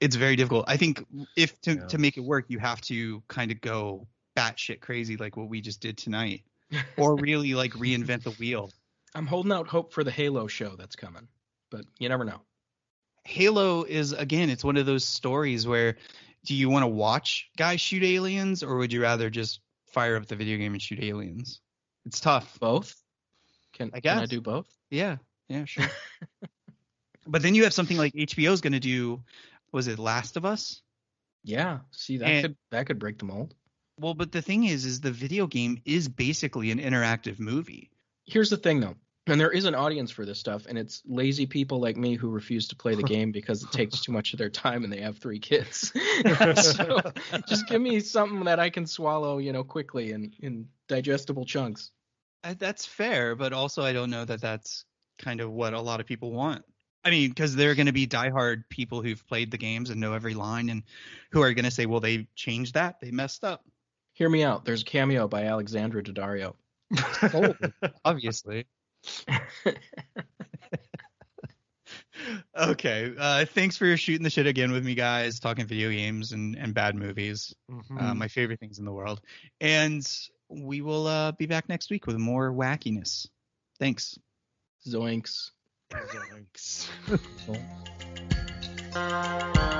it's 0.00 0.16
very 0.16 0.36
difficult. 0.36 0.66
I 0.68 0.76
think 0.76 1.04
if 1.36 1.60
to 1.62 1.76
Yeah. 1.76 1.86
to 1.86 1.98
make 1.98 2.16
it 2.16 2.20
work, 2.20 2.46
you 2.48 2.58
have 2.58 2.80
to 2.82 3.22
kind 3.28 3.50
of 3.50 3.60
go 3.60 4.06
batshit 4.36 4.80
crazy 4.80 5.16
like 5.16 5.36
what 5.36 5.48
we 5.48 5.60
just 5.60 5.80
did 5.80 5.98
tonight, 5.98 6.42
or 6.96 7.16
really 7.16 7.54
like 7.54 7.72
reinvent 7.72 8.22
the 8.22 8.30
wheel. 8.32 8.70
I'm 9.14 9.26
holding 9.26 9.52
out 9.52 9.66
hope 9.66 9.92
for 9.92 10.04
the 10.04 10.10
Halo 10.10 10.46
show 10.46 10.76
that's 10.76 10.94
coming, 10.94 11.26
but 11.70 11.84
you 11.98 12.08
never 12.08 12.24
know. 12.24 12.40
Halo 13.24 13.84
is 13.84 14.12
again, 14.12 14.48
it's 14.48 14.64
one 14.64 14.76
of 14.76 14.86
those 14.86 15.04
stories 15.04 15.66
where 15.66 15.96
do 16.48 16.54
you 16.54 16.70
want 16.70 16.82
to 16.82 16.86
watch 16.88 17.50
guys 17.58 17.78
shoot 17.78 18.02
aliens 18.02 18.62
or 18.62 18.78
would 18.78 18.90
you 18.90 19.02
rather 19.02 19.28
just 19.28 19.60
fire 19.86 20.16
up 20.16 20.24
the 20.24 20.34
video 20.34 20.56
game 20.56 20.72
and 20.72 20.80
shoot 20.80 20.98
aliens? 20.98 21.60
It's 22.06 22.20
tough. 22.20 22.58
Both? 22.58 22.94
Can 23.74 23.90
I 23.92 24.00
guess. 24.00 24.14
can 24.14 24.22
I 24.22 24.26
do 24.26 24.40
both? 24.40 24.66
Yeah, 24.90 25.18
yeah, 25.50 25.66
sure. 25.66 25.84
but 27.26 27.42
then 27.42 27.54
you 27.54 27.64
have 27.64 27.74
something 27.74 27.98
like 27.98 28.14
HBO's 28.14 28.62
going 28.62 28.72
to 28.72 28.80
do 28.80 29.22
was 29.72 29.88
it 29.88 29.98
Last 29.98 30.38
of 30.38 30.46
Us? 30.46 30.80
Yeah. 31.44 31.80
See 31.90 32.16
that 32.16 32.26
And- 32.26 32.42
could 32.44 32.56
that 32.70 32.86
could 32.86 32.98
break 32.98 33.18
the 33.18 33.26
mold. 33.26 33.54
Well, 34.00 34.14
but 34.14 34.32
the 34.32 34.40
thing 34.40 34.64
is 34.64 34.86
is 34.86 35.02
the 35.02 35.10
video 35.10 35.46
game 35.46 35.82
is 35.84 36.08
basically 36.08 36.70
an 36.70 36.78
interactive 36.78 37.38
movie. 37.38 37.90
Here's 38.24 38.48
the 38.48 38.56
thing 38.56 38.80
though. 38.80 38.94
And 39.28 39.40
there 39.40 39.50
is 39.50 39.66
an 39.66 39.74
audience 39.74 40.10
for 40.10 40.24
this 40.24 40.38
stuff, 40.38 40.66
and 40.66 40.78
it's 40.78 41.02
lazy 41.06 41.46
people 41.46 41.80
like 41.80 41.96
me 41.96 42.14
who 42.14 42.30
refuse 42.30 42.68
to 42.68 42.76
play 42.76 42.94
the 42.94 43.02
game 43.14 43.30
because 43.30 43.62
it 43.62 43.70
takes 43.70 44.00
too 44.00 44.12
much 44.12 44.32
of 44.32 44.38
their 44.38 44.50
time 44.50 44.84
and 44.84 44.92
they 44.92 45.00
have 45.00 45.18
three 45.18 45.38
kids. 45.38 45.92
so 46.56 47.00
just 47.46 47.68
give 47.68 47.80
me 47.80 48.00
something 48.00 48.44
that 48.44 48.58
I 48.58 48.70
can 48.70 48.86
swallow, 48.86 49.38
you 49.38 49.52
know, 49.52 49.64
quickly 49.64 50.12
in, 50.12 50.32
in 50.40 50.68
digestible 50.88 51.44
chunks. 51.44 51.90
That's 52.42 52.86
fair, 52.86 53.34
but 53.34 53.52
also 53.52 53.82
I 53.82 53.92
don't 53.92 54.10
know 54.10 54.24
that 54.24 54.40
that's 54.40 54.84
kind 55.18 55.40
of 55.40 55.50
what 55.50 55.74
a 55.74 55.80
lot 55.80 56.00
of 56.00 56.06
people 56.06 56.32
want. 56.32 56.64
I 57.04 57.10
mean, 57.10 57.30
because 57.30 57.54
they're 57.54 57.74
going 57.74 57.86
to 57.86 57.92
be 57.92 58.06
diehard 58.06 58.64
people 58.68 59.02
who've 59.02 59.24
played 59.26 59.50
the 59.50 59.58
games 59.58 59.90
and 59.90 60.00
know 60.00 60.14
every 60.14 60.34
line, 60.34 60.68
and 60.68 60.82
who 61.30 61.42
are 61.42 61.52
going 61.52 61.64
to 61.64 61.70
say, 61.70 61.86
"Well, 61.86 62.00
they 62.00 62.26
changed 62.34 62.74
that. 62.74 63.00
They 63.00 63.10
messed 63.10 63.44
up." 63.44 63.64
Hear 64.14 64.28
me 64.28 64.42
out. 64.42 64.64
There's 64.64 64.82
a 64.82 64.84
cameo 64.84 65.28
by 65.28 65.44
Alexandra 65.44 66.02
Daddario. 66.02 66.54
Oh, 67.22 67.54
obviously. 68.04 68.66
okay. 72.58 73.12
Uh, 73.18 73.44
thanks 73.44 73.76
for 73.76 73.96
shooting 73.96 74.22
the 74.22 74.30
shit 74.30 74.46
again 74.46 74.72
with 74.72 74.84
me, 74.84 74.94
guys. 74.94 75.40
Talking 75.40 75.66
video 75.66 75.90
games 75.90 76.32
and 76.32 76.56
and 76.56 76.74
bad 76.74 76.94
movies. 76.94 77.54
Mhm. 77.70 78.00
Uh, 78.02 78.14
my 78.14 78.28
favorite 78.28 78.60
things 78.60 78.78
in 78.78 78.84
the 78.84 78.92
world. 78.92 79.20
And 79.60 80.06
we 80.48 80.80
will 80.80 81.06
uh, 81.06 81.32
be 81.32 81.46
back 81.46 81.68
next 81.68 81.90
week 81.90 82.06
with 82.06 82.16
more 82.16 82.52
wackiness. 82.52 83.28
Thanks. 83.78 84.18
Zoinks. 84.86 85.50
Zoinks. 85.90 86.88